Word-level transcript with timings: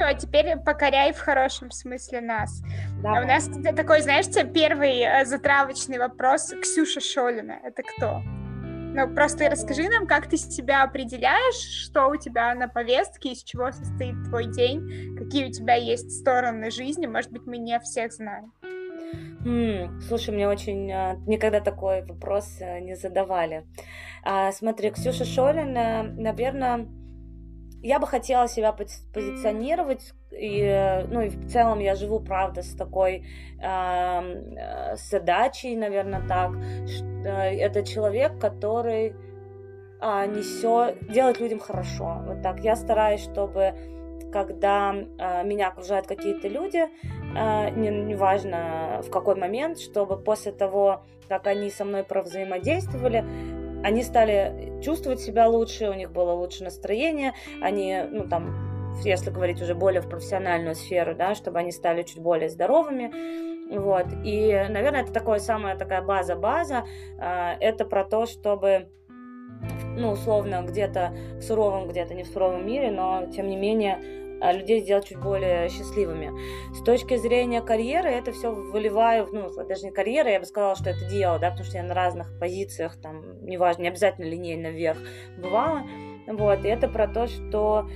все, 0.00 0.04
а 0.06 0.14
теперь 0.14 0.56
покоряй 0.56 1.12
в 1.12 1.18
хорошем 1.18 1.70
смысле 1.70 2.20
нас. 2.20 2.62
Давай. 3.02 3.20
А 3.20 3.24
у 3.24 3.26
нас 3.26 3.50
такой, 3.76 4.00
знаешь, 4.00 4.26
первый 4.52 5.00
э, 5.00 5.24
затравочный 5.26 5.98
вопрос. 5.98 6.52
Ксюша 6.62 7.00
Шолина, 7.00 7.58
это 7.62 7.82
кто? 7.82 8.22
Ну, 8.92 9.14
просто 9.14 9.48
расскажи 9.48 9.88
нам, 9.88 10.06
как 10.06 10.26
ты 10.26 10.36
себя 10.36 10.82
определяешь, 10.82 11.84
что 11.84 12.08
у 12.08 12.16
тебя 12.16 12.54
на 12.54 12.66
повестке, 12.66 13.32
из 13.32 13.44
чего 13.44 13.70
состоит 13.70 14.14
твой 14.24 14.46
день, 14.46 15.16
какие 15.16 15.46
у 15.46 15.52
тебя 15.52 15.74
есть 15.74 16.10
стороны 16.18 16.70
жизни, 16.70 17.06
может 17.06 17.30
быть, 17.30 17.42
мы 17.46 17.58
не 17.58 17.78
всех 17.78 18.12
знаем. 18.12 18.52
М, 19.44 20.00
слушай, 20.00 20.34
мне 20.34 20.48
очень 20.48 20.90
а, 20.92 21.16
никогда 21.26 21.60
такой 21.60 22.04
вопрос 22.04 22.58
а, 22.60 22.80
не 22.80 22.96
задавали. 22.96 23.64
А, 24.24 24.50
смотри, 24.50 24.90
Ксюша 24.90 25.24
Шолина, 25.24 26.02
наверное, 26.02 26.88
я 27.82 27.98
бы 27.98 28.06
хотела 28.06 28.48
себя 28.48 28.72
позиционировать, 28.72 30.12
и, 30.30 31.04
ну 31.08 31.22
и 31.22 31.28
в 31.28 31.48
целом 31.48 31.80
я 31.80 31.94
живу, 31.94 32.20
правда, 32.20 32.62
с 32.62 32.74
такой 32.74 33.26
э, 33.62 34.96
задачей, 34.96 35.76
наверное, 35.76 36.26
так. 36.26 36.52
Это 37.24 37.84
человек, 37.84 38.38
который 38.38 39.14
э, 40.00 40.26
несет, 40.26 41.06
делает 41.08 41.40
людям 41.40 41.58
хорошо. 41.58 42.22
Вот 42.26 42.42
так. 42.42 42.60
Я 42.60 42.76
стараюсь, 42.76 43.22
чтобы 43.22 43.74
когда 44.30 44.94
э, 44.94 45.44
меня 45.44 45.68
окружают 45.68 46.06
какие-то 46.06 46.48
люди, 46.48 46.78
э, 46.78 47.70
неважно 47.70 48.96
не 48.98 49.02
в 49.02 49.10
какой 49.10 49.34
момент, 49.34 49.78
чтобы 49.78 50.16
после 50.16 50.52
того, 50.52 51.02
как 51.28 51.46
они 51.46 51.70
со 51.70 51.84
мной 51.84 52.04
провзаимодействовали, 52.04 53.24
они 53.82 54.02
стали 54.02 54.80
чувствовать 54.82 55.20
себя 55.20 55.48
лучше, 55.48 55.88
у 55.88 55.94
них 55.94 56.10
было 56.10 56.32
лучше 56.32 56.64
настроение, 56.64 57.32
они, 57.62 58.02
ну, 58.10 58.28
там, 58.28 58.94
если 59.04 59.30
говорить 59.30 59.62
уже 59.62 59.74
более 59.74 60.00
в 60.00 60.08
профессиональную 60.08 60.74
сферу, 60.74 61.14
да, 61.14 61.34
чтобы 61.34 61.58
они 61.58 61.72
стали 61.72 62.02
чуть 62.02 62.20
более 62.20 62.48
здоровыми, 62.48 63.12
вот, 63.76 64.06
и, 64.24 64.66
наверное, 64.68 65.02
это 65.02 65.12
такое 65.12 65.38
самая 65.38 65.76
такая 65.76 66.02
база-база, 66.02 66.84
а, 67.18 67.56
это 67.60 67.84
про 67.84 68.04
то, 68.04 68.26
чтобы 68.26 68.88
ну, 69.96 70.12
условно, 70.12 70.64
где-то 70.66 71.12
в 71.38 71.42
суровом, 71.42 71.88
где-то 71.88 72.14
не 72.14 72.22
в 72.22 72.28
суровом 72.28 72.66
мире, 72.66 72.90
но, 72.90 73.26
тем 73.26 73.48
не 73.48 73.56
менее, 73.56 73.98
людей 74.40 74.80
сделать 74.80 75.06
чуть 75.06 75.18
более 75.18 75.68
счастливыми. 75.68 76.32
С 76.74 76.82
точки 76.82 77.16
зрения 77.16 77.60
карьеры, 77.60 78.10
это 78.10 78.32
все 78.32 78.52
выливаю, 78.52 79.28
ну, 79.32 79.50
даже 79.64 79.84
не 79.84 79.92
карьера, 79.92 80.30
я 80.30 80.40
бы 80.40 80.46
сказала, 80.46 80.74
что 80.76 80.90
это 80.90 81.04
дело, 81.08 81.38
да, 81.38 81.50
потому 81.50 81.66
что 81.66 81.78
я 81.78 81.84
на 81.84 81.94
разных 81.94 82.38
позициях, 82.38 83.00
там, 83.00 83.44
неважно, 83.44 83.82
не 83.82 83.88
обязательно 83.88 84.26
линейно 84.26 84.68
вверх 84.68 84.98
бывала, 85.36 85.82
вот, 86.26 86.64
и 86.64 86.68
это 86.68 86.88
про 86.88 87.06
то, 87.06 87.26
что 87.26 87.88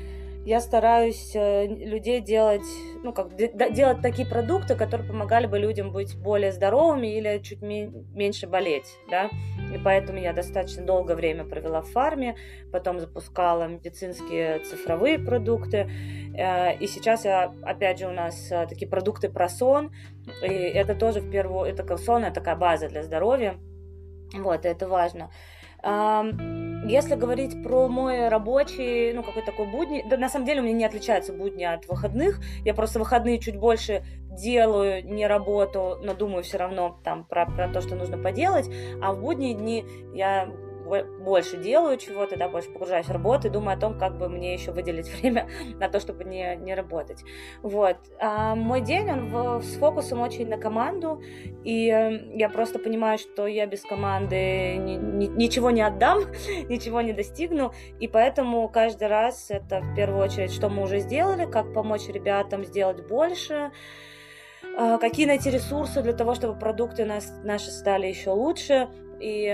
я 0.45 0.61
стараюсь 0.61 1.35
э, 1.35 1.67
людей 1.67 2.21
делать, 2.21 2.67
ну, 3.03 3.13
как 3.13 3.35
делать 3.35 4.03
такие 4.03 4.29
продукты, 4.29 4.75
которые 4.75 5.09
помогали 5.09 5.47
бы 5.47 5.59
людям 5.59 5.91
быть 5.91 6.17
более 6.17 6.53
здоровыми 6.53 7.07
или 7.07 7.39
чуть 7.39 7.63
меньше 7.63 8.47
болеть, 8.47 8.87
да. 9.11 9.31
И 9.75 9.79
поэтому 9.83 10.19
я 10.19 10.35
достаточно 10.35 10.85
долгое 10.85 11.15
время 11.15 11.45
провела 11.45 11.81
в 11.81 11.87
фарме, 11.87 12.37
потом 12.71 13.01
запускала 13.01 13.67
медицинские 13.67 14.59
цифровые 14.59 15.19
продукты. 15.19 15.91
Э, 16.37 16.77
и 16.77 16.87
сейчас 16.87 17.25
я, 17.25 17.55
опять 17.63 17.99
же, 17.99 18.07
у 18.07 18.13
нас 18.13 18.53
э, 18.53 18.67
такие 18.67 18.89
продукты 18.89 19.31
про 19.31 19.49
сон. 19.49 19.93
И 20.43 20.47
это 20.47 20.95
тоже 20.95 21.21
в 21.21 21.31
первую, 21.31 21.65
это 21.65 21.97
сон, 21.97 22.31
такая 22.33 22.57
база 22.57 22.89
для 22.89 23.03
здоровья. 23.03 23.57
Вот, 24.35 24.67
это 24.67 24.89
важно. 24.89 25.31
Если 25.85 27.15
говорить 27.15 27.63
про 27.63 27.89
мой 27.89 28.29
рабочий, 28.29 29.13
ну, 29.13 29.23
какой 29.23 29.43
такой 29.43 29.67
будни, 29.67 30.05
да, 30.09 30.17
на 30.17 30.29
самом 30.29 30.47
деле 30.47 30.61
у 30.61 30.65
меня 30.65 30.75
не 30.75 30.85
отличаются 30.85 31.33
будни 31.33 31.65
от 31.65 31.87
выходных. 31.87 32.41
Я 32.65 32.75
просто 32.75 32.99
выходные 32.99 33.39
чуть 33.39 33.57
больше 33.57 34.03
делаю, 34.31 35.05
не 35.05 35.27
работу, 35.27 35.99
но 36.03 36.15
думаю 36.15 36.43
все 36.43 36.59
равно 36.59 36.99
там 37.03 37.25
про, 37.25 37.47
про 37.47 37.69
то, 37.69 37.81
что 37.81 37.95
нужно 37.97 38.19
поделать. 38.19 38.69
А 39.03 39.13
в 39.13 39.21
будние 39.21 39.55
дни 39.55 39.85
я 40.15 40.51
больше 40.85 41.57
делаю 41.57 41.97
чего-то, 41.97 42.37
да, 42.37 42.49
больше 42.49 42.71
погружаюсь 42.71 43.07
в 43.07 43.13
работу 43.13 43.49
и 43.49 43.51
думаю 43.51 43.77
о 43.77 43.81
том, 43.81 43.99
как 43.99 44.19
бы 44.19 44.29
мне 44.29 44.55
еще 44.55 44.73
выделить 44.73 45.09
время 45.21 45.49
на 45.79 45.89
то, 45.89 46.01
чтобы 46.01 46.25
не, 46.25 46.57
не 46.57 46.75
работать. 46.75 47.25
Вот. 47.63 47.97
А 48.21 48.55
мой 48.55 48.81
день, 48.81 49.11
он 49.11 49.29
в, 49.29 49.63
с 49.63 49.77
фокусом 49.77 50.21
очень 50.21 50.49
на 50.49 50.59
команду, 50.59 51.23
и 51.65 51.87
я 52.35 52.49
просто 52.49 52.79
понимаю, 52.79 53.19
что 53.19 53.47
я 53.47 53.67
без 53.67 53.83
команды 53.83 54.77
ни, 54.77 54.95
ни, 54.97 55.27
ничего 55.27 55.71
не 55.71 55.83
отдам, 55.83 56.21
ничего 56.69 57.01
не 57.01 57.13
достигну, 57.13 57.73
и 58.01 58.09
поэтому 58.09 58.69
каждый 58.69 59.09
раз 59.09 59.51
это 59.51 59.81
в 59.81 59.95
первую 59.95 60.23
очередь, 60.23 60.53
что 60.53 60.69
мы 60.69 60.83
уже 60.83 60.99
сделали, 61.01 61.51
как 61.51 61.73
помочь 61.73 62.09
ребятам 62.09 62.65
сделать 62.65 63.07
больше, 63.07 63.71
а, 64.77 64.99
какие 64.99 65.27
найти 65.27 65.51
ресурсы 65.51 66.03
для 66.03 66.13
того, 66.13 66.35
чтобы 66.35 66.59
продукты 66.59 67.05
нас, 67.05 67.33
наши 67.45 67.71
стали 67.71 68.07
еще 68.07 68.31
лучше, 68.31 68.89
и, 69.21 69.49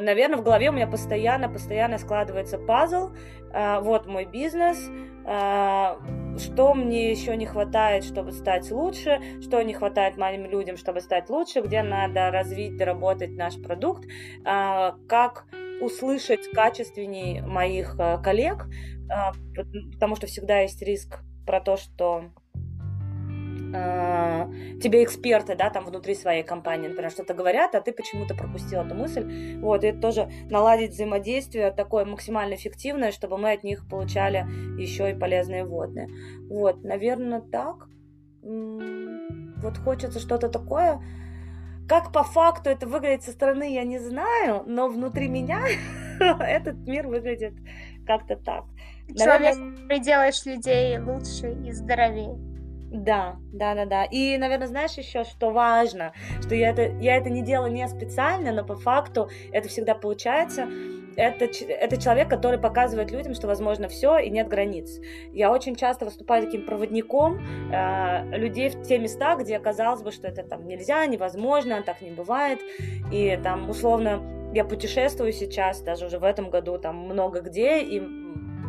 наверное, 0.00 0.38
в 0.38 0.42
голове 0.42 0.70
у 0.70 0.72
меня 0.72 0.86
постоянно, 0.86 1.48
постоянно 1.48 1.98
складывается 1.98 2.58
пазл. 2.58 3.10
А, 3.52 3.80
вот 3.80 4.06
мой 4.06 4.26
бизнес, 4.26 4.78
а, 5.24 5.98
что 6.38 6.74
мне 6.74 7.10
еще 7.10 7.36
не 7.36 7.46
хватает, 7.46 8.04
чтобы 8.04 8.32
стать 8.32 8.70
лучше, 8.70 9.20
что 9.40 9.62
не 9.62 9.72
хватает 9.72 10.16
моим 10.16 10.44
людям, 10.44 10.76
чтобы 10.76 11.00
стать 11.00 11.30
лучше, 11.30 11.60
где 11.60 11.82
надо 11.82 12.30
развить, 12.30 12.76
доработать 12.76 13.30
наш 13.30 13.60
продукт, 13.60 14.04
а, 14.44 14.96
как 15.08 15.46
услышать 15.80 16.50
качественней 16.52 17.42
моих 17.42 17.98
коллег, 18.24 18.66
потому 19.92 20.16
что 20.16 20.26
всегда 20.26 20.60
есть 20.60 20.80
риск 20.80 21.18
про 21.46 21.60
то, 21.60 21.76
что 21.76 22.30
тебе 24.80 25.04
эксперты, 25.04 25.56
да, 25.56 25.70
там 25.70 25.84
внутри 25.84 26.14
своей 26.14 26.42
компании, 26.42 26.88
например, 26.88 27.10
что-то 27.10 27.34
говорят, 27.34 27.74
а 27.74 27.80
ты 27.80 27.92
почему-то 27.92 28.34
пропустил 28.34 28.80
эту 28.80 28.94
мысль. 28.94 29.58
Вот, 29.60 29.84
и 29.84 29.88
это 29.88 30.00
тоже 30.00 30.30
наладить 30.50 30.92
взаимодействие 30.92 31.70
такое 31.72 32.04
максимально 32.04 32.54
эффективное, 32.54 33.12
чтобы 33.12 33.38
мы 33.38 33.52
от 33.52 33.64
них 33.64 33.88
получали 33.88 34.46
еще 34.78 35.10
и 35.10 35.14
полезные 35.14 35.64
водные. 35.64 36.08
Вот, 36.48 36.84
наверное, 36.84 37.40
так. 37.40 37.88
Вот 38.42 39.78
хочется 39.78 40.20
что-то 40.20 40.48
такое. 40.48 41.02
Как 41.88 42.12
по 42.12 42.24
факту 42.24 42.68
это 42.70 42.86
выглядит 42.86 43.22
со 43.22 43.32
стороны, 43.32 43.72
я 43.72 43.84
не 43.84 43.98
знаю, 43.98 44.64
но 44.66 44.88
внутри 44.88 45.28
меня 45.28 45.62
этот 46.20 46.76
мир 46.86 47.06
выглядит 47.06 47.54
как-то 48.06 48.36
так. 48.36 48.64
Наверное... 49.08 49.54
Человек, 49.54 49.88
ты 49.88 49.98
делаешь 50.00 50.44
людей 50.44 50.98
лучше 50.98 51.52
и 51.64 51.72
здоровее. 51.72 52.55
Да, 52.90 53.36
да, 53.52 53.74
да, 53.74 53.84
да. 53.84 54.04
И, 54.04 54.36
наверное, 54.38 54.68
знаешь 54.68 54.92
еще, 54.92 55.24
что 55.24 55.50
важно, 55.50 56.12
что 56.40 56.54
я 56.54 56.70
это, 56.70 56.82
я 57.00 57.16
это 57.16 57.30
не 57.30 57.42
делаю 57.42 57.72
не 57.72 57.86
специально, 57.88 58.52
но 58.52 58.64
по 58.64 58.76
факту 58.76 59.28
это 59.52 59.68
всегда 59.68 59.94
получается. 59.94 60.68
Это, 61.16 61.46
это 61.46 61.96
человек, 61.96 62.28
который 62.28 62.58
показывает 62.58 63.10
людям, 63.10 63.34
что 63.34 63.46
возможно 63.46 63.88
все 63.88 64.18
и 64.18 64.28
нет 64.28 64.48
границ. 64.48 65.00
Я 65.32 65.50
очень 65.50 65.74
часто 65.74 66.04
выступаю 66.04 66.44
таким 66.44 66.66
проводником 66.66 67.40
э, 67.72 68.36
людей 68.36 68.68
в 68.68 68.82
те 68.82 68.98
места, 68.98 69.34
где 69.36 69.58
казалось 69.58 70.02
бы, 70.02 70.12
что 70.12 70.28
это 70.28 70.42
там 70.42 70.66
нельзя, 70.66 71.06
невозможно, 71.06 71.82
так 71.82 72.02
не 72.02 72.10
бывает. 72.10 72.60
И 73.10 73.38
там 73.42 73.70
условно 73.70 74.22
я 74.54 74.64
путешествую 74.64 75.32
сейчас, 75.32 75.80
даже 75.80 76.06
уже 76.06 76.18
в 76.18 76.24
этом 76.24 76.50
году 76.50 76.78
там 76.78 76.96
много 76.96 77.40
где, 77.40 77.80
и 77.80 78.00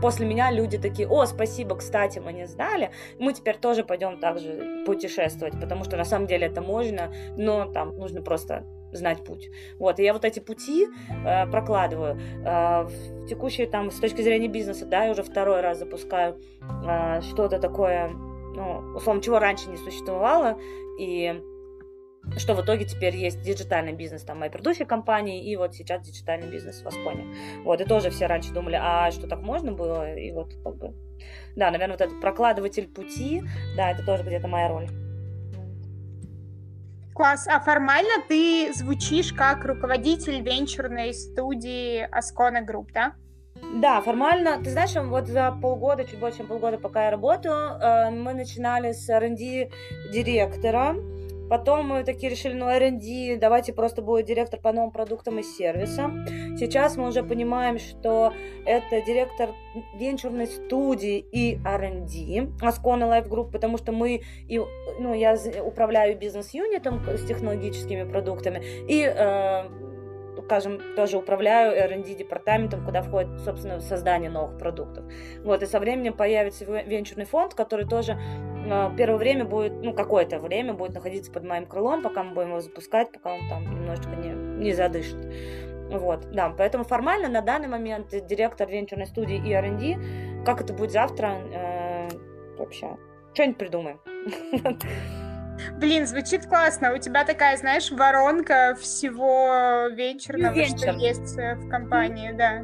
после 0.02 0.26
меня 0.26 0.52
люди 0.52 0.78
такие, 0.78 1.08
о, 1.08 1.26
спасибо, 1.26 1.76
кстати, 1.76 2.20
мы 2.20 2.34
не 2.34 2.48
знали, 2.48 2.92
мы 3.20 3.34
теперь 3.34 3.58
тоже 3.58 3.84
пойдем 3.84 4.20
также 4.20 4.84
путешествовать, 4.86 5.60
потому 5.60 5.84
что 5.84 5.98
на 5.98 6.06
самом 6.06 6.28
деле 6.28 6.48
это 6.48 6.62
можно, 6.62 7.12
но 7.36 7.66
там 7.66 7.98
нужно 7.98 8.22
просто 8.22 8.66
знать 8.94 9.24
путь. 9.24 9.50
Вот, 9.80 10.00
и 10.00 10.04
я 10.04 10.14
вот 10.14 10.26
эти 10.26 10.40
пути 10.40 10.88
э, 11.10 11.48
прокладываю. 11.48 12.20
Э, 12.46 12.84
в 12.84 13.28
текущей 13.28 13.66
там, 13.66 13.92
с 13.92 14.00
точки 14.00 14.22
зрения 14.22 14.48
бизнеса, 14.48 14.86
да, 14.86 15.06
я 15.06 15.12
уже 15.12 15.24
второй 15.24 15.62
раз 15.62 15.80
запускаю 15.80 16.40
э, 16.88 17.22
что-то 17.22 17.60
такое, 17.60 18.10
ну, 18.10 18.94
условно, 18.96 19.22
чего 19.22 19.40
раньше 19.40 19.70
не 19.70 19.78
существовало, 19.78 20.58
и 21.00 21.42
что 22.36 22.54
в 22.54 22.62
итоге 22.62 22.86
теперь 22.86 23.16
есть 23.16 23.42
диджитальный 23.42 23.94
бизнес 23.94 24.24
там 24.24 24.40
предыдущей 24.40 24.86
компании 24.86 25.50
и 25.50 25.56
вот 25.56 25.74
сейчас 25.76 26.02
диджитальный 26.02 26.50
бизнес 26.50 26.82
в 26.82 26.88
Асконе. 26.88 27.26
Вот, 27.64 27.82
и 27.82 27.86
тоже 27.86 28.10
все 28.10 28.28
раньше 28.28 28.54
думали, 28.54 28.78
а 28.80 29.10
что 29.12 29.28
так 29.28 29.42
можно 29.42 29.72
было? 29.72 30.14
И 30.14 30.32
вот 30.32 30.54
как 30.64 30.76
бы, 30.76 30.94
да, 31.56 31.72
наверное, 31.72 31.98
вот 31.98 32.02
этот 32.02 32.20
прокладыватель 32.22 32.88
пути, 32.88 33.44
да, 33.76 33.92
это 33.92 34.04
тоже 34.06 34.24
где-то 34.24 34.48
моя 34.48 34.70
роль. 34.70 34.88
Класс. 37.14 37.48
А 37.48 37.60
формально 37.60 38.24
ты 38.28 38.72
звучишь 38.74 39.34
как 39.34 39.66
руководитель 39.66 40.40
венчурной 40.42 41.16
студии 41.16 42.02
Аскона 42.12 42.62
Групп, 42.62 42.92
да? 42.92 43.14
Да, 43.82 44.02
формально, 44.02 44.62
ты 44.64 44.70
знаешь, 44.70 44.94
вот 44.96 45.28
за 45.28 45.52
полгода, 45.60 46.06
чуть 46.06 46.20
больше 46.20 46.38
чем 46.38 46.48
полгода, 46.48 46.78
пока 46.78 47.06
я 47.06 47.12
работаю, 47.12 47.56
э, 47.56 48.12
мы 48.12 48.36
начинали 48.36 48.92
с 48.92 49.10
R&D 49.10 49.72
директора, 50.12 50.96
Потом 51.50 51.88
мы 51.88 52.04
такие 52.04 52.30
решили, 52.30 52.54
ну, 52.54 52.68
R&D, 52.68 53.38
давайте 53.38 53.74
просто 53.74 54.02
будет 54.02 54.26
директор 54.26 54.60
по 54.60 54.72
новым 54.72 54.92
продуктам 54.92 55.40
и 55.40 55.44
сервисам. 55.44 56.26
Сейчас 56.58 56.98
мы 56.98 57.08
уже 57.08 57.24
понимаем, 57.24 57.80
что 57.80 58.34
это 58.66 59.02
директор 59.02 59.50
венчурной 59.96 60.48
студии 60.48 61.20
и 61.20 61.60
R&D 61.64 62.50
Ascona 62.62 63.08
Life 63.10 63.30
Group, 63.30 63.52
потому 63.52 63.78
что 63.78 63.92
мы, 63.92 64.22
и, 64.48 64.62
ну, 65.00 65.14
я 65.14 65.38
управляю 65.64 66.18
бизнес-юнитом 66.18 67.02
с 67.06 67.26
технологическими 67.26 68.04
продуктами, 68.04 68.62
и 68.88 69.04
э, 69.04 69.64
скажем, 70.48 70.80
тоже 70.96 71.18
управляю 71.18 71.76
R&D 71.76 72.16
департаментом, 72.16 72.86
куда 72.86 73.02
входит, 73.02 73.42
собственно, 73.42 73.82
создание 73.82 74.30
новых 74.30 74.58
продуктов. 74.58 75.04
Вот, 75.44 75.62
и 75.62 75.66
со 75.66 75.80
временем 75.80 76.14
появится 76.14 76.64
венчурный 76.64 77.26
фонд, 77.26 77.54
который 77.54 77.86
тоже 77.86 78.14
э, 78.14 78.90
первое 78.98 79.18
время 79.18 79.44
будет, 79.44 79.74
ну, 79.84 79.94
какое-то 79.94 80.40
время 80.40 80.74
будет 80.74 80.94
находиться 80.94 81.30
под 81.34 81.44
моим 81.44 81.66
крылом, 81.66 82.02
пока 82.02 82.24
мы 82.24 82.34
будем 82.34 82.50
его 82.50 82.62
запускать, 82.62 83.12
пока 83.12 83.34
он 83.34 83.42
там 83.50 83.64
немножечко 83.64 84.12
не, 84.12 84.30
не 84.64 84.74
задышит. 84.74 85.18
Вот, 85.92 86.32
да, 86.32 86.54
поэтому 86.58 86.86
формально 86.86 87.28
на 87.28 87.42
данный 87.42 87.68
момент 87.68 88.08
директор 88.26 88.70
венчурной 88.70 89.06
студии 89.06 89.36
и 89.36 89.52
R&D, 89.52 90.44
как 90.46 90.62
это 90.62 90.74
будет 90.74 90.92
завтра, 90.92 91.36
э, 91.54 92.10
вообще, 92.58 92.96
что-нибудь 93.34 93.58
придумаем. 93.58 94.00
Блин, 95.78 96.08
звучит 96.08 96.46
классно. 96.46 96.94
У 96.94 96.98
тебя 96.98 97.24
такая, 97.24 97.58
знаешь, 97.58 97.92
воронка 97.92 98.76
всего 98.80 99.88
вечерного, 99.92 100.54
Вечер. 100.54 100.78
что 100.78 100.92
есть 100.92 101.38
э, 101.38 101.56
в 101.56 101.70
компании, 101.70 102.32
да. 102.32 102.64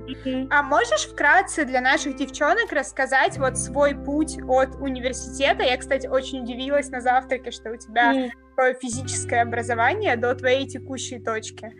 А 0.49 0.63
можешь 0.63 1.07
вкратце 1.07 1.65
для 1.65 1.81
наших 1.81 2.15
девчонок 2.15 2.71
рассказать 2.71 3.37
вот 3.37 3.57
свой 3.57 3.95
путь 3.95 4.37
от 4.47 4.75
университета? 4.75 5.63
Я, 5.63 5.77
кстати, 5.77 6.07
очень 6.07 6.43
удивилась 6.43 6.89
на 6.89 7.01
завтраке, 7.01 7.51
что 7.51 7.71
у 7.71 7.77
тебя 7.77 8.29
такое 8.49 8.75
физическое 8.75 9.41
образование 9.41 10.15
до 10.15 10.33
твоей 10.35 10.67
текущей 10.67 11.19
точки. 11.19 11.71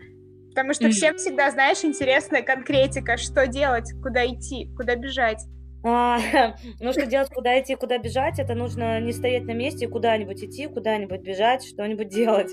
Потому 0.50 0.72
что 0.72 0.88
всем 0.90 1.16
всегда, 1.16 1.50
знаешь, 1.50 1.84
интересная 1.84 2.42
конкретика, 2.42 3.16
что 3.16 3.46
делать, 3.48 3.92
куда 4.00 4.24
идти, 4.24 4.70
куда 4.76 4.94
бежать. 4.94 5.42
А, 5.84 6.18
ну, 6.80 6.92
что 6.92 7.06
делать, 7.06 7.28
куда 7.28 7.60
идти, 7.60 7.74
куда 7.74 7.98
бежать, 7.98 8.38
это 8.38 8.54
нужно 8.54 9.00
не 9.00 9.12
стоять 9.12 9.44
на 9.44 9.52
месте, 9.52 9.86
куда-нибудь 9.86 10.42
идти, 10.42 10.66
куда-нибудь 10.66 11.20
бежать, 11.20 11.64
что-нибудь 11.64 12.08
делать, 12.14 12.50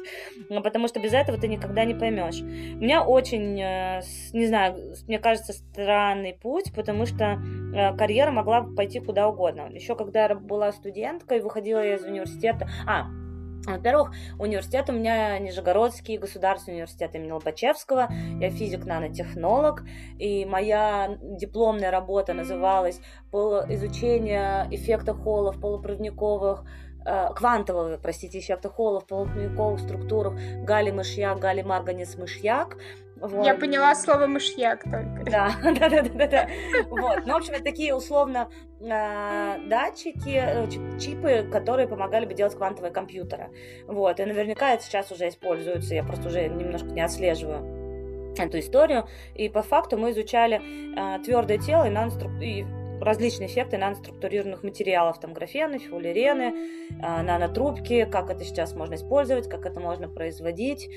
ну, 0.49 0.61
потому 0.61 0.87
что 0.89 0.99
без 0.99 1.13
этого 1.13 1.37
ты 1.37 1.47
никогда 1.47 1.85
не 1.85 1.93
поймешь. 1.93 2.41
У 2.41 2.83
меня 2.83 3.03
очень, 3.03 3.59
э, 3.59 4.01
не 4.33 4.45
знаю, 4.47 4.93
мне 5.07 5.17
кажется, 5.19 5.53
странный 5.53 6.33
путь, 6.33 6.73
потому 6.75 7.05
что 7.05 7.39
э, 7.73 7.95
карьера 7.95 8.31
могла 8.31 8.63
пойти 8.63 8.99
куда 8.99 9.29
угодно. 9.29 9.69
Еще 9.71 9.95
когда 9.95 10.27
я 10.27 10.35
была 10.35 10.71
студенткой, 10.73 11.39
выходила 11.39 11.79
я 11.79 11.95
из 11.95 12.03
университета, 12.03 12.69
а, 12.85 13.05
во-первых, 13.65 14.11
университет 14.39 14.89
у 14.89 14.93
меня 14.93 15.37
Нижегородский 15.39 16.17
государственный 16.17 16.75
университет 16.75 17.15
имени 17.15 17.31
Лобачевского. 17.31 18.09
Я 18.39 18.49
физик-нанотехнолог, 18.49 19.83
и 20.17 20.45
моя 20.45 21.17
дипломная 21.21 21.91
работа 21.91 22.33
называлась 22.33 22.99
«Изучение 23.31 24.67
эффекта 24.71 25.13
холла 25.13 25.51
в 25.51 25.61
полупроводниковых 25.61 26.65
квантового, 27.03 27.98
простите, 27.98 28.39
эффекта 28.39 28.69
холла 28.69 29.00
в 29.00 29.07
полупроводниковых 29.07 29.80
структурах 29.80 30.33
галли-мышьяк, 30.63 31.39
галли-марганец-мышьяк. 31.39 32.77
Вот. 33.21 33.45
Я 33.45 33.53
поняла 33.53 33.94
слово 33.94 34.25
мышьяк 34.25 34.83
только. 34.83 35.24
Да, 35.30 35.51
да, 35.63 35.89
да, 35.89 36.01
да, 36.01 36.27
да. 36.27 36.50
Вот. 36.89 37.25
Ну, 37.25 37.33
в 37.33 37.38
общем, 37.38 37.53
это 37.53 37.63
такие 37.63 37.94
условно 37.94 38.50
э, 38.80 39.57
датчики, 39.68 40.42
э, 40.44 40.68
чипы, 41.00 41.48
которые 41.51 41.88
помогали 41.88 42.25
бы 42.25 42.33
делать 42.33 42.56
квантовые 42.56 42.92
компьютеры. 42.92 43.50
Вот. 43.86 44.19
И 44.19 44.25
наверняка 44.25 44.74
это 44.74 44.83
сейчас 44.83 45.12
уже 45.12 45.30
используется. 45.30 45.94
Я 45.94 46.03
просто 46.03 46.30
уже 46.30 46.48
немножко 46.48 46.88
не 46.88 47.01
отслеживаю 47.01 48.33
эту 48.39 48.59
историю. 48.59 49.07
И 49.36 49.50
по 49.50 49.62
факту 49.62 49.98
мы 49.98 50.12
изучали 50.12 50.62
э, 50.98 51.24
твердое 51.24 51.59
тело 51.59 51.86
и, 51.86 51.89
нанострук... 51.92 52.31
и 52.42 52.65
различные 53.01 53.48
эффекты 53.48 53.77
наноструктурированных 53.77 54.63
материалов, 54.63 55.19
там 55.19 55.33
графены, 55.33 55.80
фуллерены, 55.80 56.53
э, 56.89 57.21
нанотрубки, 57.21 58.07
как 58.12 58.30
это 58.30 58.44
сейчас 58.44 58.75
можно 58.75 58.95
использовать, 58.95 59.50
как 59.50 59.65
это 59.65 59.80
можно 59.80 60.07
производить, 60.07 60.89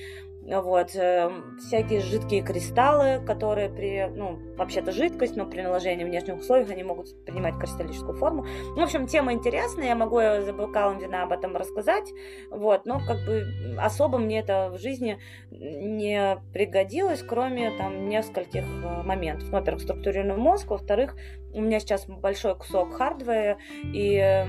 вот, 0.47 0.95
э, 0.95 1.31
всякие 1.59 2.01
жидкие 2.01 2.43
кристаллы, 2.43 3.25
которые 3.25 3.71
при, 3.71 4.07
ну, 4.15 4.39
вообще-то 4.57 4.93
жидкость, 4.93 5.37
но 5.37 5.47
при 5.47 5.63
наложении 5.63 6.05
внешних 6.05 6.39
условий 6.39 6.71
они 6.71 6.83
могут 6.83 7.25
принимать 7.25 7.59
кристаллическую 7.59 8.15
форму. 8.15 8.45
Ну, 8.45 8.77
в 8.77 8.85
общем, 8.85 9.07
тема 9.07 9.33
интересная, 9.33 9.87
я 9.87 9.95
могу 9.95 10.19
за 10.19 10.53
бокалом 10.53 10.99
вина 10.99 11.23
об 11.23 11.33
этом 11.33 11.57
рассказать, 11.57 12.13
вот, 12.51 12.85
но 12.85 12.99
как 12.99 13.25
бы 13.25 13.45
особо 13.79 14.19
мне 14.19 14.41
это 14.41 14.71
в 14.71 14.79
жизни 14.79 15.19
не 15.51 16.37
пригодилось, 16.53 17.23
кроме 17.23 17.71
там 17.73 18.09
нескольких 18.09 18.65
э, 18.65 19.03
моментов. 19.03 19.49
Ну, 19.51 19.59
во-первых, 19.59 19.83
структурированный 19.83 20.37
мозг, 20.37 20.71
во-вторых, 20.71 21.17
у 21.55 21.61
меня 21.61 21.81
сейчас 21.81 22.07
большой 22.07 22.57
кусок 22.57 22.95
хардвера, 22.95 23.59
и 23.83 24.45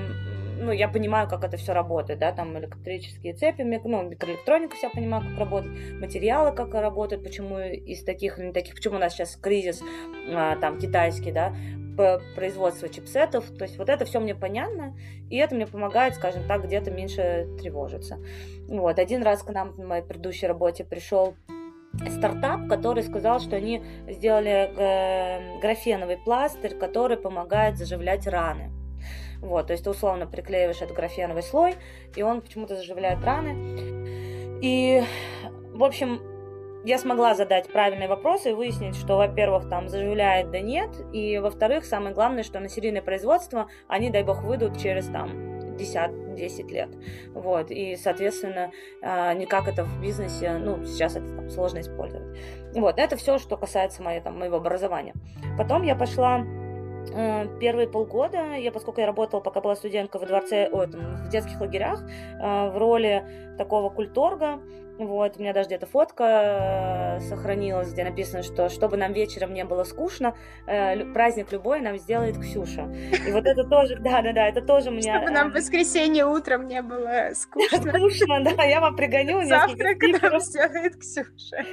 ну, 0.57 0.72
я 0.72 0.88
понимаю, 0.88 1.28
как 1.28 1.44
это 1.44 1.57
все 1.57 1.74
работает, 1.74 2.19
да, 2.19 2.31
там 2.31 2.57
электрические 2.57 3.34
цепи, 3.34 3.62
ну, 3.62 4.04
микроэлектроника 4.04 4.75
вся 4.75 4.90
понимаю, 4.90 5.24
как 5.30 5.40
работает, 5.40 6.00
материалы 6.00 6.56
как 6.56 6.74
работают, 6.74 7.24
почему 7.24 7.60
из 7.60 8.04
таких 8.04 8.38
не 8.38 8.52
таких, 8.52 8.75
почему 8.75 8.96
у 8.96 9.00
нас 9.00 9.13
сейчас 9.13 9.36
кризис, 9.36 9.81
а, 10.34 10.56
там, 10.57 10.80
китайский, 10.80 11.31
да, 11.31 11.54
по 11.98 12.22
производству 12.36 12.88
чипсетов, 12.90 13.46
то 13.57 13.63
есть 13.63 13.78
вот 13.78 13.90
это 13.90 14.06
все 14.06 14.19
мне 14.19 14.36
понятно, 14.36 14.98
и 15.30 15.38
это 15.38 15.56
мне 15.56 15.68
помогает, 15.68 16.16
скажем 16.16 16.44
так, 16.48 16.66
где-то 16.66 16.92
меньше 16.92 17.48
тревожиться. 17.60 18.19
Вот, 18.68 19.00
один 19.00 19.24
раз 19.24 19.44
к 19.44 19.50
нам 19.52 19.72
в 19.72 19.80
моей 19.80 20.04
предыдущей 20.04 20.48
работе 20.48 20.84
пришел 20.84 21.36
стартап, 22.10 22.68
который 22.68 23.04
сказал, 23.04 23.40
что 23.40 23.56
они 23.56 23.81
сделали 24.10 24.72
э, 24.75 25.60
графеновый 25.62 26.18
пластырь, 26.18 26.75
который 26.75 27.18
помогает 27.18 27.78
заживлять 27.78 28.28
раны. 28.28 28.72
Вот, 29.45 29.68
то 29.68 29.74
есть 29.74 29.83
ты 29.83 29.89
условно 29.92 30.25
приклеиваешь 30.25 30.81
этот 30.81 30.95
графеновый 30.95 31.44
слой, 31.44 31.75
и 32.15 32.24
он 32.24 32.42
почему-то 32.42 32.75
заживляет 32.75 33.24
раны. 33.24 34.59
И, 34.62 35.03
в 35.71 35.83
общем, 35.83 36.19
я 36.83 36.97
смогла 36.97 37.36
задать 37.36 37.71
правильные 37.71 38.07
вопросы 38.07 38.51
и 38.51 38.53
выяснить, 38.53 38.95
что, 38.95 39.18
во-первых, 39.18 39.69
там 39.69 39.88
заживляет 39.88 40.50
да 40.51 40.59
нет, 40.59 40.89
и, 41.13 41.38
во-вторых, 41.38 41.86
самое 41.86 42.13
главное, 42.13 42.44
что 42.44 42.59
на 42.59 42.69
серийное 42.69 43.01
производство 43.03 43.68
они, 43.88 44.09
дай 44.09 44.24
бог, 44.24 44.44
выйдут 44.44 44.80
через 44.80 45.06
там 45.07 45.75
10, 45.77 46.71
лет. 46.71 46.89
Вот, 47.33 47.69
и, 47.69 47.95
соответственно, 47.95 48.71
а, 49.03 49.33
никак 49.33 49.68
это 49.68 49.83
в 49.83 50.01
бизнесе, 50.01 50.57
ну, 50.57 50.83
сейчас 50.86 51.15
это 51.15 51.36
там, 51.36 51.50
сложно 51.50 51.80
использовать. 51.80 52.38
Вот, 52.74 52.97
это 52.97 53.15
все, 53.15 53.38
что 53.38 53.57
касается 53.57 54.02
моей, 54.02 54.21
там, 54.21 54.40
моего 54.40 54.57
образования. 54.57 55.14
Потом 55.57 55.83
я 55.83 55.95
пошла 55.95 56.45
первые 57.59 57.88
полгода, 57.88 58.56
я, 58.56 58.71
поскольку 58.71 59.02
я 59.02 59.07
работала, 59.07 59.40
пока 59.40 59.62
была 59.62 59.76
студенткой 59.76 60.21
во 60.21 60.28
дворце, 60.28 60.68
о, 60.71 60.85
там, 60.85 61.02
в 61.26 61.30
детских 61.30 61.59
лагерях, 61.59 62.04
э, 62.04 62.69
в 62.69 62.78
роли 62.78 63.26
такого 63.57 63.90
культорга, 63.90 64.59
вот, 64.97 65.35
у 65.38 65.42
меня 65.42 65.52
даже 65.52 65.68
где-то 65.68 65.88
фотка 65.88 67.18
э, 67.18 67.19
сохранилась, 67.21 67.92
где 67.92 68.04
написано, 68.06 68.44
что 68.44 68.69
чтобы 68.69 68.95
нам 68.95 69.12
вечером 69.12 69.54
не 69.54 69.66
было 69.66 69.83
скучно, 69.83 70.35
праздник 70.66 71.52
любой 71.52 71.81
нам 71.81 71.97
сделает 71.97 72.38
Ксюша. 72.38 72.90
И 73.28 73.31
вот 73.31 73.45
это 73.45 73.64
тоже, 73.66 73.97
да-да-да, 74.00 74.47
это 74.47 74.62
тоже 74.62 74.92
мне... 74.92 75.14
Чтобы 75.14 75.31
нам 75.31 75.52
в 75.52 75.56
воскресенье 75.56 76.26
утром 76.26 76.68
не 76.68 76.81
было 76.81 77.31
скучно. 77.33 77.78
Скучно, 77.81 78.44
да, 78.44 78.64
я 78.64 78.80
вам 78.80 78.95
пригоню 78.95 79.44
Завтрак 79.45 79.97
нам 80.21 80.40
сделает 80.40 80.95
Ксюша. 80.97 81.66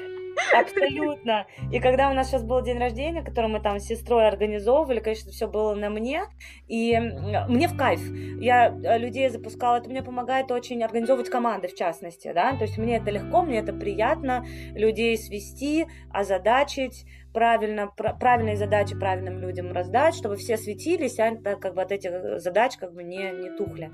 Абсолютно. 0.54 1.46
И 1.70 1.80
когда 1.80 2.10
у 2.10 2.14
нас 2.14 2.28
сейчас 2.28 2.42
был 2.42 2.62
день 2.62 2.78
рождения, 2.78 3.22
который 3.22 3.50
мы 3.50 3.60
там 3.60 3.78
с 3.78 3.84
сестрой 3.84 4.26
организовывали, 4.26 5.00
конечно, 5.00 5.30
все 5.30 5.46
было 5.46 5.74
на 5.74 5.90
мне. 5.90 6.24
И 6.68 6.98
мне 6.98 7.68
в 7.68 7.76
кайф. 7.76 8.00
Я 8.40 8.68
э, 8.68 8.98
людей 8.98 9.28
запускала, 9.28 9.76
это 9.76 9.88
мне 9.88 10.02
помогает 10.02 10.50
очень 10.50 10.82
организовывать 10.82 11.30
команды, 11.30 11.68
в 11.68 11.74
частности, 11.74 12.32
да. 12.32 12.56
То 12.56 12.62
есть 12.62 12.78
мне 12.78 12.96
это 12.96 13.10
легко, 13.10 13.42
мне 13.42 13.58
это 13.58 13.72
приятно, 13.72 14.44
людей 14.74 15.16
свести, 15.16 15.86
озадачить, 16.10 17.04
правильно, 17.32 17.88
пр- 17.88 18.16
правильные 18.18 18.56
задачи 18.56 18.98
правильным 18.98 19.38
людям 19.38 19.72
раздать, 19.72 20.14
чтобы 20.14 20.36
все 20.36 20.56
светились, 20.56 21.18
а 21.18 21.36
как 21.36 21.74
бы 21.74 21.82
от 21.82 21.92
этих 21.92 22.40
задач 22.40 22.76
как 22.76 22.92
бы 22.92 23.02
не, 23.02 23.30
не 23.30 23.50
тухли. 23.56 23.90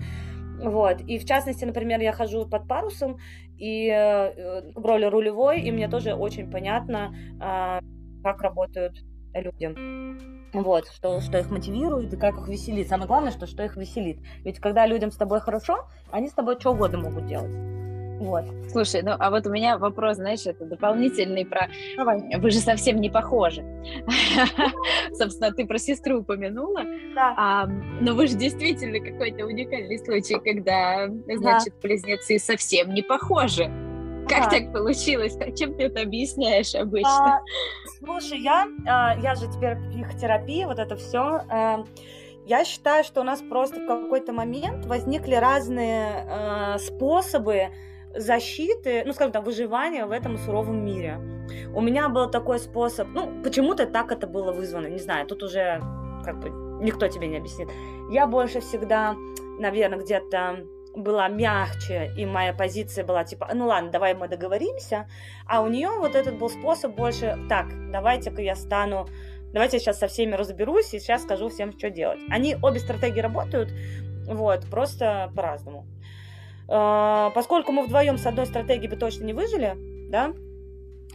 Вот. 0.60 1.00
И 1.02 1.18
в 1.18 1.24
частности, 1.24 1.64
например, 1.64 2.00
я 2.00 2.12
хожу 2.12 2.46
под 2.46 2.66
парусом 2.66 3.18
и 3.58 3.88
э, 3.88 4.72
в 4.74 4.84
роли 4.84 5.04
рулевой, 5.06 5.60
и 5.60 5.70
мне 5.70 5.88
тоже 5.88 6.14
очень 6.14 6.50
понятно, 6.50 7.14
э, 7.40 7.80
как 8.22 8.42
работают 8.42 8.94
люди. 9.34 9.74
Вот, 10.52 10.88
что, 10.88 11.20
что 11.20 11.38
их 11.38 11.50
мотивирует 11.50 12.12
и 12.12 12.16
как 12.16 12.36
их 12.38 12.48
веселит. 12.48 12.88
Самое 12.88 13.06
главное, 13.06 13.30
что, 13.30 13.46
что 13.46 13.62
их 13.64 13.76
веселит. 13.76 14.18
Ведь 14.44 14.60
когда 14.60 14.86
людям 14.86 15.10
с 15.10 15.16
тобой 15.16 15.40
хорошо, 15.40 15.88
они 16.10 16.28
с 16.28 16.32
тобой 16.32 16.58
что 16.58 16.72
угодно 16.72 16.98
могут 16.98 17.26
делать. 17.26 17.54
Вот. 18.18 18.44
Слушай, 18.70 19.02
ну 19.02 19.12
а 19.18 19.30
вот 19.30 19.46
у 19.46 19.50
меня 19.50 19.78
вопрос, 19.78 20.16
знаешь, 20.16 20.44
это 20.46 20.64
дополнительный 20.64 21.46
про... 21.46 21.68
Давай. 21.96 22.20
Вы 22.38 22.50
же 22.50 22.58
совсем 22.58 23.00
не 23.00 23.10
похожи. 23.10 23.64
Собственно, 25.12 25.52
ты 25.52 25.66
про 25.66 25.78
сестру 25.78 26.20
упомянула. 26.20 26.82
Да. 27.14 27.34
А, 27.36 27.66
но 28.00 28.14
вы 28.14 28.26
же 28.26 28.34
действительно 28.34 28.98
какой-то 28.98 29.46
уникальный 29.46 29.98
случай, 29.98 30.38
когда, 30.40 31.08
значит, 31.08 31.74
да. 31.74 31.80
близнецы 31.82 32.38
совсем 32.38 32.92
не 32.92 33.02
похожи. 33.02 33.70
Как 34.28 34.50
так 34.50 34.72
получилось? 34.72 35.36
Чем 35.56 35.74
ты 35.74 35.84
это 35.84 36.02
объясняешь 36.02 36.74
обычно? 36.74 37.36
А, 37.36 37.40
слушай, 37.98 38.38
я, 38.38 38.66
а, 38.86 39.16
я 39.18 39.34
же 39.34 39.50
теперь 39.50 39.76
психотерапия, 39.90 40.66
вот 40.66 40.78
это 40.78 40.96
все. 40.96 41.42
А, 41.48 41.84
я 42.46 42.64
считаю, 42.64 43.04
что 43.04 43.20
у 43.20 43.24
нас 43.24 43.40
просто 43.40 43.80
в 43.80 43.86
какой-то 43.86 44.32
момент 44.32 44.86
возникли 44.86 45.34
разные 45.34 46.26
а, 46.28 46.78
способы 46.78 47.68
защиты, 48.14 49.02
ну, 49.04 49.12
скажем 49.12 49.32
так, 49.32 49.44
выживания 49.44 50.06
в 50.06 50.12
этом 50.12 50.38
суровом 50.38 50.84
мире. 50.84 51.18
У 51.74 51.80
меня 51.80 52.08
был 52.08 52.30
такой 52.30 52.58
способ, 52.58 53.08
ну, 53.08 53.42
почему-то 53.42 53.86
так 53.86 54.12
это 54.12 54.26
было 54.26 54.52
вызвано, 54.52 54.86
не 54.86 54.98
знаю, 54.98 55.26
тут 55.26 55.42
уже 55.42 55.80
как 56.24 56.40
бы 56.40 56.50
никто 56.82 57.08
тебе 57.08 57.26
не 57.26 57.38
объяснит. 57.38 57.68
Я 58.10 58.26
больше 58.26 58.60
всегда, 58.60 59.16
наверное, 59.58 59.98
где-то 59.98 60.64
была 60.94 61.28
мягче, 61.28 62.10
и 62.16 62.26
моя 62.26 62.52
позиция 62.52 63.04
была 63.04 63.24
типа, 63.24 63.48
ну 63.54 63.66
ладно, 63.66 63.90
давай 63.90 64.14
мы 64.14 64.28
договоримся, 64.28 65.08
а 65.46 65.62
у 65.62 65.68
нее 65.68 65.90
вот 65.98 66.14
этот 66.14 66.38
был 66.38 66.50
способ 66.50 66.94
больше, 66.94 67.38
так, 67.48 67.66
давайте-ка 67.90 68.42
я 68.42 68.56
стану, 68.56 69.06
давайте 69.52 69.76
я 69.76 69.80
сейчас 69.80 69.98
со 69.98 70.08
всеми 70.08 70.34
разберусь 70.34 70.92
и 70.94 70.98
сейчас 70.98 71.22
скажу 71.22 71.48
всем, 71.48 71.76
что 71.78 71.90
делать. 71.90 72.18
Они, 72.30 72.56
обе 72.60 72.80
стратегии 72.80 73.20
работают, 73.20 73.70
вот, 74.26 74.66
просто 74.70 75.30
по-разному. 75.34 75.86
А, 76.68 77.30
поскольку 77.30 77.72
мы 77.72 77.84
вдвоем 77.84 78.18
с 78.18 78.26
одной 78.26 78.46
стратегией 78.46 78.88
бы 78.88 78.96
точно 78.96 79.24
не 79.24 79.32
выжили, 79.32 79.74
да, 80.10 80.32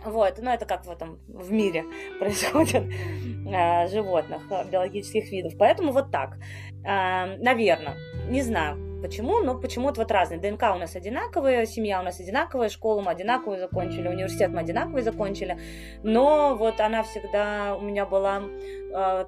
вот, 0.06 0.38
ну 0.42 0.52
это 0.52 0.66
как 0.66 0.86
в 0.86 0.90
этом 0.90 1.20
в 1.28 1.52
мире 1.52 1.86
происходит 2.20 2.84
э, 2.84 3.88
животных, 3.88 4.42
биологических 4.72 5.32
видов. 5.32 5.54
Поэтому 5.58 5.92
вот 5.92 6.12
так. 6.12 6.38
Э, 6.86 7.38
наверное, 7.38 7.96
не 8.28 8.42
знаю 8.42 8.94
почему, 9.04 9.40
но 9.40 9.60
почему-то 9.60 10.00
вот 10.02 10.12
разные. 10.12 10.40
ДНК 10.40 10.64
у 10.74 10.80
нас 10.80 10.96
одинаковые, 10.96 11.66
семья 11.66 12.00
у 12.00 12.04
нас 12.04 12.22
одинаковая, 12.22 12.70
школу 12.70 13.02
мы 13.02 13.12
одинаковую 13.12 13.60
закончили, 13.60 14.08
университет 14.08 14.50
мы 14.52 14.62
одинаковый 14.62 15.02
закончили. 15.04 15.58
Но 16.04 16.56
вот 16.56 16.80
она 16.80 17.04
всегда 17.04 17.76
у 17.76 17.82
меня 17.82 18.06
была 18.06 18.42
э, 18.42 19.26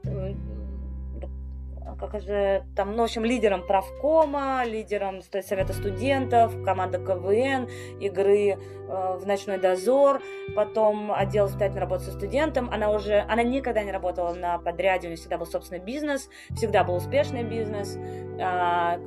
как 2.00 2.20
же 2.22 2.64
там, 2.76 2.92
ну, 2.92 3.02
в 3.02 3.06
общем, 3.06 3.24
лидером 3.26 3.66
правкома, 3.66 4.64
лидером 4.66 5.22
совета 5.22 5.74
студентов, 5.74 6.54
команда 6.64 7.00
КВН, 7.00 7.70
игры 8.00 8.50
э, 8.50 9.18
в 9.20 9.26
ночной 9.26 9.58
дозор, 9.58 10.22
потом 10.56 11.12
отдел 11.12 11.46
воспитательной 11.46 11.82
работы 11.82 12.06
со 12.06 12.12
студентом. 12.12 12.70
Она 12.72 12.92
уже, 12.92 13.26
она 13.30 13.44
никогда 13.44 13.84
не 13.84 13.92
работала 13.92 14.34
на 14.34 14.58
подряде, 14.58 15.08
у 15.08 15.10
нее 15.10 15.18
всегда 15.18 15.38
был 15.38 15.46
собственный 15.46 15.82
бизнес, 15.82 16.30
всегда 16.56 16.84
был 16.84 16.96
успешный 16.96 17.44
бизнес. 17.44 17.98
Э, 18.40 18.98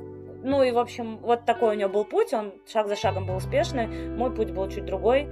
ну 0.41 0.63
и, 0.63 0.71
в 0.71 0.77
общем, 0.77 1.17
вот 1.17 1.45
такой 1.45 1.75
у 1.75 1.77
нее 1.77 1.87
был 1.87 2.05
путь, 2.05 2.33
он 2.33 2.53
шаг 2.65 2.87
за 2.87 2.95
шагом 2.95 3.25
был 3.25 3.35
успешный, 3.35 3.87
мой 3.87 4.33
путь 4.33 4.51
был 4.51 4.69
чуть 4.69 4.85
другой 4.85 5.27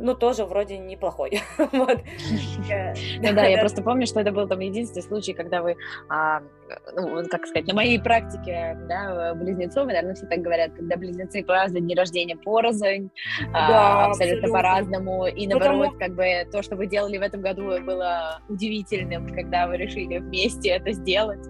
ну, 0.00 0.14
тоже 0.14 0.44
вроде 0.44 0.78
неплохой. 0.78 1.40
вот. 1.58 2.00
Ну 3.20 3.32
да, 3.34 3.46
я 3.46 3.58
просто 3.58 3.82
помню, 3.82 4.06
что 4.06 4.20
это 4.20 4.32
был 4.32 4.48
там 4.48 4.60
единственный 4.60 5.02
случай, 5.02 5.32
когда 5.32 5.62
вы, 5.62 5.76
а, 6.08 6.40
ну, 6.94 7.22
как 7.28 7.46
сказать, 7.46 7.66
на 7.66 7.74
моей 7.74 8.00
практике, 8.00 8.78
да, 8.88 9.34
близнецов, 9.34 9.86
наверное, 9.86 10.14
все 10.14 10.26
так 10.26 10.40
говорят, 10.40 10.72
когда 10.74 10.96
близнецы 10.96 11.42
празднуют 11.42 11.86
день 11.86 11.96
рождения 11.96 12.36
порознь, 12.36 13.10
а, 13.52 14.06
абсолютно 14.06 14.48
по-разному, 14.48 15.26
и 15.26 15.46
наоборот, 15.46 15.96
как 15.98 16.14
бы 16.14 16.46
то, 16.50 16.62
что 16.62 16.76
вы 16.76 16.86
делали 16.86 17.18
в 17.18 17.22
этом 17.22 17.40
году, 17.40 17.64
было 17.82 18.40
удивительным, 18.48 19.28
когда 19.28 19.66
вы 19.66 19.76
решили 19.76 20.18
вместе 20.18 20.70
это 20.70 20.92
сделать, 20.92 21.46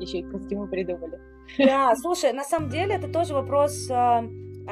еще 0.00 0.18
и 0.18 0.22
костюмы 0.22 0.68
придумали. 0.68 1.18
Да, 1.56 1.94
слушай, 1.96 2.32
на 2.32 2.44
самом 2.44 2.68
деле 2.68 2.94
это 2.94 3.08
тоже 3.08 3.34
вопрос 3.34 3.88
а, 3.90 4.24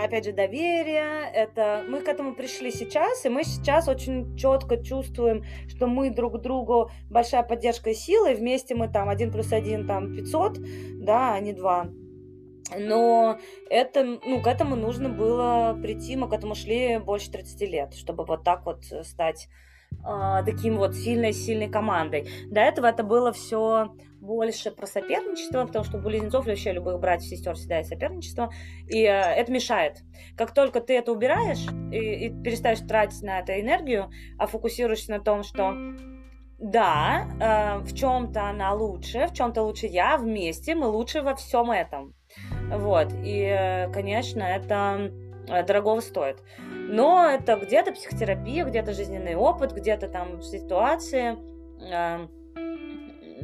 опять 0.05 0.25
же, 0.25 0.33
доверие, 0.33 1.31
это 1.33 1.85
мы 1.89 2.01
к 2.01 2.09
этому 2.09 2.35
пришли 2.35 2.71
сейчас, 2.71 3.25
и 3.25 3.29
мы 3.29 3.45
сейчас 3.45 3.89
очень 3.89 4.37
четко 4.37 4.83
чувствуем, 4.83 5.45
что 5.69 5.87
мы 5.87 6.11
друг 6.11 6.41
другу 6.41 6.91
большая 7.11 7.43
поддержка 7.43 7.91
и 7.91 7.95
сила, 7.95 8.33
и 8.33 8.35
вместе 8.35 8.75
мы 8.75 8.89
там 8.89 9.09
один 9.09 9.33
плюс 9.33 9.53
один 9.53 9.87
там 9.87 10.15
500, 10.15 10.59
да, 11.01 11.35
а 11.35 11.41
не 11.41 11.53
два. 11.53 11.89
Но 12.77 13.39
это, 13.71 14.05
ну, 14.05 14.43
к 14.43 14.47
этому 14.47 14.77
нужно 14.77 15.09
было 15.09 15.79
прийти, 15.81 16.17
мы 16.17 16.29
к 16.29 16.33
этому 16.33 16.55
шли 16.55 16.99
больше 16.99 17.31
30 17.31 17.61
лет, 17.71 17.95
чтобы 17.95 18.25
вот 18.25 18.43
так 18.43 18.67
вот 18.67 18.85
стать 19.03 19.49
э, 20.05 20.43
таким 20.45 20.77
вот 20.77 20.95
сильной-сильной 20.95 21.69
командой. 21.69 22.29
До 22.51 22.61
этого 22.61 22.87
это 22.87 23.05
было 23.05 23.33
все 23.33 23.95
больше 24.27 24.71
про 24.71 24.87
соперничество, 24.87 25.65
потому 25.65 25.85
что 25.85 25.99
у 25.99 26.01
близнецов 26.01 26.47
вообще 26.47 26.73
любых 26.73 26.99
братьев 26.99 27.29
сестер 27.29 27.55
всегда 27.55 27.79
есть 27.79 27.91
соперничество, 27.91 28.53
и 28.89 29.03
э, 29.03 29.09
это 29.09 29.53
мешает. 29.53 30.03
Как 30.37 30.53
только 30.53 30.81
ты 30.81 30.99
это 30.99 31.13
убираешь 31.13 31.67
и, 31.93 32.27
и 32.27 32.43
перестаешь 32.43 32.81
тратить 32.81 33.23
на 33.23 33.39
это 33.39 33.59
энергию, 33.61 34.11
а 34.39 34.47
фокусируешься 34.47 35.13
на 35.13 35.21
том, 35.21 35.43
что 35.43 35.75
да, 36.59 37.29
э, 37.41 37.85
в 37.85 37.95
чем-то 37.95 38.49
она 38.49 38.73
лучше, 38.75 39.27
в 39.27 39.35
чем-то 39.35 39.63
лучше 39.63 39.87
я, 39.87 40.17
вместе 40.17 40.75
мы 40.75 40.87
лучше 40.87 41.23
во 41.23 41.35
всем 41.35 41.71
этом. 41.71 42.15
Вот, 42.71 43.13
и, 43.13 43.43
э, 43.43 43.93
конечно, 43.93 44.43
это 44.43 45.13
э, 45.49 45.63
дорогого 45.65 46.01
стоит. 46.01 46.43
Но 46.89 47.29
это 47.29 47.57
где-то 47.57 47.93
психотерапия, 47.93 48.65
где-то 48.65 48.93
жизненный 48.93 49.35
опыт, 49.35 49.73
где-то 49.73 50.09
там 50.09 50.41
ситуации. 50.41 51.37
Э, 51.93 52.27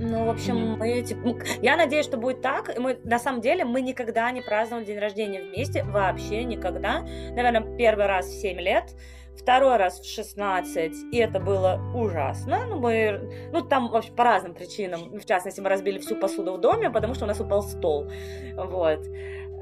ну, 0.02 0.26
в 0.26 0.30
общем, 0.30 0.76
мы, 0.76 1.00
типа, 1.02 1.36
я 1.62 1.76
надеюсь, 1.76 2.06
что 2.06 2.16
будет 2.16 2.42
так. 2.42 2.76
Мы, 2.78 2.98
на 3.04 3.18
самом 3.18 3.40
деле, 3.40 3.64
мы 3.64 3.80
никогда 3.80 4.30
не 4.32 4.40
праздновали 4.40 4.84
день 4.84 4.98
рождения 4.98 5.40
вместе, 5.40 5.84
вообще 5.84 6.44
никогда. 6.44 7.02
Наверное, 7.02 7.76
первый 7.76 8.06
раз 8.06 8.26
в 8.26 8.40
7 8.40 8.58
лет, 8.60 8.94
второй 9.36 9.76
раз 9.76 10.00
в 10.00 10.04
16, 10.04 10.92
и 11.12 11.18
это 11.18 11.38
было 11.38 11.80
ужасно. 11.94 12.66
Ну, 12.66 12.80
мы, 12.80 13.48
ну, 13.52 13.62
там, 13.62 13.90
вообще, 13.90 14.12
по 14.12 14.24
разным 14.24 14.54
причинам. 14.54 15.18
В 15.18 15.24
частности, 15.24 15.60
мы 15.60 15.68
разбили 15.68 15.98
всю 15.98 16.16
посуду 16.16 16.54
в 16.54 16.60
доме, 16.60 16.90
потому 16.90 17.14
что 17.14 17.24
у 17.24 17.28
нас 17.28 17.40
упал 17.40 17.62
стол. 17.62 18.10
Вот. 18.56 19.06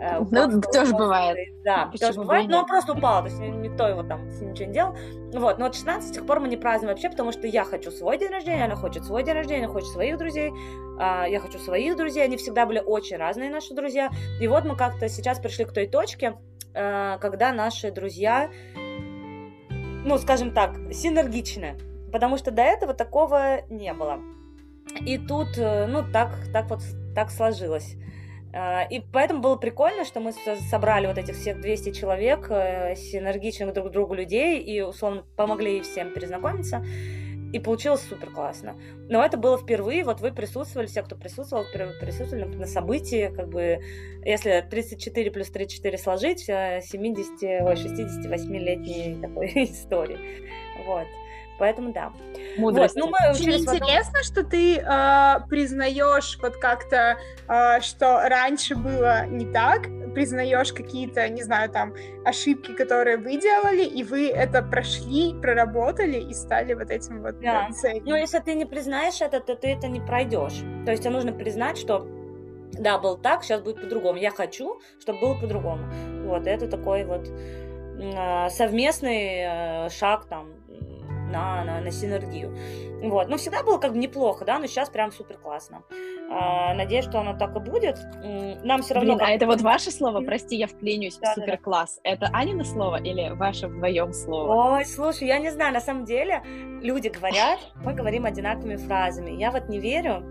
Э, 0.00 0.24
ну, 0.30 0.60
тоже 0.62 0.94
бывает. 0.94 1.36
Да, 1.62 1.90
Почему 1.92 2.08
тоже 2.08 2.20
бывает, 2.20 2.48
но 2.48 2.60
он 2.60 2.66
просто 2.66 2.92
упал, 2.92 3.22
то 3.22 3.28
есть 3.28 3.38
никто 3.38 3.86
его 3.86 4.02
там 4.02 4.28
ничего 4.28 4.66
не 4.66 4.72
делал. 4.72 4.96
Вот, 5.34 5.58
но 5.58 5.66
от 5.66 5.74
16 5.74 6.08
с 6.08 6.12
тех 6.12 6.26
пор 6.26 6.40
мы 6.40 6.48
не 6.48 6.56
празднуем 6.56 6.94
вообще, 6.94 7.10
потому 7.10 7.32
что 7.32 7.46
я 7.46 7.64
хочу 7.64 7.90
свой 7.90 8.16
день 8.16 8.30
рождения, 8.30 8.64
она 8.64 8.76
хочет 8.76 9.04
свой 9.04 9.22
день 9.22 9.34
рождения, 9.34 9.64
она 9.64 9.72
хочет 9.72 9.90
своих 9.90 10.16
друзей, 10.16 10.52
а, 10.98 11.26
я 11.26 11.38
хочу 11.38 11.58
своих 11.58 11.96
друзей, 11.96 12.24
они 12.24 12.38
всегда 12.38 12.64
были 12.64 12.82
очень 12.84 13.18
разные, 13.18 13.50
наши 13.50 13.74
друзья. 13.74 14.08
И 14.40 14.48
вот 14.48 14.64
мы 14.64 14.74
как-то 14.74 15.06
сейчас 15.10 15.38
пришли 15.38 15.66
к 15.66 15.72
той 15.72 15.86
точке, 15.86 16.36
э, 16.72 17.18
когда 17.20 17.52
наши 17.52 17.90
друзья, 17.90 18.48
ну, 18.74 20.16
скажем 20.16 20.52
так, 20.54 20.76
синергичны, 20.92 21.76
потому 22.10 22.38
что 22.38 22.50
до 22.50 22.62
этого 22.62 22.94
такого 22.94 23.60
не 23.68 23.92
было. 23.92 24.18
И 25.04 25.18
тут, 25.18 25.58
э, 25.58 25.86
ну, 25.86 26.02
так, 26.10 26.30
так 26.54 26.70
вот, 26.70 26.80
так 27.14 27.30
сложилось. 27.30 27.96
А, 28.52 28.82
и 28.82 29.00
поэтому 29.00 29.40
было 29.40 29.56
прикольно, 29.56 30.04
что 30.04 30.20
мы 30.20 30.32
собрали 30.32 31.06
вот 31.06 31.18
этих 31.18 31.36
всех 31.36 31.60
200 31.60 31.92
человек, 31.92 32.48
э, 32.50 32.94
синергичных 32.96 33.72
друг 33.72 33.90
другу 33.90 34.14
людей, 34.14 34.60
и, 34.60 34.80
условно, 34.80 35.24
помогли 35.36 35.80
всем 35.82 36.12
перезнакомиться. 36.12 36.84
И 37.52 37.58
получилось 37.58 38.02
супер 38.08 38.30
классно. 38.30 38.76
Но 39.08 39.24
это 39.24 39.36
было 39.36 39.58
впервые, 39.58 40.04
вот 40.04 40.20
вы 40.20 40.32
присутствовали, 40.32 40.86
все, 40.86 41.02
кто 41.02 41.16
присутствовал, 41.16 41.64
присутствовали 41.72 42.44
на 42.44 42.66
событии, 42.66 43.32
как 43.34 43.48
бы, 43.48 43.80
если 44.24 44.64
34 44.68 45.30
плюс 45.32 45.50
34 45.50 45.98
сложить, 45.98 46.40
70, 46.40 47.42
э, 47.42 47.64
ой, 47.64 47.74
68-летней 47.74 49.20
такой 49.20 49.46
истории. 49.64 50.18
Вот. 50.86 51.06
Поэтому 51.60 51.92
да. 51.92 52.10
Мудрость. 52.56 52.96
Вот, 52.96 53.04
ну, 53.04 53.10
мы 53.10 53.30
Очень 53.32 53.52
интересно, 53.52 54.12
потом... 54.12 54.22
что 54.22 54.44
ты 54.44 54.78
э, 54.78 55.46
признаешь 55.48 56.38
вот 56.40 56.56
как-то, 56.56 57.18
э, 57.48 57.80
что 57.82 58.22
раньше 58.26 58.74
было 58.74 59.26
не 59.26 59.44
так, 59.44 59.82
признаешь 60.14 60.72
какие-то, 60.72 61.28
не 61.28 61.42
знаю, 61.42 61.68
там, 61.68 61.92
ошибки, 62.24 62.72
которые 62.72 63.18
вы 63.18 63.36
делали, 63.36 63.84
и 63.84 64.02
вы 64.02 64.30
это 64.30 64.62
прошли, 64.62 65.34
проработали 65.34 66.18
и 66.18 66.32
стали 66.32 66.72
вот 66.72 66.90
этим 66.90 67.20
вот 67.20 67.38
да. 67.40 67.68
целью. 67.72 68.04
Ну, 68.06 68.16
если 68.16 68.38
ты 68.38 68.54
не 68.54 68.64
признаешь 68.64 69.20
это, 69.20 69.40
то 69.40 69.54
ты 69.54 69.68
это 69.68 69.86
не 69.86 70.00
пройдешь. 70.00 70.62
То 70.86 70.92
есть 70.92 71.02
тебе 71.02 71.12
нужно 71.12 71.32
признать, 71.32 71.76
что 71.76 72.06
да, 72.72 72.98
был 72.98 73.18
так, 73.18 73.44
сейчас 73.44 73.60
будет 73.60 73.82
по-другому. 73.82 74.16
Я 74.16 74.30
хочу, 74.30 74.80
чтобы 74.98 75.20
было 75.20 75.34
по-другому. 75.34 75.84
Вот, 76.24 76.46
это 76.46 76.68
такой 76.68 77.04
вот 77.04 77.28
а, 78.16 78.48
совместный 78.48 79.86
э, 79.86 79.90
шаг 79.90 80.24
там 80.24 80.48
на, 81.30 81.64
на, 81.64 81.80
на 81.80 81.90
синергию. 81.90 82.56
Вот. 83.02 83.28
Ну, 83.28 83.36
всегда 83.36 83.62
было 83.62 83.78
как 83.78 83.92
бы 83.92 83.98
неплохо, 83.98 84.44
да, 84.44 84.58
но 84.58 84.66
сейчас 84.66 84.90
прям 84.90 85.12
супер 85.12 85.38
классно. 85.38 85.82
А, 86.30 86.74
надеюсь, 86.74 87.04
что 87.04 87.20
оно 87.20 87.36
так 87.36 87.56
и 87.56 87.60
будет. 87.60 87.98
Нам 88.64 88.82
все 88.82 88.94
равно... 88.94 89.16
Блин, 89.16 89.26
а 89.26 89.30
это 89.32 89.46
вот 89.46 89.60
ваше 89.62 89.90
слово, 89.90 90.20
прости, 90.20 90.56
я 90.56 90.66
вклинюсь, 90.66 91.18
да, 91.18 91.34
супер 91.34 91.58
класс. 91.58 92.00
Да, 92.04 92.10
да. 92.10 92.26
Это 92.26 92.36
Анина 92.36 92.64
слово 92.64 93.00
или 93.02 93.30
ваше 93.30 93.68
вдвоем 93.68 94.12
слово? 94.12 94.76
Ой, 94.76 94.84
слушай, 94.84 95.28
я 95.28 95.38
не 95.38 95.50
знаю, 95.50 95.72
на 95.72 95.80
самом 95.80 96.04
деле 96.04 96.42
люди 96.82 97.08
говорят, 97.08 97.58
мы 97.76 97.94
говорим 97.94 98.26
одинаковыми 98.26 98.76
фразами. 98.76 99.30
Я 99.30 99.50
вот 99.50 99.68
не 99.68 99.78
верю, 99.78 100.22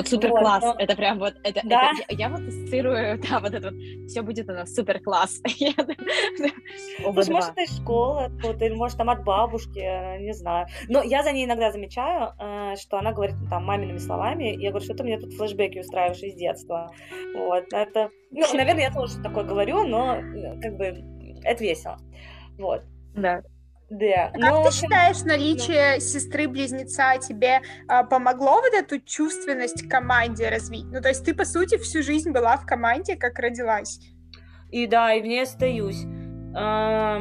вот 0.00 0.08
супер 0.08 0.30
класс, 0.30 0.62
вот, 0.62 0.76
но... 0.76 0.84
это 0.84 0.96
прям 0.96 1.18
вот, 1.18 1.34
это, 1.42 1.60
да? 1.64 1.92
это 1.92 2.14
я, 2.14 2.28
я 2.28 2.28
вот 2.28 2.40
ассоциирую, 2.40 3.20
да, 3.30 3.40
вот 3.40 3.54
это 3.54 3.70
вот, 3.70 3.80
все 4.08 4.22
будет 4.22 4.48
у 4.48 4.52
нас 4.52 4.74
супер 4.74 5.00
класс. 5.00 5.40
Слушай, 7.02 7.30
может, 7.30 7.50
это 7.50 7.62
из 7.62 7.76
школы, 7.76 8.30
вот, 8.42 8.62
или 8.62 8.74
может, 8.74 8.98
там 8.98 9.10
от 9.10 9.24
бабушки, 9.24 9.80
э, 9.80 10.18
не 10.20 10.32
знаю. 10.32 10.66
Но 10.88 11.02
я 11.02 11.22
за 11.22 11.32
ней 11.32 11.44
иногда 11.44 11.70
замечаю, 11.70 12.32
э, 12.38 12.76
что 12.76 12.98
она 12.98 13.12
говорит 13.12 13.36
там 13.48 13.64
мамиными 13.64 13.98
словами, 13.98 14.56
я 14.60 14.70
говорю, 14.70 14.84
что 14.84 14.94
ты 14.94 15.04
мне 15.04 15.18
тут 15.18 15.32
флешбеки 15.34 15.78
устраиваешь 15.78 16.22
из 16.22 16.34
детства. 16.34 16.90
Вот, 17.36 17.64
это, 17.72 18.10
ну, 18.30 18.46
наверное, 18.54 18.84
я 18.84 18.92
тоже 18.92 19.22
такое 19.22 19.44
говорю, 19.44 19.86
но 19.86 20.16
э, 20.16 20.60
как 20.60 20.76
бы 20.76 21.04
это 21.44 21.62
весело. 21.62 21.98
Вот. 22.58 22.82
Да. 23.14 23.42
Да. 23.90 24.30
А 24.34 24.38
как 24.38 24.66
ты 24.66 24.72
считаешь, 24.72 25.22
наличие 25.24 25.94
ну... 25.94 26.00
сестры-близнеца 26.00 27.18
тебе 27.18 27.60
а, 27.88 28.04
помогло 28.04 28.60
вот 28.60 28.72
эту 28.72 29.00
чувственность 29.00 29.86
к 29.86 29.90
команде 29.90 30.48
развить? 30.48 30.86
Ну, 30.92 31.00
то 31.00 31.08
есть 31.08 31.24
ты, 31.24 31.34
по 31.34 31.44
сути, 31.44 31.76
всю 31.76 32.02
жизнь 32.02 32.30
была 32.30 32.56
в 32.56 32.66
команде, 32.66 33.16
как 33.16 33.38
родилась. 33.40 33.98
И 34.70 34.86
да, 34.86 35.12
и 35.12 35.20
в 35.20 35.26
ней 35.26 35.42
остаюсь. 35.42 36.04
А, 36.54 37.20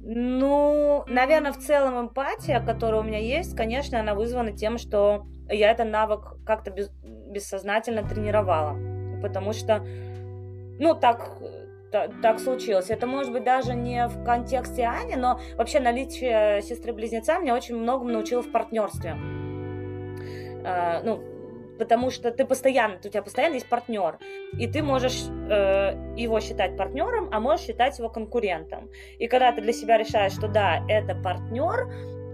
ну, 0.00 1.04
наверное, 1.08 1.52
в 1.52 1.58
целом 1.58 2.00
эмпатия, 2.00 2.60
которая 2.60 3.00
у 3.00 3.04
меня 3.04 3.18
есть, 3.18 3.56
конечно, 3.56 3.98
она 3.98 4.14
вызвана 4.14 4.52
тем, 4.52 4.78
что 4.78 5.26
я 5.48 5.72
этот 5.72 5.88
навык 5.88 6.36
как-то 6.46 6.70
без, 6.70 6.90
бессознательно 7.02 8.08
тренировала. 8.08 8.78
Потому 9.20 9.52
что, 9.52 9.84
ну, 10.78 10.94
так 10.94 11.38
так 11.90 12.38
случилось. 12.38 12.90
Это 12.90 13.06
может 13.06 13.32
быть 13.32 13.44
даже 13.44 13.74
не 13.74 14.06
в 14.08 14.24
контексте 14.24 14.86
Ани, 14.86 15.16
но 15.16 15.40
вообще 15.56 15.80
наличие 15.80 16.62
сестры-близнеца 16.62 17.38
меня 17.38 17.54
очень 17.54 17.76
многому 17.76 18.10
научило 18.10 18.42
в 18.42 18.50
партнерстве. 18.52 19.16
А, 20.64 21.00
ну, 21.02 21.20
потому 21.78 22.10
что 22.10 22.30
ты 22.30 22.44
постоянно, 22.44 22.96
у 22.96 23.08
тебя 23.08 23.22
постоянно 23.22 23.54
есть 23.54 23.68
партнер, 23.68 24.18
и 24.58 24.66
ты 24.66 24.82
можешь 24.82 25.24
э, 25.28 26.14
его 26.16 26.40
считать 26.40 26.76
партнером, 26.76 27.30
а 27.32 27.40
можешь 27.40 27.66
считать 27.66 27.98
его 27.98 28.08
конкурентом. 28.08 28.90
И 29.18 29.28
когда 29.28 29.52
ты 29.52 29.62
для 29.62 29.72
себя 29.72 29.96
решаешь, 29.96 30.32
что 30.32 30.48
да, 30.48 30.84
это 30.88 31.14
партнер, 31.14 31.88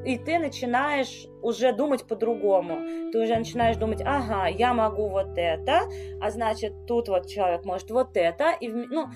и 0.05 0.19
ты 0.19 0.39
начинаешь 0.39 1.27
уже 1.41 1.73
думать 1.73 2.07
по-другому. 2.07 3.11
Ты 3.11 3.23
уже 3.23 3.37
начинаешь 3.37 3.77
думать, 3.77 4.03
ага, 4.05 4.49
я 4.49 4.75
могу 4.75 5.09
вот 5.09 5.37
это, 5.37 5.83
а 6.21 6.31
значит, 6.31 6.75
тут 6.87 7.09
вот 7.09 7.27
человек 7.27 7.65
может 7.65 7.91
вот 7.91 8.17
это. 8.17 8.53
И, 8.61 8.69
ну, 8.69 9.07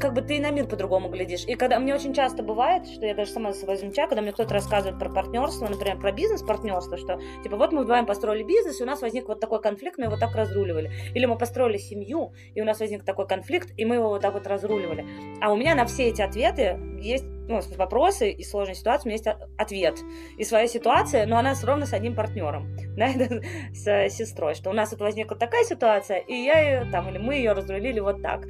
как 0.00 0.14
бы 0.14 0.22
ты 0.22 0.40
на 0.40 0.50
мир 0.50 0.66
по-другому 0.66 1.08
глядишь. 1.08 1.44
И 1.46 1.54
когда 1.54 1.78
мне 1.78 1.94
очень 1.94 2.14
часто 2.14 2.42
бывает, 2.42 2.86
что 2.86 3.06
я 3.06 3.14
даже 3.14 3.30
сама 3.30 3.52
за 3.52 3.60
собой 3.60 3.76
замечаю, 3.76 4.08
когда 4.08 4.22
мне 4.22 4.32
кто-то 4.32 4.54
рассказывает 4.54 4.98
про 4.98 5.08
партнерство, 5.10 5.68
например, 5.68 5.98
про 5.98 6.12
бизнес-партнерство, 6.12 6.96
что 6.96 7.20
типа 7.42 7.56
вот 7.56 7.72
мы 7.72 7.82
вдвоем 7.82 8.06
построили 8.06 8.42
бизнес, 8.42 8.80
и 8.80 8.82
у 8.82 8.86
нас 8.86 9.02
возник 9.02 9.28
вот 9.28 9.40
такой 9.40 9.60
конфликт, 9.60 9.98
мы 9.98 10.04
его 10.04 10.16
так 10.16 10.34
разруливали. 10.34 10.92
Или 11.14 11.26
мы 11.26 11.36
построили 11.36 11.78
семью, 11.78 12.32
и 12.54 12.60
у 12.60 12.64
нас 12.64 12.80
возник 12.80 13.04
такой 13.04 13.26
конфликт, 13.26 13.70
и 13.76 13.84
мы 13.84 13.96
его 13.96 14.08
вот 14.08 14.22
так 14.22 14.34
вот 14.34 14.46
разруливали. 14.46 15.06
А 15.40 15.52
у 15.52 15.56
меня 15.56 15.74
на 15.74 15.84
все 15.86 16.08
эти 16.08 16.22
ответы 16.22 16.78
есть 17.00 17.24
ну, 17.48 17.60
вопросы 17.76 18.30
и 18.30 18.42
сложные 18.42 18.74
ситуации, 18.74 19.08
у 19.08 19.10
меня 19.10 19.16
есть 19.16 19.40
ответ. 19.58 19.98
И 20.38 20.44
своя 20.44 20.66
ситуация, 20.66 21.26
но 21.26 21.36
она 21.38 21.54
ровно 21.62 21.86
с 21.86 21.92
одним 21.92 22.14
партнером, 22.14 22.76
да, 22.96 23.08
с 23.72 24.10
сестрой, 24.10 24.54
что 24.54 24.70
у 24.70 24.72
нас 24.72 24.90
вот 24.92 25.00
возникла 25.00 25.36
такая 25.36 25.64
ситуация, 25.64 26.18
и 26.18 26.34
я 26.34 26.58
ее 26.60 26.90
там, 26.90 27.08
или 27.08 27.18
мы 27.18 27.34
ее 27.34 27.52
разрулили 27.52 28.00
вот 28.00 28.22
так. 28.22 28.46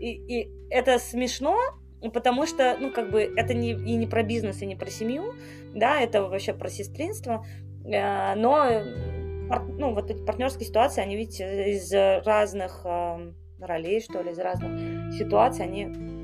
И, 0.00 0.40
и 0.40 0.50
это 0.70 0.98
смешно, 0.98 1.58
потому 2.12 2.46
что, 2.46 2.76
ну, 2.78 2.92
как 2.92 3.10
бы, 3.10 3.22
это 3.36 3.54
не, 3.54 3.70
и 3.70 3.96
не 3.96 4.06
про 4.06 4.22
бизнес, 4.22 4.62
и 4.62 4.66
не 4.66 4.76
про 4.76 4.90
семью, 4.90 5.34
да, 5.74 6.00
это 6.00 6.22
вообще 6.22 6.52
про 6.52 6.68
сестринство, 6.68 7.44
э, 7.84 8.34
но, 8.34 8.82
ну, 9.78 9.94
вот 9.94 10.10
эти 10.10 10.24
партнерские 10.24 10.66
ситуации, 10.66 11.02
они 11.02 11.16
ведь 11.16 11.40
из 11.40 11.92
разных 11.92 12.82
э, 12.84 13.32
ролей, 13.60 14.00
что 14.00 14.22
ли, 14.22 14.32
из 14.32 14.38
разных 14.38 15.14
ситуаций, 15.14 15.64
они 15.64 16.14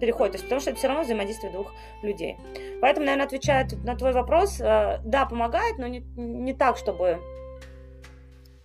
переходят, 0.00 0.32
то 0.32 0.36
есть 0.36 0.44
потому 0.44 0.60
что 0.60 0.70
это 0.70 0.78
все 0.78 0.88
равно 0.88 1.04
взаимодействие 1.04 1.52
двух 1.52 1.72
людей. 2.02 2.36
Поэтому, 2.80 3.06
наверное, 3.06 3.26
отвечает 3.26 3.72
на 3.84 3.96
твой 3.96 4.12
вопрос, 4.12 4.60
э, 4.60 5.00
да, 5.04 5.26
помогает, 5.26 5.78
но 5.78 5.86
не, 5.86 6.00
не 6.16 6.52
так, 6.52 6.76
чтобы 6.76 7.20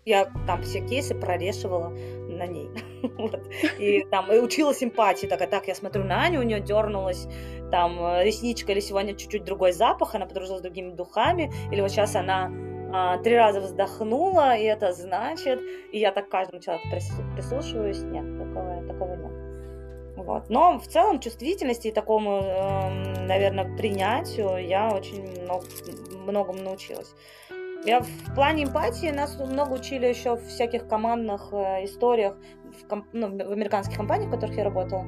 я 0.09 0.31
там 0.47 0.63
все 0.63 0.81
кейсы 0.81 1.15
прорешивала 1.15 1.89
на 1.89 2.47
ней. 2.47 2.69
вот. 3.17 3.39
И 3.77 4.03
там 4.11 4.31
и 4.31 4.39
училась 4.39 4.83
эмпатии, 4.83 5.27
так, 5.27 5.41
а 5.41 5.47
так 5.47 5.67
я 5.67 5.75
смотрю 5.75 6.03
на 6.03 6.23
Аню, 6.23 6.39
у 6.39 6.43
нее 6.43 6.59
дернулась 6.59 7.27
там 7.71 7.99
э, 8.03 8.25
ресничка, 8.25 8.71
или 8.71 8.79
сегодня 8.79 9.15
чуть-чуть 9.15 9.43
другой 9.43 9.71
запах, 9.71 10.15
она 10.15 10.25
подружилась 10.25 10.59
с 10.59 10.63
другими 10.63 10.91
духами, 10.91 11.51
или 11.71 11.81
вот 11.81 11.91
сейчас 11.91 12.15
она 12.15 12.51
а, 12.91 13.17
три 13.19 13.35
раза 13.35 13.61
вздохнула, 13.61 14.57
и 14.57 14.63
это 14.63 14.93
значит, 14.93 15.61
и 15.91 15.99
я 15.99 16.11
так 16.11 16.27
к 16.27 16.31
каждому 16.31 16.59
человеку 16.61 16.87
прислушиваюсь, 17.35 18.01
нет, 18.01 18.25
такого, 18.39 18.87
такого 18.87 19.15
нет. 19.15 19.49
Вот. 20.17 20.49
Но 20.49 20.79
в 20.79 20.87
целом 20.87 21.19
чувствительности 21.19 21.89
и 21.89 21.91
такому, 21.91 22.41
э, 22.41 23.25
наверное, 23.25 23.75
принятию 23.77 24.67
я 24.67 24.89
очень 24.89 25.43
много, 25.43 25.65
многому 26.25 26.61
научилась. 26.61 27.13
Я 27.85 28.01
в 28.01 28.35
плане 28.35 28.65
эмпатии 28.65 29.09
нас 29.09 29.39
много 29.39 29.73
учили 29.73 30.05
еще 30.05 30.35
в 30.35 30.45
всяких 30.47 30.87
командных 30.87 31.49
э, 31.53 31.85
историях 31.85 32.35
в, 32.63 32.87
комп, 32.87 33.05
ну, 33.13 33.27
в 33.27 33.51
американских 33.51 33.95
компаниях, 33.95 34.29
в 34.29 34.31
которых 34.31 34.57
я 34.57 34.63
работала. 34.65 35.05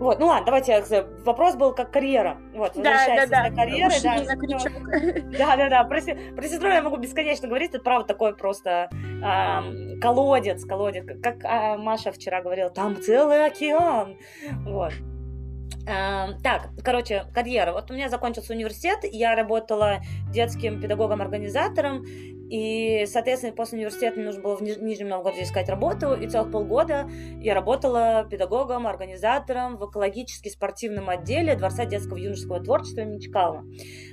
Вот, 0.00 0.18
ну 0.18 0.28
ладно, 0.28 0.46
давайте 0.46 1.06
вопрос 1.26 1.56
был 1.56 1.74
как 1.74 1.92
карьера. 1.92 2.38
Вот, 2.54 2.72
да, 2.74 3.06
да, 3.06 3.26
да. 3.26 3.50
карьеры, 3.50 3.92
да. 4.02 4.16
Да, 5.38 5.56
да, 5.56 5.68
да. 5.68 5.84
Про, 5.84 6.00
про 6.34 6.42
сестру 6.48 6.70
я 6.70 6.80
могу 6.80 6.96
бесконечно 6.96 7.46
говорить, 7.46 7.74
это 7.74 7.84
правда 7.84 8.08
такой 8.08 8.34
просто 8.34 8.88
э, 8.92 9.98
колодец, 10.00 10.64
колодец. 10.64 11.04
Как 11.22 11.44
э, 11.44 11.76
Маша 11.76 12.12
вчера 12.12 12.40
говорила, 12.40 12.70
там 12.70 12.96
целый 13.00 13.44
океан. 13.44 14.16
Вот. 14.64 14.94
Так, 15.84 16.70
короче, 16.84 17.24
карьера. 17.34 17.72
Вот 17.72 17.90
у 17.90 17.94
меня 17.94 18.08
закончился 18.08 18.52
университет, 18.52 19.00
я 19.02 19.34
работала 19.34 20.00
детским 20.30 20.80
педагогом-организатором, 20.80 22.04
и, 22.50 23.06
соответственно, 23.06 23.52
после 23.54 23.78
университета 23.78 24.16
мне 24.16 24.26
нужно 24.26 24.42
было 24.42 24.56
в 24.56 24.60
Нижнем 24.60 25.08
Новгороде 25.08 25.44
искать 25.44 25.68
работу, 25.68 26.14
и 26.14 26.26
целых 26.26 26.50
полгода 26.50 27.08
я 27.40 27.54
работала 27.54 28.26
педагогом, 28.28 28.88
организатором 28.88 29.76
в 29.76 29.88
экологически 29.88 30.48
спортивном 30.48 31.08
отделе 31.08 31.54
Дворца 31.54 31.84
детского 31.84 32.16
юношеского 32.16 32.60
творчества 32.60 33.02
имени 33.02 33.20
Чкалова. 33.20 33.64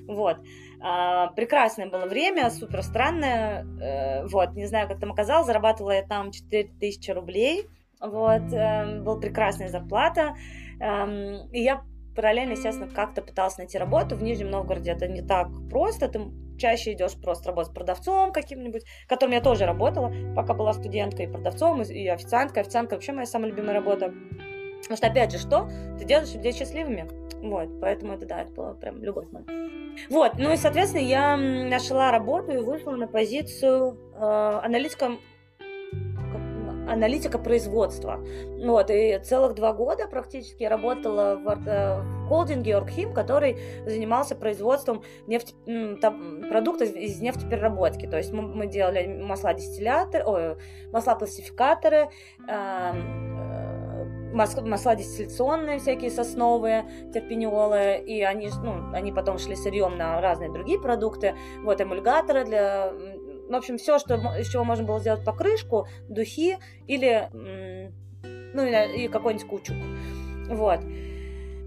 Вот. 0.08 0.38
А, 0.80 1.27
прекрасное 1.32 1.89
было 1.89 2.06
время, 2.06 2.51
супер 2.51 2.84
странное. 2.84 3.65
Э, 3.82 4.27
вот, 4.27 4.53
не 4.53 4.67
знаю, 4.67 4.88
как 4.88 4.99
там 4.99 5.12
оказалось, 5.12 5.47
зарабатывала 5.47 5.91
я 5.91 6.03
там 6.03 6.32
4000 6.32 7.10
рублей. 7.12 7.67
Вот, 7.99 8.53
э, 8.53 9.01
была 9.01 9.19
прекрасная 9.19 9.69
зарплата. 9.69 10.36
Эм, 10.79 11.49
и 11.51 11.61
я 11.61 11.83
параллельно, 12.15 12.53
естественно, 12.53 12.89
как-то 12.89 13.21
пыталась 13.21 13.57
найти 13.57 13.77
работу. 13.77 14.15
В 14.15 14.23
Нижнем 14.23 14.49
Новгороде 14.49 14.91
это 14.91 15.07
не 15.07 15.21
так 15.21 15.47
просто. 15.69 16.07
Ты 16.07 16.21
чаще 16.57 16.93
идешь 16.93 17.13
просто 17.21 17.49
работать 17.49 17.73
продавцом 17.73 18.31
каким-нибудь, 18.31 18.83
которым 19.07 19.33
я 19.33 19.41
тоже 19.41 19.65
работала, 19.65 20.11
пока 20.35 20.53
была 20.53 20.73
студенткой, 20.73 21.25
и 21.25 21.29
продавцом, 21.29 21.81
и 21.81 22.07
официанткой. 22.07 22.63
Официантка 22.63 22.95
вообще 22.95 23.13
моя 23.13 23.27
самая 23.27 23.51
любимая 23.51 23.73
работа. 23.73 24.13
Потому 24.81 24.97
что, 24.97 25.07
опять 25.07 25.31
же, 25.31 25.37
что? 25.37 25.69
Ты 25.99 26.05
делаешь 26.05 26.33
людей 26.33 26.53
счастливыми. 26.53 27.07
Вот, 27.41 27.79
поэтому 27.79 28.13
это, 28.13 28.25
да, 28.25 28.41
это 28.41 28.51
была 28.51 28.73
прям 28.73 29.03
любовь 29.03 29.27
моя. 29.31 29.45
Вот, 30.09 30.33
ну 30.37 30.51
и, 30.51 30.57
соответственно, 30.57 31.01
я 31.01 31.37
нашла 31.37 32.11
работу 32.11 32.51
и 32.51 32.57
вышла 32.57 32.91
на 32.91 33.07
позицию 33.07 33.97
э, 34.15 34.59
аналитика 34.63 35.11
аналитика 36.88 37.39
производства. 37.39 38.19
Вот, 38.63 38.89
и 38.89 39.19
целых 39.19 39.56
два 39.56 39.73
года 39.73 40.08
практически 40.08 40.63
я 40.63 40.69
работала 40.69 41.36
в, 41.36 41.67
э, 41.67 42.28
холдинге 42.28 42.78
Оргхим, 42.78 43.13
который 43.13 43.58
занимался 43.86 44.36
производством 44.36 45.04
нефть, 45.28 45.56
там, 46.02 46.43
продуктов 46.50 46.89
из 46.95 47.19
нефтепереработки. 47.21 48.08
То 48.08 48.17
есть 48.17 48.32
мы, 48.34 48.41
мы 48.41 48.67
делали 48.67 49.08
масла 49.08 49.54
дистилляторы, 49.54 50.23
ой, 50.26 50.58
масла 50.91 51.15
пластификаторы, 51.15 52.10
эм, 52.47 53.38
э, 53.39 54.34
масла 54.34 54.95
дистилляционные 54.95 55.80
всякие 55.80 56.12
сосновые, 56.12 56.86
терпениолы, 57.13 57.97
и 58.06 58.21
они, 58.21 58.50
ну, 58.63 58.93
они 58.93 59.12
потом 59.12 59.38
шли 59.38 59.56
сырьем 59.56 59.97
на 59.97 60.21
разные 60.21 60.52
другие 60.52 60.80
продукты. 60.80 61.36
Вот 61.63 61.82
эмульгаторы 61.82 62.45
для 62.45 62.91
в 63.49 63.55
общем, 63.55 63.77
все, 63.77 63.99
что, 63.99 64.15
из 64.38 64.49
чего 64.49 64.63
можно 64.63 64.86
было 64.86 64.99
сделать 64.99 65.23
покрышку, 65.23 65.88
духи 66.10 66.57
или, 66.88 67.29
ну, 68.53 68.65
и, 68.65 69.07
какой-нибудь 69.07 69.47
кучук. 69.47 69.75
Вот. 70.49 70.79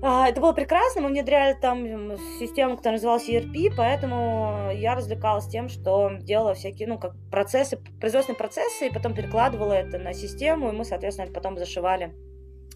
А, 0.02 0.28
это 0.28 0.40
было 0.40 0.52
прекрасно, 0.52 1.02
мы 1.02 1.08
внедряли 1.08 1.54
там 1.60 2.16
систему, 2.38 2.76
которая 2.76 2.96
называлась 2.96 3.28
ERP, 3.28 3.74
поэтому 3.76 4.70
я 4.72 4.94
развлекалась 4.94 5.46
тем, 5.46 5.68
что 5.68 6.10
делала 6.20 6.54
всякие, 6.54 6.88
ну, 6.88 6.98
как 6.98 7.14
процессы, 7.30 7.76
производственные 8.00 8.38
процессы, 8.38 8.86
и 8.86 8.92
потом 8.92 9.12
перекладывала 9.12 9.74
это 9.74 9.98
на 9.98 10.14
систему, 10.14 10.70
и 10.70 10.72
мы, 10.72 10.84
соответственно, 10.86 11.30
потом 11.30 11.58
зашивали 11.58 12.14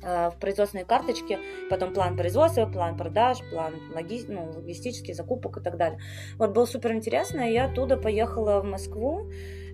в 0.04 0.34
производственные 0.38 0.84
карточки, 0.84 1.38
потом 1.70 1.92
план 1.92 2.16
производства, 2.16 2.66
план 2.66 2.96
продаж, 2.96 3.38
план 3.50 3.74
логи... 3.94 4.24
ну, 4.28 4.52
логистический, 4.54 5.14
закупок 5.14 5.56
и 5.56 5.60
так 5.60 5.76
далее. 5.76 5.98
Вот 6.36 6.52
было 6.52 6.66
супер 6.66 6.92
интересно, 6.92 7.48
и 7.48 7.52
я 7.52 7.66
оттуда 7.66 7.96
поехала 7.96 8.60
в 8.60 8.64
Москву, 8.64 9.30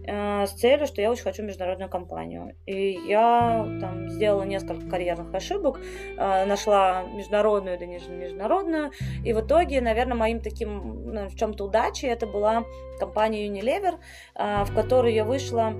Э, 0.06 0.46
с 0.46 0.52
целью, 0.52 0.86
что 0.86 1.02
я 1.02 1.10
очень 1.10 1.22
хочу 1.22 1.42
международную 1.42 1.90
компанию. 1.90 2.56
И 2.66 2.98
я 3.06 3.66
там 3.80 4.08
сделала 4.08 4.42
несколько 4.44 4.88
карьерных 4.88 5.34
ошибок, 5.34 5.78
э, 5.78 6.46
нашла 6.46 7.02
международную, 7.02 7.78
да 7.78 7.86
не 7.86 7.98
международную, 8.08 8.92
и 9.24 9.32
в 9.32 9.40
итоге, 9.40 9.80
наверное, 9.80 10.16
моим 10.16 10.40
таким 10.40 11.12
ну, 11.12 11.28
в 11.28 11.36
чем-то 11.36 11.64
удачей 11.64 12.08
это 12.08 12.26
была 12.26 12.64
компания 12.98 13.46
Unilever, 13.46 13.98
э, 14.34 14.64
в 14.64 14.74
которую 14.74 15.12
я 15.12 15.24
вышла 15.24 15.72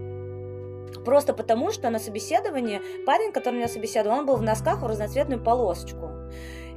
просто 1.05 1.33
потому, 1.33 1.71
что 1.71 1.91
на 1.91 1.99
собеседовании 1.99 2.81
парень, 3.05 3.33
который 3.33 3.57
меня 3.57 3.69
собеседовал, 3.69 4.19
он 4.19 4.27
был 4.27 4.37
в 4.37 4.43
носках 4.43 4.83
в 4.83 4.87
разноцветную 4.87 5.43
полосочку. 5.43 6.11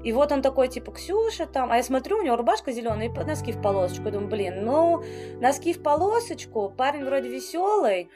И 0.04 0.12
вот 0.12 0.32
он 0.32 0.41
такой, 0.41 0.67
типа, 0.67 0.91
Ксюша 0.91 1.45
там, 1.45 1.71
а 1.71 1.78
я 1.78 1.84
смотрю, 1.84 2.17
у 2.17 2.21
него 2.21 2.36
рубашка 2.36 2.71
зеленая 2.71 3.08
и 3.08 3.23
носки 3.23 3.54
в 3.54 3.62
полосочку. 3.62 4.06
Я 4.06 4.12
думаю, 4.12 4.30
блин, 4.30 4.65
ну, 4.65 5.02
носки 5.39 5.73
в 5.73 5.82
полосочку, 5.82 6.69
парень 6.69 7.06
вроде 7.06 7.30
веселый, 7.30 8.10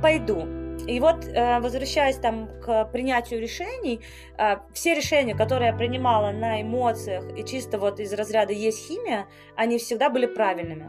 пойду. 0.00 0.46
И 0.86 1.00
вот, 1.00 1.24
э, 1.26 1.60
возвращаясь 1.60 2.16
там 2.16 2.48
к 2.60 2.86
принятию 2.86 3.40
решений, 3.40 4.00
э, 4.38 4.56
все 4.72 4.94
решения, 4.94 5.34
которые 5.34 5.70
я 5.70 5.76
принимала 5.76 6.32
на 6.32 6.62
эмоциях 6.62 7.24
и 7.36 7.44
чисто 7.44 7.78
вот 7.78 8.00
из 8.00 8.12
разряда 8.12 8.52
«есть 8.52 8.88
химия», 8.88 9.26
они 9.56 9.78
всегда 9.78 10.08
были 10.10 10.26
правильными. 10.26 10.88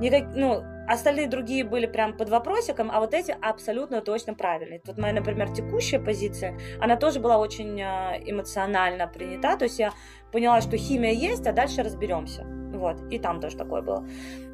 Никак, 0.00 0.34
ну, 0.34 0.62
Остальные 0.86 1.28
другие 1.28 1.64
были 1.64 1.86
прям 1.86 2.16
под 2.16 2.28
вопросиком, 2.28 2.90
а 2.92 3.00
вот 3.00 3.14
эти 3.14 3.34
абсолютно 3.40 4.00
точно 4.02 4.34
правильные. 4.34 4.82
Вот 4.86 4.98
моя, 4.98 5.14
например, 5.14 5.50
текущая 5.50 5.98
позиция, 5.98 6.58
она 6.80 6.96
тоже 6.96 7.20
была 7.20 7.38
очень 7.38 7.80
а, 7.80 8.18
эмоционально 8.18 9.06
принята. 9.06 9.56
То 9.56 9.64
есть 9.64 9.78
я 9.78 9.92
поняла, 10.30 10.60
что 10.60 10.76
химия 10.76 11.12
есть, 11.12 11.46
а 11.46 11.52
дальше 11.52 11.82
разберемся. 11.82 12.44
Вот, 12.44 13.00
и 13.10 13.18
там 13.18 13.40
тоже 13.40 13.56
такое 13.56 13.82
было. 13.82 14.06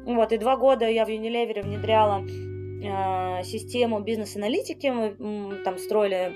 Вот, 0.05 0.31
и 0.31 0.37
два 0.37 0.55
года 0.55 0.87
я 0.87 1.05
в 1.05 1.09
Unilever 1.09 1.63
внедряла 1.63 2.21
э, 2.21 3.43
систему 3.43 3.99
бизнес-аналитики. 3.99 4.87
Мы 4.87 5.63
там 5.63 5.77
строили 5.77 6.33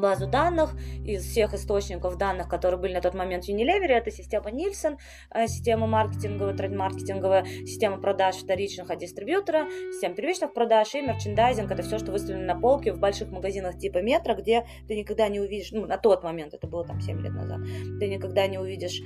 базу 0.00 0.26
данных 0.26 0.74
из 1.04 1.24
всех 1.24 1.54
источников 1.54 2.16
данных, 2.16 2.48
которые 2.48 2.80
были 2.80 2.94
на 2.94 3.00
тот 3.00 3.14
момент 3.14 3.44
в 3.44 3.48
Unilever. 3.48 3.86
Это 3.86 4.10
система 4.10 4.50
Nielsen, 4.50 4.98
э, 5.34 5.46
система 5.46 5.86
маркетинговая, 5.86 6.54
трейд-маркетинговая, 6.54 7.44
система 7.66 7.98
продаж 7.98 8.36
вторичных 8.36 8.90
от 8.90 8.98
дистрибьютора, 8.98 9.66
система 9.92 10.14
первичных 10.14 10.52
продаж 10.52 10.94
и 10.94 11.00
мерчендайзинг. 11.00 11.70
Это 11.70 11.82
все, 11.82 11.98
что 11.98 12.12
выставлено 12.12 12.54
на 12.54 12.60
полке 12.60 12.92
в 12.92 12.98
больших 12.98 13.30
магазинах 13.30 13.78
типа 13.78 13.98
метро, 13.98 14.34
где 14.34 14.66
ты 14.88 14.96
никогда 14.96 15.28
не 15.28 15.40
увидишь, 15.40 15.72
ну, 15.72 15.86
на 15.86 15.98
тот 15.98 16.22
момент, 16.22 16.54
это 16.54 16.66
было 16.66 16.84
там 16.84 17.00
7 17.00 17.20
лет 17.20 17.32
назад, 17.32 17.60
ты 17.98 18.08
никогда 18.08 18.46
не 18.46 18.58
увидишь 18.58 19.00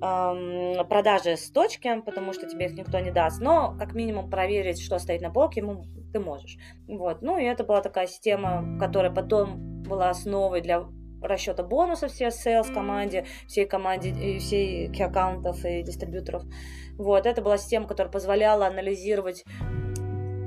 продажи 0.00 1.36
с 1.36 1.50
точки, 1.50 2.00
потому 2.00 2.32
что 2.32 2.48
тебе 2.48 2.66
их 2.66 2.74
никто 2.74 2.98
не 2.98 3.10
даст, 3.10 3.40
но 3.40 3.76
как 3.78 3.94
минимум 3.94 4.28
проверить, 4.30 4.80
что 4.82 4.98
стоит 4.98 5.22
на 5.22 5.30
полке, 5.30 5.60
ему 5.60 5.84
ты 6.12 6.20
можешь. 6.20 6.58
Вот. 6.88 7.22
Ну 7.22 7.38
и 7.38 7.44
это 7.44 7.64
была 7.64 7.80
такая 7.80 8.06
система, 8.06 8.78
которая 8.78 9.12
потом 9.12 9.82
была 9.82 10.10
основой 10.10 10.60
для 10.60 10.84
расчета 11.22 11.62
бонусов 11.62 12.12
всей 12.12 12.28
sales 12.28 12.72
команде, 12.72 13.24
всей 13.46 13.66
команде, 13.66 14.38
всей 14.38 14.90
аккаунтов 15.02 15.64
и 15.64 15.82
дистрибьюторов. 15.82 16.42
Вот, 16.98 17.26
это 17.26 17.42
была 17.42 17.56
система, 17.58 17.86
которая 17.88 18.12
позволяла 18.12 18.66
анализировать 18.66 19.44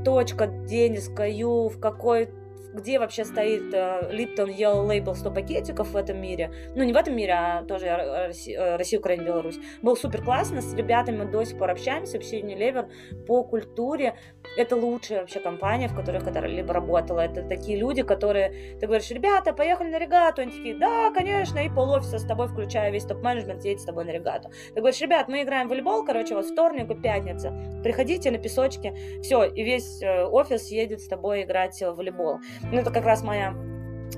точка, 0.05 0.47
день, 0.47 0.95
SKU, 0.95 1.69
в 1.69 1.79
какой 1.79 2.29
где 2.77 2.99
вообще 2.99 3.25
стоит 3.25 3.73
э, 3.73 4.09
Lipton 4.11 4.55
Yellow 4.55 4.87
Label 4.87 5.15
100 5.15 5.31
пакетиков 5.31 5.91
в 5.91 5.97
этом 5.97 6.21
мире. 6.21 6.51
Ну, 6.75 6.83
не 6.83 6.93
в 6.93 6.95
этом 6.95 7.15
мире, 7.15 7.33
а 7.33 7.63
тоже 7.63 7.87
Россия, 8.27 8.59
э, 8.59 8.77
Россия 8.77 8.99
Украина, 8.99 9.23
Беларусь. 9.23 9.59
Был 9.81 9.97
супер 9.97 10.23
классно, 10.23 10.61
с 10.61 10.73
ребятами 10.73 11.29
до 11.29 11.43
сих 11.43 11.57
пор 11.57 11.71
общаемся, 11.71 12.13
вообще 12.13 12.39
Unilever 12.39 12.89
по 13.25 13.43
культуре. 13.43 14.15
Это 14.57 14.75
лучшая 14.75 15.19
вообще 15.19 15.39
компания, 15.39 15.87
в 15.87 15.95
которой 15.95 16.15
я 16.15 16.21
когда-либо 16.21 16.73
работала. 16.73 17.19
Это 17.19 17.43
такие 17.43 17.77
люди, 17.77 18.01
которые, 18.01 18.77
ты 18.79 18.87
говоришь, 18.87 19.11
ребята, 19.11 19.53
поехали 19.53 19.89
на 19.89 19.99
регату. 19.99 20.41
Они 20.41 20.51
такие, 20.51 20.75
да, 20.75 21.11
конечно, 21.11 21.59
и 21.59 21.69
пол 21.69 21.91
офиса 21.91 22.17
с 22.17 22.25
тобой, 22.25 22.47
включая 22.47 22.89
весь 22.89 23.05
топ-менеджмент, 23.05 23.63
едет 23.63 23.81
с 23.81 23.85
тобой 23.85 24.05
на 24.05 24.09
регату. 24.09 24.49
Ты 24.73 24.79
говоришь, 24.79 24.99
ребят, 24.99 25.27
мы 25.27 25.43
играем 25.43 25.67
в 25.67 25.69
волейбол, 25.69 26.03
короче, 26.03 26.33
вот 26.33 26.47
вторник 26.47 26.89
и 26.89 26.95
пятница. 26.95 27.53
Приходите 27.83 28.31
на 28.31 28.39
песочке, 28.39 28.95
все, 29.21 29.43
и 29.43 29.63
весь 29.63 30.01
э, 30.01 30.25
офис 30.25 30.71
едет 30.71 31.01
с 31.01 31.07
тобой 31.07 31.43
играть 31.43 31.79
в 31.79 31.93
волейбол. 31.93 32.39
Ну, 32.63 32.79
это 32.79 32.89
как 32.89 33.05
раз 33.05 33.21
моя 33.21 33.53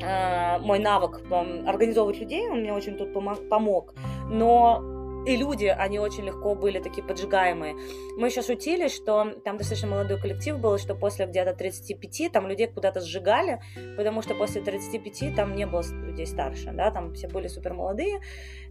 э, 0.02 0.60
мой 0.60 0.80
навык 0.80 1.22
организовывать 1.68 2.18
людей, 2.18 2.48
он 2.50 2.62
мне 2.62 2.72
очень 2.72 2.96
тут 2.96 3.14
помог. 3.14 3.94
Но 4.30 4.99
и 5.26 5.36
люди, 5.36 5.66
они 5.66 6.00
очень 6.00 6.26
легко 6.26 6.56
были 6.56 6.80
такие 6.80 7.06
поджигаемые. 7.06 7.76
Мы 8.18 8.28
еще 8.28 8.42
шутили, 8.42 8.88
что 8.88 9.34
там 9.44 9.58
достаточно 9.58 9.90
молодой 9.90 10.20
коллектив 10.20 10.60
был, 10.60 10.78
что 10.78 10.96
после 10.96 11.26
где-то 11.26 11.54
35 11.54 12.32
там 12.32 12.48
людей 12.48 12.68
куда-то 12.68 13.02
сжигали, 13.02 13.62
потому 13.98 14.22
что 14.22 14.36
после 14.36 14.62
35 14.62 15.36
там 15.36 15.56
не 15.56 15.66
было 15.66 15.84
людей 16.06 16.26
старше, 16.26 16.72
да, 16.72 16.92
там 16.92 17.14
все 17.14 17.28
были 17.28 17.48
супер 17.48 17.74
молодые, 17.74 18.20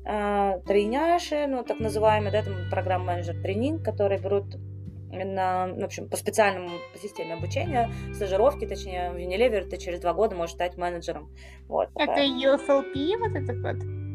э, 0.05 0.61
трейняши, 0.67 1.47
ну, 1.47 1.63
так 1.63 1.81
называемые, 1.81 2.33
да, 2.33 2.43
там 2.43 2.55
программа 2.71 3.05
менеджер 3.13 3.41
тренинг, 3.43 3.85
которые 3.85 4.21
берут 4.21 4.57
на, 5.11 5.69
в 5.69 5.85
общем, 5.85 6.09
по 6.09 6.17
специальному 6.17 6.71
по 6.93 6.99
системе 6.99 7.35
обучения, 7.35 7.91
стажировки, 8.15 8.67
точнее, 8.67 9.11
в 9.11 9.17
Unilever 9.17 9.63
ты 9.63 9.79
через 9.79 10.01
два 10.01 10.13
года 10.13 10.37
можешь 10.37 10.55
стать 10.55 10.77
менеджером. 10.77 11.31
Вот, 11.67 11.89
это 11.95 12.21
UFLP 12.21 13.17
вот 13.19 13.35
этот 13.35 13.59
вот? 13.63 14.08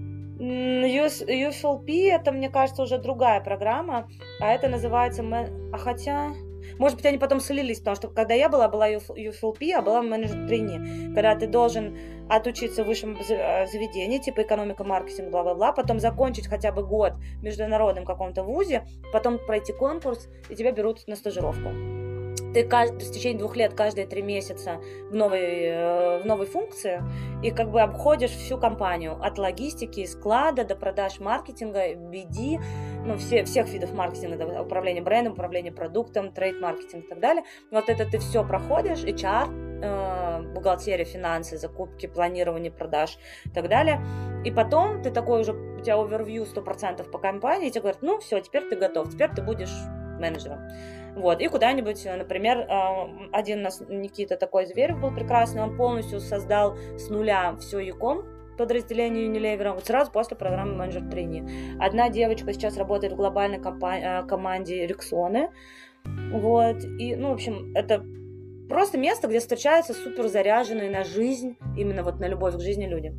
UFLP 0.43 2.12
это, 2.12 2.32
мне 2.32 2.49
кажется, 2.49 2.84
уже 2.84 2.97
другая 2.97 3.41
программа, 3.41 4.10
а 4.39 4.51
это 4.51 4.67
называется... 4.67 5.23
А 5.71 5.77
хотя... 5.77 6.34
Может 6.79 6.97
быть, 6.97 7.06
они 7.06 7.17
потом 7.17 7.41
слились, 7.41 7.79
потому 7.79 7.95
что 7.95 8.08
когда 8.08 8.34
я 8.34 8.47
была, 8.47 8.69
была 8.69 8.89
UFLP, 8.89 9.71
а 9.73 9.82
была 9.82 10.01
менеджер 10.01 10.47
трени, 10.47 11.13
когда 11.13 11.36
ты 11.36 11.45
должен 11.45 11.97
отучиться 12.29 12.86
в 12.86 12.88
высшем 12.88 13.17
э, 13.17 13.67
заведении, 13.67 14.17
типа 14.17 14.43
экономика, 14.43 14.86
маркетинг, 14.86 15.29
бла-бла-бла, 15.29 15.73
потом 15.73 15.99
закончить 15.99 16.47
хотя 16.47 16.71
бы 16.71 16.86
год 16.86 17.13
в 17.39 17.43
международном 17.43 18.06
каком-то 18.06 18.43
вузе, 18.43 18.88
потом 19.12 19.39
пройти 19.39 19.73
конкурс, 19.73 20.29
и 20.49 20.56
тебя 20.56 20.71
берут 20.71 21.06
на 21.06 21.17
стажировку 21.17 21.69
ты 22.53 22.65
в 22.65 23.11
течение 23.11 23.39
двух 23.39 23.55
лет 23.55 23.73
каждые 23.73 24.05
три 24.05 24.21
месяца 24.21 24.79
в 25.09 25.15
новой, 25.15 25.63
э, 25.63 26.21
в 26.21 26.25
новой 26.25 26.45
функции 26.45 27.01
и 27.41 27.51
как 27.51 27.71
бы 27.71 27.81
обходишь 27.81 28.31
всю 28.31 28.57
компанию 28.57 29.17
от 29.21 29.37
логистики, 29.37 30.05
склада 30.05 30.63
до 30.63 30.75
продаж 30.75 31.19
маркетинга, 31.19 31.93
BD, 31.93 32.59
ну, 33.05 33.17
все, 33.17 33.43
всех 33.43 33.67
видов 33.69 33.93
маркетинга, 33.93 34.61
управление 34.61 35.03
брендом, 35.03 35.33
управление 35.33 35.71
продуктом, 35.71 36.31
трейд-маркетинг 36.31 37.05
и 37.05 37.07
так 37.09 37.19
далее. 37.19 37.43
Вот 37.71 37.89
это 37.89 38.05
ты 38.05 38.19
все 38.19 38.45
проходишь, 38.45 39.03
HR, 39.03 39.81
э, 39.83 40.53
бухгалтерия, 40.53 41.05
финансы, 41.05 41.57
закупки, 41.57 42.07
планирование 42.07 42.71
продаж 42.71 43.17
и 43.45 43.49
так 43.49 43.67
далее. 43.67 43.99
И 44.45 44.51
потом 44.51 45.01
ты 45.01 45.11
такой 45.11 45.41
уже, 45.41 45.53
у 45.53 45.81
тебя 45.81 45.97
овервью 45.97 46.45
100% 46.45 47.09
по 47.09 47.17
компании, 47.17 47.67
и 47.67 47.71
тебе 47.71 47.81
говорят, 47.81 48.01
ну 48.01 48.19
все, 48.19 48.39
теперь 48.39 48.69
ты 48.69 48.75
готов, 48.75 49.11
теперь 49.11 49.29
ты 49.31 49.41
будешь 49.41 49.73
менеджером. 50.19 50.59
Вот, 51.15 51.41
и 51.41 51.47
куда-нибудь, 51.47 52.06
э, 52.06 52.15
например, 52.15 52.60
э, 52.60 53.28
один 53.32 53.60
у 53.60 53.63
нас 53.63 53.82
Никита 53.88 54.36
такой 54.36 54.65
зверь 54.65 54.93
был 54.93 55.13
прекрасный, 55.13 55.62
он 55.62 55.78
полностью 55.78 56.19
создал 56.19 56.76
с 56.97 57.10
нуля 57.10 57.56
все 57.60 57.80
Яком, 57.80 58.23
подразделение 58.58 59.28
Unilever, 59.28 59.73
вот 59.73 59.86
сразу 59.86 60.12
после 60.12 60.36
программы 60.38 60.76
менеджер 60.76 61.08
трени. 61.10 61.78
Одна 61.80 62.10
девочка 62.10 62.52
сейчас 62.54 62.78
работает 62.78 63.13
в 63.13 63.15
глобальной 63.15 63.60
компа- 63.60 64.23
э, 64.23 64.28
команде 64.28 64.88
Рексоны, 64.88 65.49
вот, 66.04 66.84
и, 66.84 67.15
ну, 67.15 67.30
в 67.30 67.34
общем, 67.34 67.71
это 67.76 68.04
просто 68.67 68.97
место, 68.97 69.28
где 69.28 69.39
встречаются 69.39 69.93
супер 69.93 70.28
заряженные 70.28 70.89
на 70.89 71.04
жизнь, 71.04 71.58
именно 71.78 72.04
вот 72.04 72.19
на 72.19 72.28
любовь 72.28 72.56
к 72.56 72.60
жизни 72.60 72.88
люди. 72.88 73.13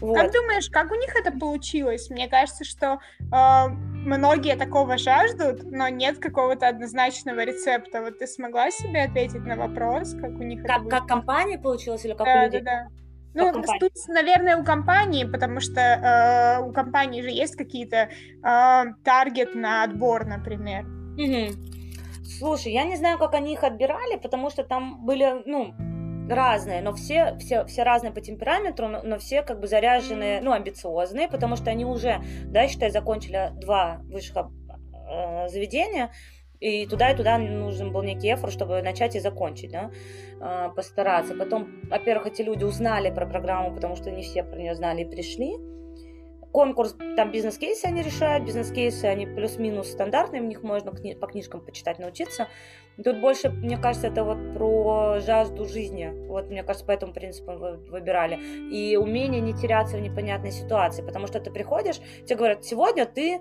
Вот. 0.00 0.16
Как 0.16 0.32
думаешь, 0.32 0.70
как 0.70 0.90
у 0.92 0.94
них 0.94 1.14
это 1.16 1.32
получилось? 1.32 2.08
Мне 2.10 2.28
кажется, 2.28 2.64
что 2.64 3.00
э, 3.20 3.68
многие 3.68 4.56
такого 4.56 4.96
жаждут, 4.96 5.62
но 5.64 5.88
нет 5.88 6.18
какого-то 6.18 6.68
однозначного 6.68 7.44
рецепта. 7.44 8.02
Вот 8.02 8.18
ты 8.18 8.26
смогла 8.26 8.70
себе 8.70 9.04
ответить 9.04 9.44
на 9.44 9.56
вопрос, 9.56 10.14
как 10.14 10.30
у 10.30 10.42
них 10.42 10.62
как, 10.62 10.82
это 10.82 10.88
Как 10.88 11.06
компания 11.06 11.58
получилось 11.58 12.04
или 12.04 12.12
как 12.12 12.26
да, 12.26 12.40
у 12.40 12.44
людей? 12.46 12.60
Да, 12.60 12.70
да. 12.84 12.88
Ну, 13.34 13.52
тут, 13.52 13.92
наверное, 14.08 14.56
у 14.56 14.64
компании, 14.64 15.24
потому 15.24 15.60
что 15.60 15.80
э, 15.80 16.62
у 16.62 16.72
компании 16.72 17.22
же 17.22 17.30
есть 17.30 17.56
какие-то 17.56 18.08
э, 18.08 18.84
таргет 19.04 19.54
на 19.54 19.84
отбор, 19.84 20.26
например. 20.26 20.84
Угу. 21.16 21.78
Слушай, 22.38 22.72
я 22.72 22.84
не 22.84 22.96
знаю, 22.96 23.18
как 23.18 23.34
они 23.34 23.52
их 23.54 23.64
отбирали, 23.64 24.16
потому 24.16 24.50
что 24.50 24.64
там 24.64 25.04
были, 25.04 25.42
ну, 25.46 25.74
разные, 26.34 26.82
но 26.82 26.92
все, 26.94 27.36
все, 27.38 27.64
все 27.66 27.82
разные 27.82 28.12
по 28.12 28.20
темпераменту, 28.20 28.88
но, 28.88 29.02
но 29.02 29.18
все 29.18 29.42
как 29.42 29.60
бы 29.60 29.66
заряженные, 29.66 30.40
ну, 30.40 30.52
амбициозные, 30.52 31.28
потому 31.28 31.56
что 31.56 31.70
они 31.70 31.84
уже, 31.84 32.20
да, 32.44 32.68
считай, 32.68 32.90
закончили 32.90 33.50
два 33.54 34.00
высших 34.04 34.36
э, 34.36 35.48
заведения, 35.48 36.10
и 36.60 36.86
туда 36.86 37.10
и 37.12 37.16
туда 37.16 37.38
нужен 37.38 37.92
был 37.92 38.02
некий 38.02 38.32
эфор, 38.32 38.50
чтобы 38.50 38.82
начать 38.82 39.14
и 39.14 39.20
закончить, 39.20 39.70
да, 39.70 39.90
э, 40.40 40.70
постараться. 40.74 41.34
Потом, 41.34 41.68
во-первых, 41.88 42.26
эти 42.26 42.42
люди 42.42 42.64
узнали 42.64 43.10
про 43.10 43.26
программу, 43.26 43.74
потому 43.74 43.96
что 43.96 44.10
не 44.10 44.22
все 44.22 44.42
про 44.42 44.58
нее 44.58 44.74
знали 44.74 45.02
и 45.02 45.10
пришли 45.10 45.56
конкурс, 46.52 46.96
там 47.16 47.30
бизнес-кейсы 47.30 47.86
они 47.86 48.02
решают, 48.02 48.44
бизнес-кейсы, 48.44 49.04
они 49.04 49.26
плюс-минус 49.26 49.90
стандартные, 49.90 50.42
в 50.42 50.44
них 50.44 50.62
можно 50.62 50.90
кни- 50.90 51.16
по 51.16 51.26
книжкам 51.26 51.60
почитать, 51.60 51.98
научиться. 51.98 52.48
Тут 53.02 53.20
больше, 53.20 53.50
мне 53.50 53.76
кажется, 53.76 54.08
это 54.08 54.24
вот 54.24 54.38
про 54.54 55.20
жажду 55.20 55.66
жизни. 55.66 56.12
Вот, 56.26 56.50
мне 56.50 56.64
кажется, 56.64 56.84
по 56.84 56.90
этому 56.90 57.12
принципу 57.12 57.52
вы 57.52 57.76
выбирали. 57.76 58.38
И 58.72 58.96
умение 58.96 59.40
не 59.40 59.54
теряться 59.54 59.96
в 59.96 60.00
непонятной 60.00 60.50
ситуации, 60.50 61.02
потому 61.02 61.28
что 61.28 61.38
ты 61.38 61.50
приходишь, 61.52 62.00
тебе 62.24 62.36
говорят, 62.36 62.64
сегодня 62.64 63.06
ты 63.06 63.40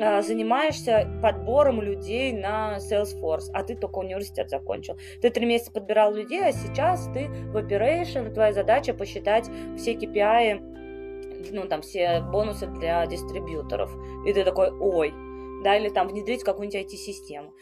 а, 0.00 0.22
занимаешься 0.22 1.08
подбором 1.22 1.82
людей 1.82 2.32
на 2.32 2.78
Salesforce, 2.78 3.50
а 3.52 3.64
ты 3.64 3.74
только 3.74 3.98
университет 3.98 4.50
закончил. 4.50 4.96
Ты 5.20 5.30
три 5.30 5.46
месяца 5.46 5.72
подбирал 5.72 6.14
людей, 6.14 6.44
а 6.44 6.52
сейчас 6.52 7.08
ты 7.12 7.28
в 7.28 7.56
operation, 7.56 8.32
твоя 8.32 8.52
задача 8.52 8.94
посчитать 8.94 9.50
все 9.76 9.94
KPI 9.94 10.77
ну, 11.50 11.66
там, 11.66 11.82
все 11.82 12.20
бонусы 12.20 12.66
для 12.66 13.06
дистрибьюторов. 13.06 13.90
И 14.26 14.32
ты 14.32 14.44
такой, 14.44 14.70
ой, 14.70 15.12
да, 15.62 15.76
или 15.76 15.88
там 15.88 16.08
внедрить 16.08 16.44
какую-нибудь 16.44 16.92
IT-систему. 16.92 17.52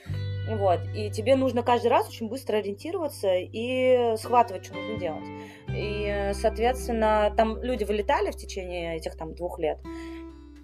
Вот, 0.49 0.79
и 0.95 1.11
тебе 1.11 1.35
нужно 1.35 1.65
каждый 1.65 1.89
раз 1.89 2.09
очень 2.09 2.29
быстро 2.29 2.59
ориентироваться 2.59 3.35
и 3.35 4.15
схватывать, 4.17 4.65
что 4.65 4.75
нужно 4.75 4.97
делать. 4.97 5.25
И, 5.75 6.31
соответственно, 6.35 7.35
там 7.37 7.61
люди 7.63 7.83
вылетали 7.83 8.31
в 8.31 8.37
течение 8.37 8.97
этих 8.97 9.17
там 9.17 9.35
двух 9.35 9.59
лет, 9.59 9.79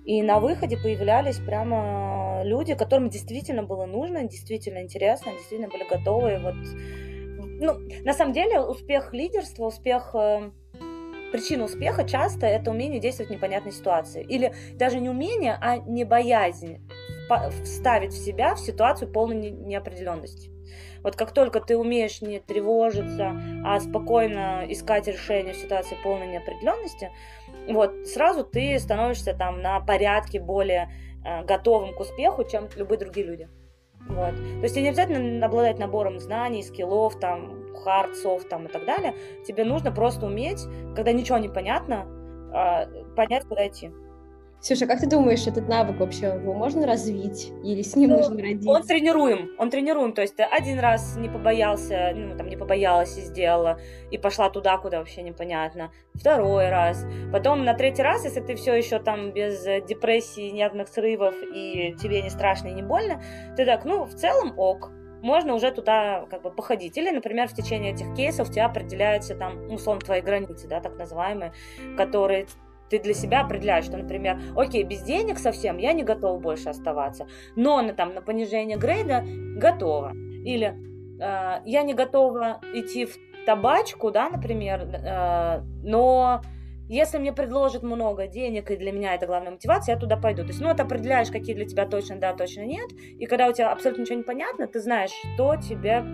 и 0.04 0.22
на 0.22 0.40
выходе 0.40 0.76
появлялись 0.76 1.38
прямо 1.38 2.42
люди, 2.44 2.74
которым 2.74 3.08
действительно 3.08 3.62
было 3.62 3.86
нужно, 3.86 4.24
действительно 4.24 4.82
интересно, 4.82 5.32
действительно 5.32 5.68
были 5.68 5.84
готовы. 5.88 6.38
Вот, 6.38 6.54
ну, 7.60 7.78
на 8.04 8.12
самом 8.12 8.32
деле, 8.32 8.60
успех 8.60 9.12
лидерства, 9.12 9.66
успех 9.66 10.14
э, 10.14 10.50
причина 11.32 11.64
успеха 11.64 12.04
часто 12.04 12.46
это 12.46 12.70
умение 12.70 13.00
действовать 13.00 13.30
в 13.30 13.34
непонятной 13.34 13.72
ситуации. 13.72 14.22
Или 14.22 14.52
даже 14.74 15.00
не 15.00 15.08
умение, 15.08 15.58
а 15.60 15.78
не 15.78 16.04
боязнь 16.04 16.78
вставить 17.64 18.12
в 18.12 18.24
себя 18.24 18.54
в 18.54 18.60
ситуацию 18.60 19.10
полной 19.10 19.50
неопределенности. 19.50 20.50
Вот 21.02 21.16
как 21.16 21.32
только 21.32 21.60
ты 21.60 21.76
умеешь 21.76 22.20
не 22.22 22.38
тревожиться, 22.38 23.32
а 23.64 23.80
спокойно 23.80 24.64
искать 24.68 25.08
решение 25.08 25.54
в 25.54 25.56
ситуации 25.56 25.96
полной 26.02 26.28
неопределенности, 26.28 27.10
вот 27.68 28.06
сразу 28.06 28.44
ты 28.44 28.78
становишься 28.78 29.34
там 29.34 29.62
на 29.62 29.80
порядке 29.80 30.40
более 30.40 30.90
э, 31.24 31.44
готовым 31.44 31.94
к 31.94 32.00
успеху, 32.00 32.44
чем 32.44 32.68
любые 32.76 32.98
другие 32.98 33.26
люди. 33.26 33.48
Вот. 34.08 34.34
То 34.34 34.62
есть 34.62 34.76
не 34.76 34.88
обязательно 34.88 35.44
обладать 35.44 35.78
набором 35.78 36.18
знаний, 36.18 36.62
скиллов, 36.62 37.18
там, 37.18 37.61
soft 37.74 38.48
там, 38.48 38.66
и 38.66 38.68
так 38.68 38.84
далее. 38.84 39.14
Тебе 39.46 39.64
нужно 39.64 39.92
просто 39.92 40.26
уметь, 40.26 40.64
когда 40.94 41.12
ничего 41.12 41.38
не 41.38 41.48
понятно, 41.48 42.06
а, 42.52 42.86
понять, 43.16 43.44
куда 43.44 43.66
идти. 43.66 43.90
Ксюша, 44.62 44.86
как 44.86 45.00
ты 45.00 45.08
думаешь, 45.08 45.44
этот 45.48 45.66
навык 45.68 45.98
вообще 45.98 46.26
его 46.26 46.54
можно 46.54 46.86
развить 46.86 47.52
или 47.64 47.82
с 47.82 47.96
ним 47.96 48.10
ну, 48.10 48.18
нужно 48.18 48.40
родиться? 48.40 48.70
Он 48.70 48.82
тренируем, 48.84 49.50
он 49.58 49.70
тренируем, 49.70 50.12
то 50.12 50.22
есть 50.22 50.36
ты 50.36 50.44
один 50.44 50.78
раз 50.78 51.16
не 51.16 51.28
побоялся, 51.28 52.12
ну 52.14 52.36
там 52.36 52.46
не 52.46 52.56
побоялась 52.56 53.18
и 53.18 53.22
сделала, 53.22 53.80
и 54.12 54.18
пошла 54.18 54.50
туда, 54.50 54.78
куда 54.78 55.00
вообще 55.00 55.22
непонятно, 55.22 55.90
второй 56.14 56.68
раз, 56.68 57.04
потом 57.32 57.64
на 57.64 57.74
третий 57.74 58.02
раз, 58.02 58.24
если 58.24 58.40
ты 58.40 58.54
все 58.54 58.74
еще 58.74 59.00
там 59.00 59.32
без 59.32 59.64
депрессии, 59.88 60.50
нервных 60.50 60.86
срывов 60.86 61.34
и 61.52 61.96
тебе 62.00 62.22
не 62.22 62.30
страшно 62.30 62.68
и 62.68 62.72
не 62.72 62.82
больно, 62.82 63.20
ты 63.56 63.66
так, 63.66 63.84
ну 63.84 64.04
в 64.04 64.14
целом 64.14 64.56
ок, 64.56 64.92
можно 65.22 65.54
уже 65.54 65.70
туда 65.70 66.26
как 66.30 66.42
бы 66.42 66.50
походить. 66.50 66.98
Или, 66.98 67.10
например, 67.10 67.48
в 67.48 67.54
течение 67.54 67.92
этих 67.92 68.14
кейсов 68.14 68.48
у 68.48 68.52
тебя 68.52 68.66
определяются 68.66 69.34
там, 69.34 69.68
ну, 69.68 69.74
условно, 69.74 70.00
твои 70.00 70.20
границы, 70.20 70.68
да, 70.68 70.80
так 70.80 70.96
называемые, 70.96 71.52
которые 71.96 72.46
ты 72.90 72.98
для 72.98 73.14
себя 73.14 73.40
определяешь, 73.40 73.86
что, 73.86 73.96
например, 73.96 74.38
окей, 74.54 74.82
без 74.82 75.02
денег 75.02 75.38
совсем 75.38 75.78
я 75.78 75.94
не 75.94 76.02
готов 76.02 76.42
больше 76.42 76.68
оставаться, 76.68 77.26
но 77.56 77.80
на, 77.80 77.94
там, 77.94 78.14
на 78.14 78.20
понижение 78.20 78.76
грейда 78.76 79.24
готова. 79.56 80.12
Или 80.44 80.76
э, 81.18 81.62
я 81.64 81.82
не 81.82 81.94
готова 81.94 82.60
идти 82.74 83.06
в 83.06 83.16
табачку, 83.46 84.10
да, 84.10 84.28
например, 84.28 84.80
э, 84.80 85.62
но 85.82 86.42
если 86.92 87.18
мне 87.18 87.32
предложат 87.32 87.82
много 87.82 88.26
денег, 88.26 88.70
и 88.70 88.76
для 88.76 88.92
меня 88.92 89.14
это 89.14 89.26
главная 89.26 89.52
мотивация, 89.52 89.94
я 89.94 89.98
туда 89.98 90.16
пойду. 90.16 90.42
То 90.42 90.48
есть, 90.48 90.60
ну, 90.60 90.74
ты 90.74 90.82
определяешь, 90.82 91.30
какие 91.30 91.54
для 91.54 91.64
тебя 91.64 91.86
точно 91.86 92.16
да, 92.16 92.34
точно 92.34 92.66
нет. 92.66 92.90
И 93.18 93.24
когда 93.24 93.48
у 93.48 93.52
тебя 93.52 93.72
абсолютно 93.72 94.02
ничего 94.02 94.18
не 94.18 94.24
понятно, 94.24 94.66
ты 94.66 94.78
знаешь, 94.78 95.10
что 95.34 95.56
тебе 95.56 96.04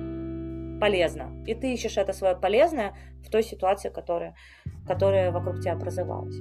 полезно. 0.81 1.33
И 1.47 1.55
ты 1.55 1.75
ищешь 1.75 1.99
это 1.99 2.13
свое 2.13 2.37
полезное 2.37 2.95
в 3.25 3.29
той 3.29 3.43
ситуации, 3.43 3.89
которая, 3.89 4.37
которая 4.87 5.33
вокруг 5.33 5.61
тебя 5.61 5.73
образовалась. 5.73 6.37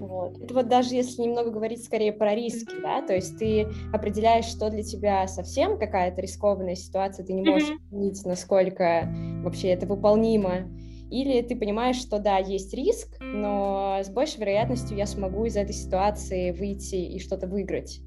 Вот. 0.00 0.38
Это 0.42 0.52
вот 0.54 0.68
даже 0.68 0.96
если 0.96 1.22
немного 1.22 1.50
говорить 1.50 1.84
скорее 1.84 2.12
про 2.12 2.34
риски, 2.34 2.74
да, 2.82 3.02
то 3.02 3.14
есть 3.14 3.38
ты 3.38 3.68
определяешь, 3.92 4.46
что 4.46 4.68
для 4.70 4.82
тебя 4.82 5.28
совсем 5.28 5.78
какая-то 5.78 6.20
рискованная 6.20 6.74
ситуация, 6.74 7.24
ты 7.24 7.34
не 7.34 7.48
можешь 7.48 7.70
оценить, 7.70 8.24
насколько 8.24 9.08
вообще 9.44 9.68
это 9.68 9.86
выполнимо, 9.86 10.68
или 11.10 11.42
ты 11.42 11.56
понимаешь, 11.56 11.96
что 11.96 12.18
да, 12.18 12.38
есть 12.38 12.72
риск, 12.72 13.16
но 13.20 13.98
с 14.02 14.08
большей 14.08 14.40
вероятностью 14.40 14.96
я 14.96 15.06
смогу 15.06 15.44
из 15.44 15.56
этой 15.56 15.74
ситуации 15.74 16.52
выйти 16.52 16.94
и 16.94 17.18
что-то 17.18 17.46
выиграть. 17.46 18.00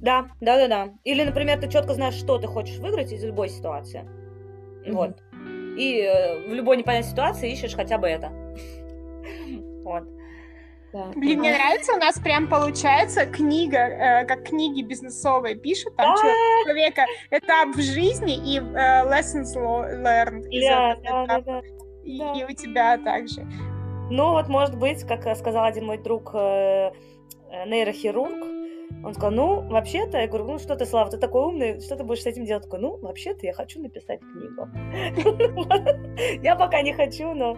Да, 0.00 0.28
да, 0.40 0.56
да, 0.56 0.68
да. 0.68 0.92
Или, 1.04 1.24
например, 1.24 1.60
ты 1.60 1.68
четко 1.68 1.94
знаешь, 1.94 2.14
что 2.14 2.38
ты 2.38 2.46
хочешь 2.46 2.78
выиграть 2.78 3.12
из 3.12 3.24
любой 3.24 3.48
ситуации. 3.48 4.00
Mm-hmm. 4.84 4.92
Вот. 4.92 5.22
И 5.76 6.00
э, 6.00 6.48
в 6.48 6.54
любой 6.54 6.76
непонятной 6.76 7.10
ситуации 7.10 7.52
ищешь 7.52 7.74
хотя 7.74 7.98
бы 7.98 8.08
это. 8.08 8.32
Вот. 9.84 10.04
Да. 10.92 11.12
Блин, 11.14 11.40
мне 11.40 11.52
нравится, 11.52 11.94
у 11.94 11.98
нас 11.98 12.18
прям 12.18 12.46
получается 12.46 13.24
книга, 13.26 13.78
э, 13.78 14.24
как 14.26 14.44
книги 14.44 14.82
бизнесовые 14.82 15.54
пишут, 15.54 15.96
там 15.96 16.14
да. 16.14 16.22
человека 16.22 17.04
этап 17.30 17.74
в 17.74 17.80
жизни 17.80 18.36
и 18.36 18.58
э, 18.58 18.62
lessons 18.62 19.54
learned. 19.54 20.44
Да, 20.60 20.96
да, 21.02 21.26
да, 21.26 21.40
да 21.40 21.77
и, 22.08 22.18
да. 22.18 22.32
и 22.32 22.44
у 22.44 22.54
тебя 22.54 22.98
также. 22.98 23.46
Ну 24.10 24.32
вот, 24.32 24.48
может 24.48 24.78
быть, 24.78 25.04
как 25.04 25.36
сказал 25.36 25.64
один 25.64 25.86
мой 25.86 25.98
друг, 25.98 26.30
э, 26.34 26.90
э, 27.50 27.68
нейрохирург, 27.68 28.46
он 29.04 29.12
сказал, 29.12 29.30
ну, 29.30 29.68
вообще-то, 29.68 30.18
я 30.18 30.26
говорю, 30.26 30.46
ну, 30.46 30.58
что 30.58 30.74
ты, 30.74 30.86
Слава, 30.86 31.10
ты 31.10 31.18
такой 31.18 31.42
умный, 31.42 31.80
что 31.80 31.94
ты 31.94 32.04
будешь 32.04 32.22
с 32.22 32.26
этим 32.26 32.46
делать? 32.46 32.64
Такой, 32.64 32.80
ну, 32.80 32.96
вообще-то 32.96 33.46
я 33.46 33.52
хочу 33.52 33.80
написать 33.80 34.20
книгу. 34.20 34.66
Я 36.42 36.56
пока 36.56 36.82
не 36.82 36.94
хочу, 36.94 37.32
но 37.34 37.56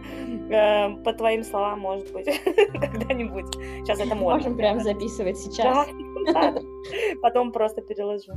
э, 0.51 0.91
по 1.03 1.13
твоим 1.13 1.43
словам, 1.45 1.81
может 1.81 2.13
быть, 2.13 2.27
когда-нибудь. 2.73 3.55
Сейчас 3.55 4.01
это 4.01 4.15
можно. 4.15 4.51
Можем 4.51 4.57
прям 4.57 4.81
записывать 4.81 5.39
сейчас. 5.39 5.89
Потом 7.23 7.53
просто 7.53 7.81
переложу. 7.81 8.33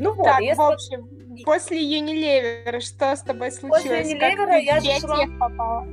Ну 0.00 0.14
вот, 0.14 0.26
в 0.26 0.60
общем, 0.60 1.08
после 1.44 1.82
Unilever 1.82 2.80
что 2.80 3.16
с 3.16 3.22
тобой 3.22 3.52
случилось? 3.52 3.84
После 3.84 4.18
Unilever 4.18 4.60
я 4.60 4.80
же 4.80 5.00
шла... 5.00 5.18
попала? 5.38 5.86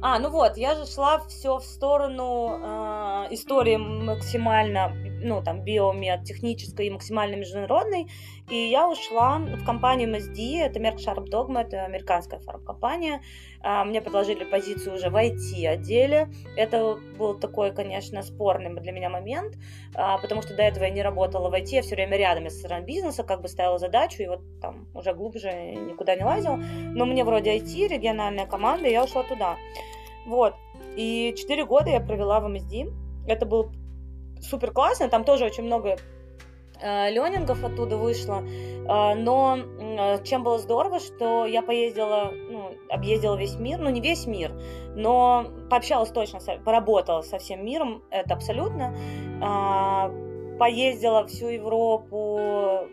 А, 0.00 0.18
ну 0.18 0.30
вот, 0.30 0.56
я 0.56 0.74
же 0.76 0.86
шла 0.86 1.18
все 1.26 1.58
в 1.58 1.64
сторону 1.64 2.60
э, 2.62 3.34
истории 3.34 3.76
максимально, 3.76 4.92
ну, 5.22 5.42
там, 5.42 5.62
биомед, 5.62 6.24
технической 6.24 6.86
и 6.86 6.90
максимально 6.90 7.36
международной, 7.36 8.08
и 8.50 8.56
я 8.56 8.88
ушла 8.88 9.38
в 9.38 9.64
компанию 9.64 10.08
MSD, 10.08 10.60
это 10.60 10.80
Merck 10.80 10.96
Sharp 10.96 11.26
Dogma, 11.30 11.62
это 11.62 11.84
американская 11.84 12.40
фармкомпания, 12.40 13.20
э, 13.62 13.84
мне 13.84 14.00
предложили 14.00 14.44
позицию 14.44 14.94
уже 14.94 15.10
в 15.10 15.16
IT-отделе, 15.16 16.28
это 16.56 16.98
был 17.18 17.38
такой, 17.38 17.72
конечно, 17.72 18.22
спорный 18.22 18.74
для 18.80 18.92
меня 18.92 19.10
момент, 19.10 19.56
э, 19.94 20.16
потому 20.22 20.42
что 20.42 20.54
до 20.54 20.62
этого 20.62 20.84
я 20.84 20.90
не 20.90 21.02
работала 21.02 21.50
в 21.50 21.54
IT, 21.54 21.68
я 21.70 21.82
все 21.82 21.94
время 21.94 22.16
рядом 22.16 22.46
из 22.46 22.58
стороны 22.58 22.84
бизнеса, 22.84 23.22
как 23.24 23.42
бы 23.42 23.48
ставила 23.48 23.78
задачу, 23.78 24.22
и 24.22 24.28
вот 24.28 24.40
там 24.60 24.88
уже 24.94 25.14
глубже 25.14 25.52
никуда 25.52 26.16
не 26.16 26.24
лазила, 26.24 26.56
но 26.56 27.06
мне 27.06 27.24
вроде 27.24 27.56
IT, 27.56 27.88
региональная 27.88 28.46
команда, 28.46 28.88
и 28.88 28.92
я 28.92 29.04
ушла 29.04 29.22
туда. 29.22 29.56
Вот. 30.26 30.54
И 30.96 31.34
4 31.36 31.64
года 31.64 31.90
я 31.90 32.00
провела 32.00 32.40
в 32.40 32.48
МСД. 32.48 32.92
Это 33.26 33.46
было 33.46 33.72
супер 34.42 34.72
классно. 34.72 35.08
Там 35.08 35.24
тоже 35.24 35.44
очень 35.44 35.64
много 35.64 35.96
э, 36.80 37.10
ленингов 37.10 37.64
оттуда 37.64 37.96
вышло. 37.96 38.42
Э, 38.42 39.14
но 39.14 39.58
э, 39.58 40.24
чем 40.24 40.42
было 40.42 40.58
здорово, 40.58 41.00
что 41.00 41.46
я 41.46 41.62
поездила, 41.62 42.32
ну, 42.32 42.72
объездила 42.90 43.36
весь 43.36 43.56
мир. 43.56 43.78
Ну, 43.78 43.90
не 43.90 44.00
весь 44.00 44.26
мир, 44.26 44.52
но 44.94 45.46
пообщалась 45.70 46.10
точно, 46.10 46.40
поработала 46.64 47.22
со 47.22 47.38
всем 47.38 47.64
миром. 47.64 48.02
Это 48.10 48.34
абсолютно. 48.34 48.94
Поездила 50.58 51.24
всю 51.28 51.46
Европу, 51.46 52.88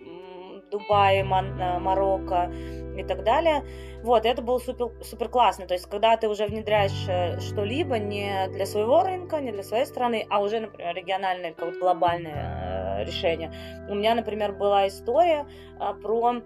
Дубае, 0.78 1.24
Марокко 1.24 2.52
и 2.98 3.04
так 3.04 3.24
далее. 3.24 3.64
Вот, 4.04 4.26
это 4.26 4.42
было 4.42 4.60
супер, 4.60 4.92
супер 5.02 5.30
классно. 5.30 5.66
То 5.66 5.74
есть, 5.74 5.90
когда 5.90 6.16
ты 6.16 6.30
уже 6.30 6.46
внедряешь 6.46 7.06
э, 7.08 7.40
что-либо 7.40 7.98
не 7.98 8.48
для 8.50 8.66
своего 8.66 9.02
рынка, 9.02 9.42
не 9.42 9.52
для 9.52 9.64
своей 9.64 9.86
страны, 9.86 10.26
а 10.30 10.42
уже, 10.42 10.60
например, 10.60 10.96
региональное 10.96 11.54
какое-то 11.54 11.80
глобальное 11.80 13.00
э, 13.00 13.06
решение. 13.06 13.52
У 13.90 13.96
меня, 13.96 14.16
например, 14.16 14.54
была 14.54 14.88
история 14.88 15.46
э, 15.80 15.94
про 16.02 16.42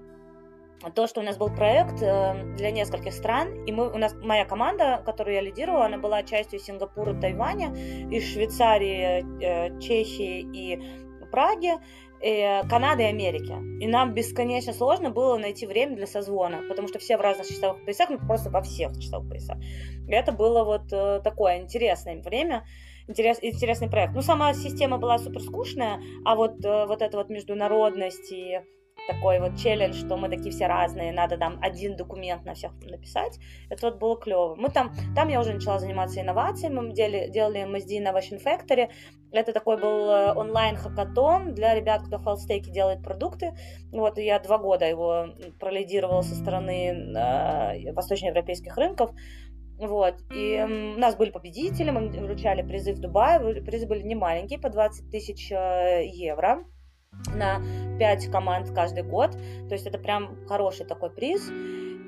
то, 0.96 1.08
что 1.08 1.20
у 1.20 1.24
нас 1.24 1.38
был 1.38 1.50
проект 1.50 2.02
э, 2.02 2.56
для 2.56 2.72
нескольких 2.72 3.13
стран, 3.13 3.65
и 3.65 3.72
мы, 3.72 3.92
у 3.92 3.98
нас 3.98 4.15
моя 4.22 4.46
команда, 4.46 5.04
которую 5.06 5.36
я 5.36 5.42
лидировала, 5.42 5.86
она 5.86 5.98
была 5.98 6.24
частью 6.24 6.60
Сингапура, 6.60 7.13
Тайваня, 7.13 7.76
из 8.10 8.32
Швейцарии, 8.32 9.26
э, 9.44 9.80
Чехии 9.80 10.48
и 10.54 10.82
Праги, 11.32 11.74
э, 11.74 11.78
Канады 12.21 13.03
и 13.03 13.05
Америки. 13.05 13.53
И 13.82 13.88
нам 13.88 14.13
бесконечно 14.13 14.73
сложно 14.73 15.10
было 15.10 15.38
найти 15.38 15.65
время 15.65 15.95
для 15.95 16.05
созвона, 16.05 16.62
потому 16.67 16.88
что 16.88 16.99
все 16.99 17.17
в 17.17 17.21
разных 17.21 17.47
часовых 17.47 17.86
поясах, 17.86 18.10
ну 18.10 18.17
просто 18.19 18.49
во 18.49 18.62
всех 18.62 18.97
часовых 18.99 19.29
поясах. 19.29 19.58
И 20.08 20.12
это 20.12 20.32
было 20.32 20.63
вот 20.63 20.89
такое 21.23 21.62
интересное 21.62 22.21
время, 22.21 22.65
интерес, 23.08 23.39
интересный 23.41 23.89
проект. 23.89 24.13
Ну, 24.13 24.21
сама 24.21 24.53
система 24.53 24.97
была 24.97 25.17
супер 25.17 25.41
скучная, 25.41 26.01
а 26.25 26.36
вот, 26.36 26.55
вот 26.63 27.01
эта 27.01 27.17
вот 27.17 27.29
международность 27.29 28.32
и 28.32 28.60
такой 29.10 29.39
вот 29.39 29.58
челлендж, 29.58 29.95
что 29.95 30.17
мы 30.17 30.30
такие 30.30 30.52
все 30.52 30.67
разные, 30.67 31.12
надо 31.12 31.38
там 31.38 31.58
один 31.62 31.95
документ 31.95 32.45
на 32.45 32.54
всех 32.54 32.72
написать. 32.84 33.39
Это 33.69 33.88
вот 33.88 34.00
было 34.00 34.15
клево. 34.17 34.56
Мы 34.56 34.69
там, 34.69 34.91
там 35.15 35.30
я 35.30 35.39
уже 35.39 35.54
начала 35.54 35.80
заниматься 35.80 36.22
инновациями, 36.22 36.80
мы 36.80 36.93
делали, 36.93 37.30
делали 37.30 37.62
MSD 37.62 38.00
Innovation 38.00 38.43
Factory. 38.43 38.89
Это 39.32 39.52
такой 39.54 39.78
был 39.78 40.10
э, 40.10 40.34
онлайн-хакатон 40.34 41.54
для 41.54 41.76
ребят, 41.76 42.04
кто 42.04 42.17
в 42.17 42.48
делает 42.72 43.04
продукты. 43.04 43.54
Вот, 43.91 44.17
и 44.17 44.26
я 44.26 44.39
два 44.39 44.58
года 44.58 44.86
его 44.86 45.28
пролидировала 45.60 46.22
со 46.22 46.36
стороны 46.36 46.89
э, 46.89 47.93
восточноевропейских 47.93 48.78
рынков. 48.78 49.12
Вот, 49.80 50.15
и 50.36 50.62
у 50.62 51.00
нас 51.00 51.15
были 51.15 51.32
победители, 51.32 51.89
мы 51.89 52.10
вручали 52.10 52.62
призы 52.63 52.93
в 52.93 53.00
Дубае, 53.00 53.62
призы 53.62 53.88
были 53.88 54.02
не 54.04 54.15
маленькие, 54.15 54.60
по 54.60 54.69
20 54.69 55.10
тысяч 55.10 55.52
э, 55.52 56.06
евро 56.06 56.65
на 57.34 57.62
5 57.99 58.32
команд 58.32 58.71
каждый 58.73 59.03
год. 59.03 59.32
То 59.67 59.73
есть 59.73 59.86
это 59.86 59.97
прям 59.97 60.38
хороший 60.47 60.86
такой 60.86 61.10
приз. 61.10 61.49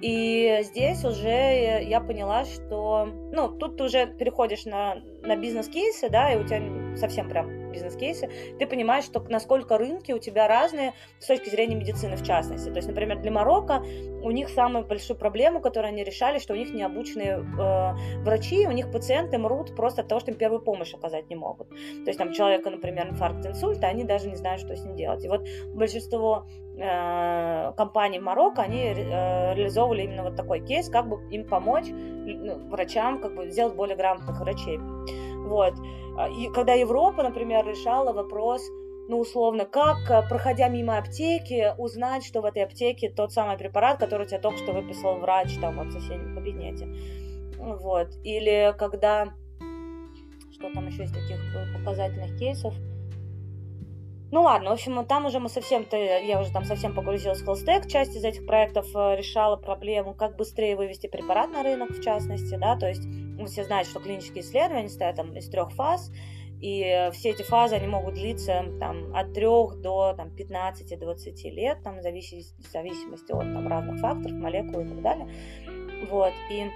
И 0.02 0.62
здесь 0.64 1.06
уже 1.06 1.84
я 1.84 2.02
поняла, 2.02 2.44
что, 2.46 3.08
ну, 3.32 3.50
тут 3.50 3.78
ты 3.78 3.84
уже 3.84 4.08
переходишь 4.08 4.66
на, 4.66 4.96
на 5.22 5.36
бизнес-кейсы, 5.36 6.10
да, 6.10 6.34
и 6.34 6.40
у 6.40 6.44
тебя 6.44 6.98
совсем 6.98 7.30
прям 7.30 7.61
бизнес-кейсы, 7.72 8.30
ты 8.60 8.68
понимаешь, 8.68 9.06
что 9.06 9.24
насколько 9.30 9.78
рынки 9.78 10.12
у 10.12 10.20
тебя 10.20 10.48
разные 10.48 10.94
с 11.20 11.28
точки 11.28 11.50
зрения 11.50 11.76
медицины 11.76 12.16
в 12.16 12.24
частности. 12.24 12.70
То 12.70 12.78
есть, 12.78 12.88
например, 12.88 13.20
для 13.20 13.32
Марокко 13.32 13.84
у 14.24 14.32
них 14.32 14.50
самую 14.50 14.86
большую 14.86 15.18
проблему, 15.18 15.62
которую 15.62 15.90
они 15.90 16.04
решали, 16.04 16.40
что 16.40 16.54
у 16.54 16.56
них 16.56 16.74
необученные 16.74 17.40
э, 17.40 18.22
врачи, 18.24 18.68
у 18.68 18.72
них 18.72 18.92
пациенты 18.92 19.38
мрут 19.38 19.76
просто 19.76 20.02
от 20.02 20.08
того, 20.08 20.20
что 20.20 20.32
им 20.32 20.38
первую 20.38 20.62
помощь 20.62 20.94
оказать 20.94 21.30
не 21.30 21.36
могут. 21.36 21.70
То 21.70 22.08
есть 22.08 22.18
там 22.18 22.32
человека, 22.32 22.70
например, 22.70 23.10
инфаркт, 23.10 23.46
инсульт, 23.46 23.84
а 23.84 23.88
они 23.88 24.04
даже 24.04 24.30
не 24.30 24.36
знают, 24.36 24.62
что 24.62 24.76
с 24.76 24.84
ним 24.84 24.96
делать. 24.96 25.24
И 25.26 25.28
вот 25.28 25.48
большинство 25.74 26.46
э, 26.78 27.74
компаний 27.76 28.20
Марокко, 28.20 28.62
они 28.62 28.80
э, 28.80 29.54
реализовывали 29.56 30.04
именно 30.04 30.24
вот 30.24 30.36
такой 30.36 30.60
кейс, 30.62 30.90
как 30.90 31.08
бы 31.08 31.22
им 31.32 31.48
помочь 31.48 31.88
ну, 31.90 32.58
врачам, 32.70 33.22
как 33.22 33.36
бы 33.36 33.50
сделать 33.50 33.76
более 33.76 33.96
грамотных 33.96 34.40
врачей. 34.40 34.80
Вот. 35.48 35.74
А, 36.18 36.30
и 36.30 36.50
когда 36.50 36.74
Европа, 36.74 37.24
например, 37.24 37.66
решала 37.66 38.14
вопрос, 38.14 38.62
ну, 39.08 39.20
условно, 39.20 39.66
как, 39.66 40.10
э, 40.10 40.28
проходя 40.30 40.70
мимо 40.70 40.98
аптеки, 40.98 41.74
узнать, 41.78 42.24
что 42.24 42.42
в 42.42 42.46
этой 42.46 42.64
аптеке 42.64 43.10
тот 43.10 43.34
самый 43.34 43.58
препарат, 43.58 44.00
который 44.00 44.26
тебе 44.26 44.40
только 44.40 44.60
что 44.60 44.72
выписал 44.72 45.18
врач 45.18 45.58
там 45.60 45.78
вот 45.78 45.88
в 45.88 45.92
соседнем 45.92 46.36
кабинете. 46.36 46.88
Вот. 47.58 48.08
Или 48.24 48.74
когда... 48.78 49.34
Что 50.54 50.72
там 50.74 50.88
еще 50.88 51.04
из 51.04 51.12
таких 51.12 51.40
показательных 51.76 52.38
кейсов? 52.38 52.74
Ну 54.32 54.44
ладно, 54.44 54.70
в 54.70 54.74
общем, 54.74 55.04
там 55.06 55.26
уже 55.26 55.40
мы 55.40 55.50
совсем-то, 55.50 55.98
я 55.98 56.40
уже 56.40 56.54
там 56.54 56.64
совсем 56.64 56.96
погрузилась 56.96 57.42
в 57.42 57.46
холстек, 57.46 57.88
часть 57.88 58.16
из 58.16 58.24
этих 58.24 58.46
проектов 58.46 58.88
э, 58.96 59.18
решала 59.18 59.58
проблему, 59.58 60.14
как 60.14 60.38
быстрее 60.38 60.78
вывести 60.78 61.08
препарат 61.08 61.52
на 61.52 61.64
рынок, 61.64 61.92
в 61.92 62.02
частности, 62.02 62.56
да, 62.56 62.78
то 62.78 62.88
есть 62.88 63.04
вы 63.38 63.48
все 63.48 63.64
знаете, 63.64 63.90
что 63.90 64.00
клинические 64.00 64.44
исследования 64.44 64.90
стоят 64.90 65.16
там 65.16 65.36
из 65.36 65.50
трех 65.50 65.72
фаз, 65.72 66.12
и 66.62 67.10
все 67.14 67.30
эти 67.32 67.42
фазы, 67.42 67.76
они 67.76 67.88
могут 67.88 68.14
длиться 68.14 68.66
там, 68.80 69.16
от 69.16 69.34
3 69.34 69.46
до 69.82 70.14
там, 70.16 70.30
15-20 70.30 71.50
лет, 71.50 71.82
там, 71.84 71.98
в 71.98 72.02
зависимости, 72.04 72.54
в 72.62 72.72
зависимости 72.72 73.32
от 73.32 73.40
там, 73.40 73.68
разных 73.68 74.00
факторов, 74.00 74.38
молекул 74.38 74.82
и 74.82 74.88
так 74.88 75.02
далее. 75.02 75.28
Вот, 76.10 76.34
и 76.52 76.70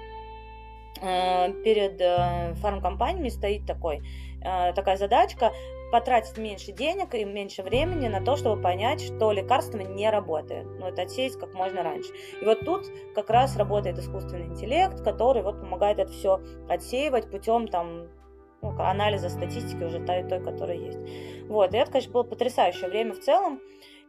э, 1.01 1.53
перед 1.63 2.01
э, 2.01 2.55
фармкомпаниями 2.55 3.29
стоит 3.29 3.67
такой, 3.67 4.01
э, 4.41 4.73
такая 4.73 4.97
задачка 4.97 5.51
потратить 5.91 6.37
меньше 6.37 6.71
денег 6.71 7.13
и 7.13 7.23
меньше 7.23 7.63
времени 7.63 8.07
на 8.07 8.23
то, 8.23 8.35
чтобы 8.35 8.61
понять, 8.61 9.01
что 9.01 9.31
лекарство 9.31 9.79
не 9.79 10.09
работает. 10.09 10.65
Ну, 10.79 10.87
это 10.87 11.03
отсеять 11.03 11.37
как 11.37 11.53
можно 11.53 11.83
раньше. 11.83 12.11
И 12.41 12.45
вот 12.45 12.61
тут 12.61 12.85
как 13.13 13.29
раз 13.29 13.55
работает 13.57 13.97
искусственный 13.99 14.47
интеллект, 14.47 15.03
который 15.03 15.43
вот 15.43 15.59
помогает 15.59 15.99
это 15.99 16.11
все 16.11 16.41
отсеивать 16.67 17.29
путем 17.29 17.67
там 17.67 18.07
ну, 18.61 18.73
анализа 18.79 19.29
статистики 19.29 19.83
уже 19.83 19.99
той, 19.99 20.23
той, 20.23 20.43
которая 20.43 20.77
есть. 20.77 20.99
Вот, 21.47 21.73
и 21.73 21.77
это, 21.77 21.91
конечно, 21.91 22.11
было 22.11 22.23
потрясающее 22.23 22.89
время 22.89 23.13
в 23.13 23.19
целом. 23.19 23.61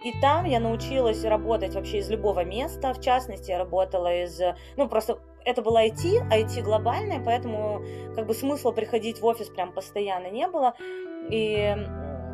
И 0.07 0.12
там 0.21 0.45
я 0.45 0.61
научилась 0.61 1.25
работать 1.25 1.75
вообще 1.75 1.99
из 1.99 2.09
любого 2.09 2.45
места. 2.45 2.95
В 2.95 3.01
частности, 3.01 3.51
я 3.51 3.59
работала 3.59 4.23
из... 4.23 4.40
Ну, 4.77 4.88
просто 4.88 5.19
это 5.45 5.62
было 5.62 5.85
IT, 5.85 6.31
IT 6.31 6.62
глобальное, 6.62 7.21
поэтому 7.25 7.83
как 8.14 8.29
бы 8.29 8.33
смысла 8.33 8.71
приходить 8.71 9.21
в 9.21 9.27
офис 9.27 9.49
прям 9.49 9.73
постоянно 9.73 10.31
не 10.31 10.47
было. 10.47 10.75
И 11.29 11.77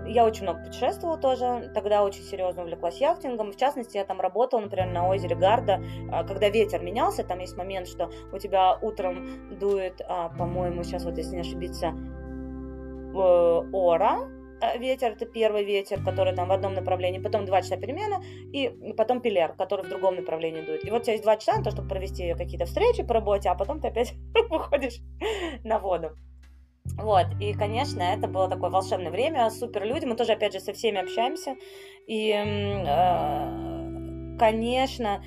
я 0.06 0.26
очень 0.26 0.42
много 0.42 0.62
путешествовала 0.64 1.16
тоже, 1.16 1.70
тогда 1.72 2.04
очень 2.04 2.24
серьезно 2.24 2.64
увлеклась 2.64 3.00
яхтингом. 3.00 3.52
В 3.52 3.56
частности, 3.56 3.96
я 3.96 4.04
там 4.04 4.20
работала, 4.20 4.60
например, 4.60 4.88
на 4.88 5.08
озере 5.08 5.34
Гарда, 5.34 5.82
а, 6.10 6.24
когда 6.24 6.50
ветер 6.50 6.82
менялся, 6.82 7.24
там 7.24 7.38
есть 7.38 7.56
момент, 7.56 7.88
что 7.88 8.10
у 8.34 8.38
тебя 8.38 8.78
утром 8.82 9.48
дует, 9.58 10.02
а, 10.06 10.28
по-моему, 10.28 10.82
сейчас 10.82 11.06
вот 11.06 11.16
если 11.16 11.36
не 11.36 11.40
ошибиться, 11.40 11.94
ора, 13.14 14.18
э, 14.18 14.41
ветер, 14.78 15.12
это 15.12 15.26
первый 15.26 15.64
ветер, 15.64 16.02
который 16.02 16.34
там 16.34 16.48
в 16.48 16.52
одном 16.52 16.74
направлении, 16.74 17.18
потом 17.18 17.44
два 17.44 17.62
часа 17.62 17.76
перемена, 17.76 18.22
и 18.52 18.68
потом 18.96 19.20
пилер, 19.20 19.54
который 19.54 19.84
в 19.84 19.88
другом 19.88 20.16
направлении 20.16 20.62
дует. 20.62 20.84
И 20.84 20.90
вот 20.90 21.02
у 21.02 21.04
тебя 21.04 21.14
есть 21.14 21.24
два 21.24 21.36
часа 21.36 21.58
на 21.58 21.64
то, 21.64 21.70
чтобы 21.70 21.88
провести 21.88 22.34
какие-то 22.34 22.66
встречи 22.66 23.02
по 23.02 23.14
работе, 23.14 23.48
а 23.48 23.54
потом 23.54 23.80
ты 23.80 23.88
опять 23.88 24.14
выходишь 24.50 25.00
на 25.64 25.78
воду. 25.78 26.16
Вот, 26.96 27.26
и, 27.40 27.54
конечно, 27.54 28.02
это 28.02 28.26
было 28.26 28.48
такое 28.48 28.70
волшебное 28.70 29.10
время, 29.10 29.48
супер 29.50 29.84
люди, 29.84 30.04
мы 30.04 30.16
тоже, 30.16 30.32
опять 30.32 30.52
же, 30.52 30.60
со 30.60 30.72
всеми 30.72 31.00
общаемся, 31.00 31.54
и, 32.08 32.32
э, 32.32 34.36
конечно, 34.38 35.22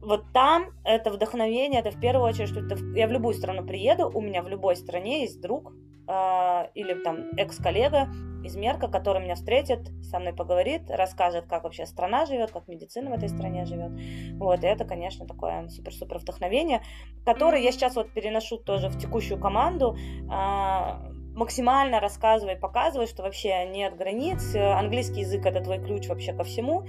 вот 0.00 0.32
там 0.32 0.66
это 0.84 1.10
вдохновение, 1.10 1.80
это 1.80 1.90
в 1.90 2.00
первую 2.00 2.28
очередь, 2.28 2.50
что 2.50 2.60
это, 2.60 2.76
я 2.94 3.08
в 3.08 3.12
любую 3.12 3.34
страну 3.34 3.66
приеду, 3.66 4.10
у 4.14 4.20
меня 4.20 4.42
в 4.42 4.48
любой 4.48 4.76
стране 4.76 5.22
есть 5.22 5.40
друг, 5.40 5.72
э, 6.06 6.68
или 6.74 6.94
там 7.02 7.30
экс-коллега 7.36 8.08
из 8.44 8.56
Мерка, 8.56 8.88
который 8.88 9.22
меня 9.22 9.34
встретит, 9.36 9.90
со 10.02 10.18
мной 10.18 10.34
поговорит, 10.34 10.82
расскажет, 10.90 11.46
как 11.46 11.64
вообще 11.64 11.86
страна 11.86 12.26
живет, 12.26 12.50
как 12.50 12.68
медицина 12.68 13.10
в 13.10 13.14
этой 13.14 13.28
стране 13.28 13.64
живет. 13.64 13.92
Вот, 14.34 14.62
и 14.62 14.66
это, 14.66 14.84
конечно, 14.84 15.26
такое 15.26 15.68
супер-супер 15.68 16.18
вдохновение, 16.18 16.82
которое 17.24 17.62
я 17.62 17.72
сейчас 17.72 17.96
вот 17.96 18.12
переношу 18.12 18.58
тоже 18.58 18.88
в 18.88 18.98
текущую 18.98 19.40
команду, 19.40 19.96
э, 19.96 21.14
максимально 21.34 22.00
рассказывай, 22.00 22.56
показывай, 22.56 23.06
что 23.06 23.22
вообще 23.22 23.66
нет 23.66 23.96
границ, 23.96 24.54
английский 24.54 25.20
язык 25.20 25.46
это 25.46 25.60
твой 25.60 25.78
ключ 25.78 26.06
вообще 26.08 26.32
ко 26.32 26.44
всему, 26.44 26.86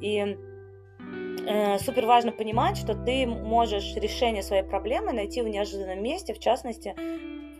и 0.00 0.36
э, 1.46 1.78
супер 1.78 2.06
важно 2.06 2.32
понимать, 2.32 2.76
что 2.76 2.94
ты 2.94 3.26
можешь 3.26 3.94
решение 3.94 4.42
своей 4.42 4.64
проблемы 4.64 5.12
найти 5.12 5.42
в 5.42 5.48
неожиданном 5.48 6.02
месте, 6.02 6.34
в 6.34 6.38
частности, 6.40 6.94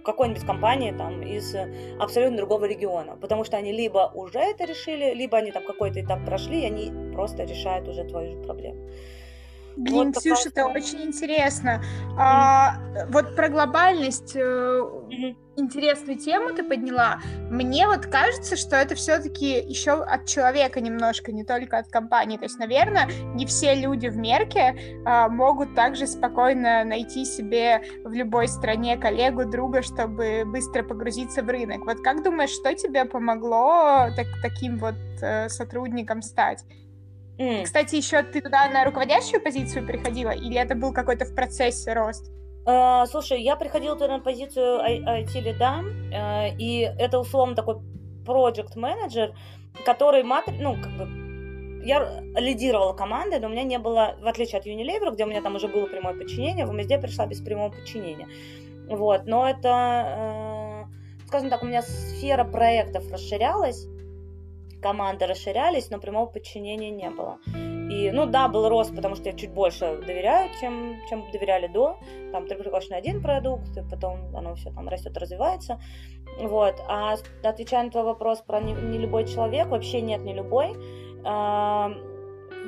какой-нибудь 0.04 0.44
компании 0.46 0.92
там 0.92 1.22
из 1.22 1.56
абсолютно 1.98 2.36
другого 2.36 2.66
региона, 2.66 3.16
потому 3.20 3.44
что 3.44 3.56
они 3.56 3.72
либо 3.72 4.10
уже 4.14 4.38
это 4.38 4.64
решили, 4.64 5.14
либо 5.14 5.38
они 5.38 5.50
там 5.50 5.64
какой-то 5.64 6.00
этап 6.00 6.24
прошли, 6.24 6.62
и 6.62 6.66
они 6.66 7.12
просто 7.12 7.44
решают 7.44 7.88
уже 7.88 8.04
твою 8.04 8.42
проблему. 8.42 8.88
Блин, 9.76 10.12
вот 10.12 10.18
Ксюша, 10.18 10.50
это 10.50 10.66
очень 10.66 11.02
интересно. 11.02 11.82
Mm-hmm. 11.82 12.16
А, 12.18 12.76
вот 13.08 13.34
про 13.34 13.48
глобальность 13.48 14.36
mm-hmm. 14.36 15.36
интересную 15.56 16.18
тему 16.18 16.54
ты 16.54 16.62
подняла. 16.62 17.20
Мне 17.50 17.88
вот 17.88 18.06
кажется, 18.06 18.56
что 18.56 18.76
это 18.76 18.94
все-таки 18.94 19.60
еще 19.60 20.02
от 20.02 20.26
человека 20.26 20.80
немножко, 20.80 21.32
не 21.32 21.44
только 21.44 21.78
от 21.78 21.88
компании. 21.88 22.36
То 22.36 22.44
есть, 22.44 22.58
наверное, 22.58 23.08
не 23.34 23.46
все 23.46 23.74
люди 23.74 24.06
в 24.06 24.16
Мерке 24.16 25.02
а, 25.04 25.28
могут 25.28 25.74
также 25.74 26.06
спокойно 26.06 26.84
найти 26.84 27.24
себе 27.24 27.82
в 28.04 28.12
любой 28.12 28.46
стране 28.46 28.96
коллегу, 28.96 29.44
друга, 29.44 29.82
чтобы 29.82 30.44
быстро 30.46 30.84
погрузиться 30.84 31.42
в 31.42 31.48
рынок. 31.48 31.84
Вот 31.84 32.00
как 32.00 32.22
думаешь, 32.22 32.50
что 32.50 32.72
тебе 32.74 33.04
помогло 33.04 34.10
так, 34.16 34.26
таким 34.40 34.78
вот 34.78 34.94
э, 35.20 35.48
сотрудником 35.48 36.22
стать? 36.22 36.64
Mm. 37.38 37.64
Кстати, 37.64 37.96
еще 37.96 38.22
ты 38.22 38.40
туда 38.40 38.68
на 38.68 38.84
руководящую 38.84 39.42
позицию 39.42 39.86
приходила, 39.86 40.30
или 40.30 40.56
это 40.56 40.74
был 40.74 40.92
какой-то 40.92 41.24
в 41.24 41.34
процессе 41.34 41.92
рост? 41.92 42.30
Uh, 42.66 43.06
слушай, 43.06 43.42
я 43.42 43.56
приходила 43.56 43.94
туда 43.94 44.16
на 44.16 44.20
позицию 44.20 44.80
IT-лида, 44.80 45.80
uh, 46.12 46.56
и 46.56 46.90
это 46.98 47.18
условно 47.18 47.54
такой 47.54 47.76
project 48.24 48.76
менеджер 48.76 49.34
который, 49.84 50.22
матри... 50.22 50.56
ну, 50.60 50.76
как 50.76 50.92
бы, 50.92 51.82
я 51.84 52.22
лидировала 52.36 52.92
командой, 52.92 53.40
но 53.40 53.48
у 53.48 53.50
меня 53.50 53.64
не 53.64 53.78
было, 53.78 54.16
в 54.20 54.26
отличие 54.26 54.60
от 54.60 54.66
Unilever, 54.66 55.12
где 55.12 55.24
у 55.24 55.28
меня 55.28 55.42
там 55.42 55.56
уже 55.56 55.68
было 55.68 55.86
прямое 55.86 56.14
подчинение, 56.14 56.66
в 56.66 56.72
МСД 56.72 57.00
пришла 57.00 57.26
без 57.26 57.40
прямого 57.40 57.70
подчинения. 57.70 58.28
Вот, 58.88 59.26
но 59.26 59.48
это, 59.48 60.86
э, 60.88 61.26
скажем 61.26 61.50
так, 61.50 61.62
у 61.62 61.66
меня 61.66 61.82
сфера 61.82 62.44
проектов 62.44 63.10
расширялась, 63.10 63.86
команды 64.84 65.26
расширялись, 65.26 65.90
но 65.90 65.98
прямого 65.98 66.26
подчинения 66.26 66.90
не 66.90 67.08
было. 67.08 67.38
И, 67.90 68.10
ну 68.12 68.26
да, 68.26 68.48
был 68.48 68.68
рост, 68.68 68.94
потому 68.94 69.14
что 69.14 69.30
я 69.30 69.32
чуть 69.32 69.50
больше 69.50 70.02
доверяю, 70.06 70.50
чем, 70.60 70.96
чем 71.08 71.24
доверяли 71.32 71.68
до. 71.68 71.98
Там 72.32 72.46
ты 72.46 72.54
приходишь 72.54 72.90
на 72.90 72.98
один 72.98 73.22
продукт, 73.22 73.76
и 73.78 73.82
потом 73.90 74.36
оно 74.36 74.54
все 74.54 74.70
там 74.70 74.88
растет, 74.88 75.16
развивается. 75.16 75.80
Вот. 76.38 76.74
А 76.86 77.16
отвечая 77.42 77.84
на 77.84 77.90
твой 77.90 78.04
вопрос 78.04 78.42
про 78.42 78.60
не, 78.60 78.74
не 78.74 78.98
любой 78.98 79.24
человек, 79.26 79.68
вообще 79.68 80.02
нет, 80.02 80.20
не 80.20 80.34
любой. 80.34 80.76
А, 81.24 81.90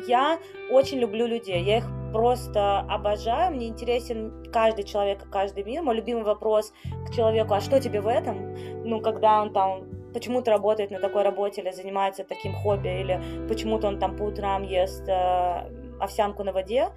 я 0.08 0.38
очень 0.70 0.98
люблю 0.98 1.26
людей, 1.26 1.62
я 1.64 1.78
их 1.78 1.86
просто 2.12 2.80
обожаю, 2.80 3.54
мне 3.54 3.66
интересен 3.66 4.44
каждый 4.50 4.84
человек, 4.84 5.28
каждый 5.30 5.64
мир. 5.64 5.82
Мой 5.82 5.96
любимый 5.96 6.24
вопрос 6.24 6.72
к 7.06 7.14
человеку, 7.14 7.52
а 7.52 7.60
что 7.60 7.78
тебе 7.78 8.00
в 8.00 8.06
этом? 8.06 8.54
Ну, 8.84 9.00
когда 9.00 9.42
он 9.42 9.52
там 9.52 9.95
почему-то 10.16 10.50
работает 10.50 10.90
на 10.90 10.98
такой 10.98 11.22
работе 11.24 11.60
или 11.60 11.70
занимается 11.72 12.24
таким 12.24 12.54
хобби, 12.54 12.88
или 12.88 13.20
почему-то 13.48 13.86
он 13.86 13.98
там 13.98 14.16
по 14.16 14.22
утрам 14.22 14.62
ест 14.62 15.06
э, 15.06 15.70
овсянку 16.00 16.42
на 16.42 16.52
воде. 16.52 16.88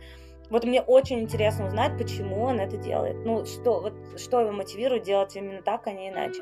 Вот 0.50 0.64
мне 0.64 0.82
очень 0.82 1.20
интересно 1.20 1.68
узнать, 1.68 1.98
почему 1.98 2.42
он 2.42 2.60
это 2.60 2.78
делает. 2.78 3.18
Ну, 3.26 3.46
что, 3.46 3.82
вот, 3.82 3.94
что 4.20 4.42
его 4.42 4.52
мотивирует 4.52 5.04
делать 5.04 5.36
именно 5.36 5.62
так, 5.62 5.86
а 5.88 5.92
не 5.92 6.10
иначе. 6.10 6.42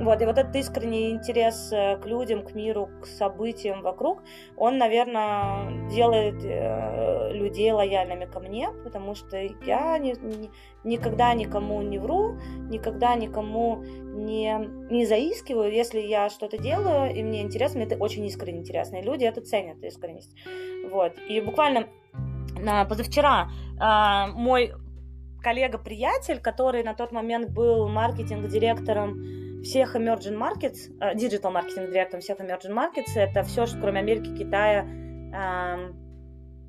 Вот, 0.00 0.20
и 0.22 0.24
вот 0.24 0.38
этот 0.38 0.56
искренний 0.56 1.10
интерес 1.10 1.70
э, 1.72 1.98
к 1.98 2.06
людям, 2.06 2.42
к 2.42 2.54
миру, 2.54 2.88
к 3.02 3.06
событиям 3.06 3.82
вокруг, 3.82 4.22
он, 4.56 4.78
наверное, 4.78 5.88
делает 5.90 6.42
э, 6.42 7.32
людей 7.32 7.70
лояльными 7.70 8.24
ко 8.24 8.40
мне, 8.40 8.70
потому 8.82 9.14
что 9.14 9.36
я 9.36 9.98
не, 9.98 10.14
не, 10.20 10.50
никогда 10.82 11.34
никому 11.34 11.82
не 11.82 11.98
вру, 11.98 12.36
никогда 12.70 13.14
никому 13.14 13.84
не, 13.84 14.58
не 14.90 15.06
заискиваю. 15.06 15.70
Если 15.72 16.00
я 16.00 16.30
что-то 16.30 16.58
делаю, 16.58 17.14
и 17.14 17.22
мне 17.22 17.42
интересно, 17.42 17.78
мне 17.78 17.86
это 17.86 18.02
очень 18.02 18.24
искренне 18.24 18.60
интересно, 18.60 18.96
и 18.96 19.02
люди 19.02 19.24
это 19.24 19.40
ценят, 19.42 19.82
искренность. 19.82 20.34
Вот, 20.90 21.12
и 21.28 21.40
буквально 21.40 21.88
позавчера 22.88 23.50
а, 23.78 24.28
мой 24.28 24.72
коллега-приятель, 25.42 26.40
который 26.40 26.82
на 26.82 26.94
тот 26.94 27.12
момент 27.12 27.50
был 27.50 27.88
маркетинг-директором 27.88 29.62
всех 29.62 29.96
emerging 29.96 30.38
markets, 30.38 30.90
а, 31.00 31.14
digital 31.14 31.50
маркетинг-директором 31.50 32.20
всех 32.20 32.40
emerging 32.40 32.72
markets, 32.72 33.16
это 33.16 33.42
все, 33.42 33.66
что 33.66 33.78
кроме 33.80 34.00
Америки, 34.00 34.34
Китая 34.34 34.86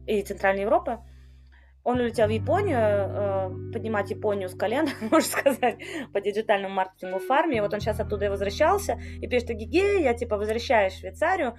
и 0.08 0.22
Центральной 0.22 0.64
Европы, 0.64 1.00
он 1.86 2.00
улетел 2.00 2.26
в 2.26 2.32
Японию, 2.32 2.80
а, 2.80 3.50
поднимать 3.72 4.10
Японию 4.10 4.50
с 4.50 4.56
колен, 4.56 4.88
можно 5.12 5.22
сказать, 5.22 5.78
по 6.12 6.20
диджитальному 6.20 6.74
маркетингу 6.74 7.20
в 7.20 7.28
фарме. 7.28 7.58
И 7.58 7.62
вот 7.62 7.74
он 7.74 7.80
сейчас 7.80 8.00
оттуда 8.00 8.26
и 8.26 8.30
возвращался 8.30 9.00
и 9.22 9.28
пишет, 9.28 9.52
Гиге, 9.52 10.02
я 10.02 10.16
типа 10.16 10.38
возвращаюсь 10.38 10.94
в 10.94 11.00
Швейцарию, 11.00 11.56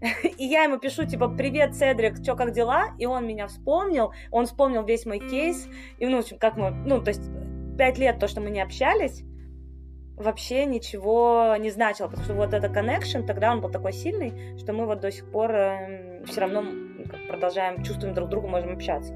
И 0.38 0.44
я 0.44 0.64
ему 0.64 0.78
пишу, 0.78 1.04
типа, 1.04 1.28
привет, 1.28 1.74
Седрик, 1.74 2.22
что, 2.22 2.36
как 2.36 2.52
дела? 2.52 2.94
И 2.98 3.06
он 3.06 3.26
меня 3.26 3.48
вспомнил, 3.48 4.12
он 4.30 4.46
вспомнил 4.46 4.84
весь 4.84 5.06
мой 5.06 5.18
кейс. 5.18 5.68
И, 5.98 6.06
ну, 6.06 6.18
в 6.18 6.20
общем, 6.20 6.38
как 6.38 6.56
мы, 6.56 6.70
ну, 6.70 7.02
то 7.02 7.08
есть, 7.08 7.22
пять 7.76 7.98
лет 7.98 8.18
то, 8.18 8.28
что 8.28 8.40
мы 8.40 8.50
не 8.50 8.60
общались, 8.60 9.24
вообще 10.16 10.64
ничего 10.66 11.56
не 11.58 11.70
значило, 11.70 12.08
потому 12.08 12.24
что 12.24 12.34
вот 12.34 12.52
этот 12.52 12.76
connection, 12.76 13.24
тогда 13.24 13.52
он 13.52 13.60
был 13.60 13.70
такой 13.70 13.92
сильный, 13.92 14.58
что 14.58 14.72
мы 14.72 14.86
вот 14.86 15.00
до 15.00 15.10
сих 15.10 15.30
пор 15.30 15.50
э, 15.52 16.24
все 16.26 16.40
равно 16.40 16.64
продолжаем, 17.28 17.82
чувствуем 17.82 18.14
друг 18.14 18.28
друга, 18.28 18.48
можем 18.48 18.72
общаться. 18.72 19.14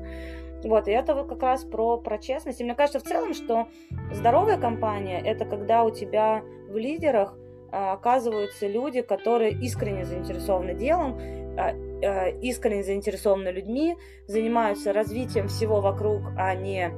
Вот, 0.63 0.87
и 0.87 0.93
это 0.93 1.15
вот 1.15 1.29
как 1.29 1.43
раз 1.43 1.65
про, 1.65 1.99
про 1.99 2.19
честность. 2.19 2.61
И 2.61 2.65
мне 2.65 2.77
кажется 2.77 3.01
в 3.01 3.03
целом, 3.03 3.35
что 3.35 3.69
здоровая 4.13 4.59
компания– 4.59 5.21
это 5.25 5.45
когда 5.45 5.83
у 5.83 5.91
тебя 5.91 6.43
в 6.69 6.77
лидерах 6.77 7.37
оказываются 7.73 8.67
люди, 8.67 9.03
которые 9.03 9.53
искренне 9.53 10.05
заинтересованы 10.05 10.75
делом, 10.75 11.19
а, 11.59 11.75
а, 12.05 12.29
искренне 12.29 12.83
заинтересованы 12.83 13.49
людьми, 13.49 13.97
занимаются 14.27 14.93
развитием 14.93 15.49
всего 15.49 15.81
вокруг, 15.81 16.23
а 16.37 16.55
не 16.55 16.93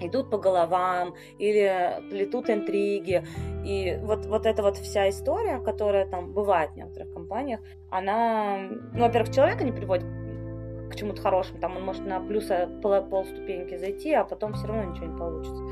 идут 0.00 0.30
по 0.30 0.38
головам 0.38 1.14
или 1.38 2.02
плетут 2.10 2.50
интриги. 2.50 3.24
И 3.64 3.98
вот, 4.02 4.26
вот 4.26 4.46
эта 4.46 4.62
вот 4.62 4.76
вся 4.76 5.08
история, 5.08 5.58
которая 5.60 6.06
там 6.06 6.32
бывает 6.32 6.70
в 6.72 6.76
некоторых 6.76 7.12
компаниях, 7.12 7.60
она, 7.90 8.68
ну, 8.92 9.00
во-первых, 9.00 9.34
человека 9.34 9.64
не 9.64 9.72
приводит 9.72 10.06
к 10.90 10.94
чему-то 10.94 11.20
хорошему, 11.20 11.58
там 11.60 11.76
он 11.76 11.84
может 11.84 12.06
на 12.06 12.20
плюса 12.20 12.68
пол, 12.82 13.02
полступеньки 13.02 13.76
зайти, 13.76 14.12
а 14.12 14.24
потом 14.24 14.54
все 14.54 14.66
равно 14.66 14.92
ничего 14.92 15.06
не 15.06 15.18
получится. 15.18 15.62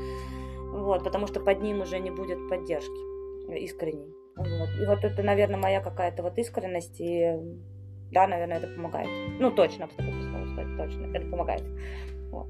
Вот, 0.71 1.03
потому 1.03 1.27
что 1.27 1.39
под 1.39 1.61
ним 1.61 1.81
уже 1.81 1.99
не 1.99 2.11
будет 2.11 2.49
поддержки 2.49 3.15
искренней. 3.53 4.14
Вот. 4.35 4.69
И 4.81 4.85
вот 4.85 5.03
это, 5.03 5.23
наверное, 5.23 5.59
моя 5.59 5.81
какая-то 5.81 6.23
вот 6.23 6.37
искренность, 6.37 6.99
и 6.99 7.35
да, 8.11 8.27
наверное, 8.27 8.57
это 8.57 8.67
помогает. 8.67 9.09
Ну, 9.39 9.51
точно, 9.51 9.87
сказать, 9.87 10.77
точно, 10.77 11.15
это 11.15 11.27
помогает. 11.27 11.63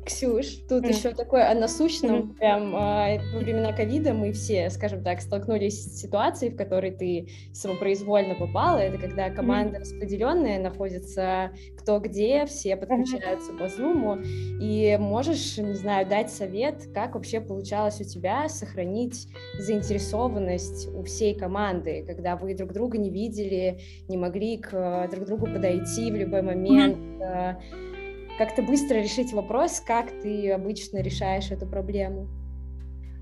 Ксюш, 0.05 0.47
тут 0.67 0.83
mm. 0.83 0.89
еще 0.89 1.11
такое 1.11 1.49
о 1.49 1.55
насущном. 1.55 2.15
Mm-hmm. 2.15 2.33
Прям 2.35 2.75
э, 2.75 3.19
во 3.33 3.39
времена 3.39 3.73
ковида 3.73 4.13
мы 4.13 4.31
все, 4.31 4.69
скажем 4.69 5.03
так, 5.03 5.21
столкнулись 5.21 5.83
с 5.83 6.01
ситуацией, 6.01 6.51
в 6.51 6.55
которой 6.55 6.91
ты 6.91 7.29
самопроизвольно 7.53 8.35
попала. 8.35 8.77
Это 8.77 8.97
когда 8.97 9.29
команда 9.29 9.77
mm-hmm. 9.77 9.81
распределенная 9.81 10.59
находится 10.59 11.51
кто 11.77 11.99
где, 11.99 12.45
все 12.45 12.75
подключаются 12.75 13.51
mm-hmm. 13.51 13.57
по 13.57 13.67
зуму. 13.69 14.17
И 14.59 14.97
можешь, 14.99 15.57
не 15.57 15.75
знаю, 15.75 16.07
дать 16.07 16.31
совет, 16.31 16.87
как 16.93 17.15
вообще 17.15 17.39
получалось 17.39 18.01
у 18.01 18.03
тебя 18.03 18.49
сохранить 18.49 19.27
заинтересованность 19.59 20.87
у 20.93 21.03
всей 21.03 21.35
команды, 21.35 22.03
когда 22.07 22.35
вы 22.35 22.55
друг 22.55 22.73
друга 22.73 22.97
не 22.97 23.09
видели, 23.09 23.79
не 24.07 24.17
могли 24.17 24.57
к 24.57 25.07
друг 25.11 25.25
другу 25.25 25.45
подойти 25.45 26.11
в 26.11 26.15
любой 26.15 26.41
момент. 26.41 26.97
Mm-hmm 26.97 27.94
как-то 28.37 28.61
быстро 28.61 28.95
решить 28.95 29.33
вопрос, 29.33 29.79
как 29.79 30.11
ты 30.21 30.51
обычно 30.51 31.01
решаешь 31.01 31.51
эту 31.51 31.65
проблему? 31.65 32.27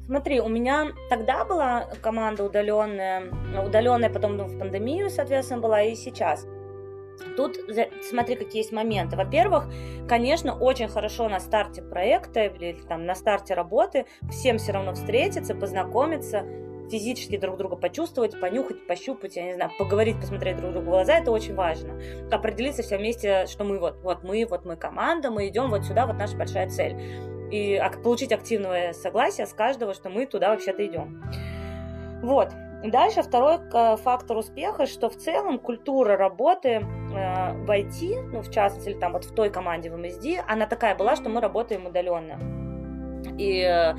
Смотри, 0.06 0.42
у 0.42 0.50
меня 0.50 0.90
тогда 1.10 1.46
была 1.46 1.88
команда 2.02 2.44
удаленная, 2.44 3.24
удаленная 3.66 4.10
потом 4.10 4.38
в 4.38 4.60
пандемию, 4.60 5.10
соответственно, 5.10 5.62
была 5.62 5.82
и 5.84 5.96
сейчас. 5.96 6.46
Тут 7.38 7.58
смотри, 8.10 8.36
какие 8.36 8.62
есть 8.62 8.72
моменты. 8.72 9.16
Во-первых, 9.16 9.70
конечно, 10.08 10.58
очень 10.58 10.88
хорошо 10.88 11.30
на 11.30 11.40
старте 11.40 11.82
проекта 11.82 12.46
или 12.46 12.74
там 12.88 13.06
на 13.06 13.16
старте 13.16 13.54
работы 13.54 14.06
всем 14.30 14.58
все 14.58 14.74
равно 14.74 14.94
встретиться, 14.94 15.56
познакомиться, 15.56 16.44
физически 16.94 17.38
друг 17.38 17.58
друга 17.58 17.76
почувствовать, 17.76 18.40
понюхать, 18.40 18.86
пощупать, 18.86 19.36
я 19.36 19.46
не 19.46 19.56
знаю, 19.56 19.72
поговорить, 19.80 20.20
посмотреть 20.20 20.58
друг 20.58 20.74
другу 20.74 20.86
в 20.86 20.90
глаза, 20.92 21.18
это 21.18 21.32
очень 21.32 21.56
важно. 21.56 22.00
Определиться 22.32 22.84
все 22.84 22.98
вместе, 22.98 23.48
что 23.48 23.64
мы 23.64 23.80
вот, 23.80 23.98
вот 24.04 24.24
мы, 24.24 24.46
вот 24.48 24.64
мы 24.64 24.76
команда, 24.76 25.32
мы 25.32 25.48
идем 25.48 25.72
вот 25.72 25.86
сюда, 25.86 26.06
вот 26.06 26.18
наша 26.18 26.38
большая 26.38 26.70
цель. 26.70 26.96
И 27.52 27.82
получить 28.04 28.32
активное 28.32 28.94
согласие 28.94 29.48
с 29.48 29.54
каждого, 29.54 29.96
что 29.96 30.10
мы 30.10 30.28
туда 30.28 30.50
вообще-то 30.50 30.86
идем. 30.86 31.24
Вот. 32.22 32.50
Дальше 32.84 33.24
второй 33.24 33.58
фактор 33.98 34.38
успеха, 34.38 34.86
что 34.86 35.10
в 35.10 35.16
целом 35.16 35.58
культура 35.58 36.16
работы 36.16 36.70
э, 36.70 36.82
в 36.82 37.72
IT, 37.72 38.30
ну, 38.34 38.42
в 38.42 38.52
частности, 38.52 38.90
или 38.90 39.00
там 39.00 39.14
вот 39.14 39.24
в 39.24 39.34
той 39.34 39.50
команде 39.50 39.90
в 39.90 39.96
MSD, 39.96 40.44
она 40.48 40.68
такая 40.68 40.96
была, 40.96 41.16
что 41.16 41.30
мы 41.30 41.42
работаем 41.42 41.88
удаленно. 41.88 42.38
И 43.40 43.62
э, 43.62 43.96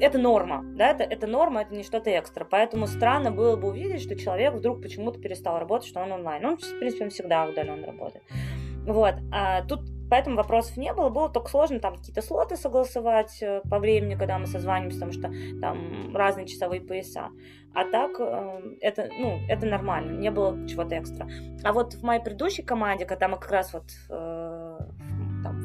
это 0.00 0.18
норма, 0.18 0.62
да, 0.76 0.90
это, 0.90 1.04
это 1.04 1.26
норма, 1.26 1.62
это 1.62 1.74
не 1.74 1.82
что-то 1.82 2.10
экстра. 2.18 2.44
Поэтому 2.44 2.86
странно 2.86 3.30
было 3.30 3.56
бы 3.56 3.68
увидеть, 3.68 4.02
что 4.02 4.16
человек 4.16 4.54
вдруг 4.54 4.82
почему-то 4.82 5.20
перестал 5.20 5.58
работать, 5.58 5.88
что 5.88 6.00
он 6.00 6.12
онлайн. 6.12 6.44
Он, 6.44 6.56
в 6.56 6.78
принципе, 6.78 7.04
он 7.04 7.10
всегда 7.10 7.46
удаленно 7.46 7.86
работает. 7.86 8.24
Вот. 8.86 9.14
А 9.30 9.62
тут 9.62 9.80
поэтому 10.10 10.36
вопросов 10.36 10.76
не 10.76 10.92
было. 10.92 11.08
Было 11.08 11.28
только 11.28 11.48
сложно 11.48 11.78
там 11.78 11.96
какие-то 11.96 12.22
слоты 12.22 12.56
согласовать 12.56 13.38
э, 13.42 13.62
по 13.70 13.78
времени, 13.78 14.16
когда 14.16 14.38
мы 14.38 14.46
созванимся, 14.46 14.98
потому 14.98 15.12
что 15.12 15.30
там 15.60 16.14
разные 16.14 16.46
часовые 16.46 16.80
пояса. 16.80 17.28
А 17.72 17.84
так 17.84 18.18
э, 18.18 18.76
это, 18.80 19.08
ну, 19.18 19.38
это 19.48 19.66
нормально, 19.66 20.18
не 20.18 20.30
было 20.30 20.66
чего-то 20.66 20.98
экстра. 20.98 21.28
А 21.62 21.72
вот 21.72 21.94
в 21.94 22.02
моей 22.02 22.20
предыдущей 22.20 22.62
команде, 22.62 23.06
когда 23.06 23.28
мы 23.28 23.38
как 23.38 23.50
раз 23.52 23.72
вот 23.72 23.84
э, 24.10 24.78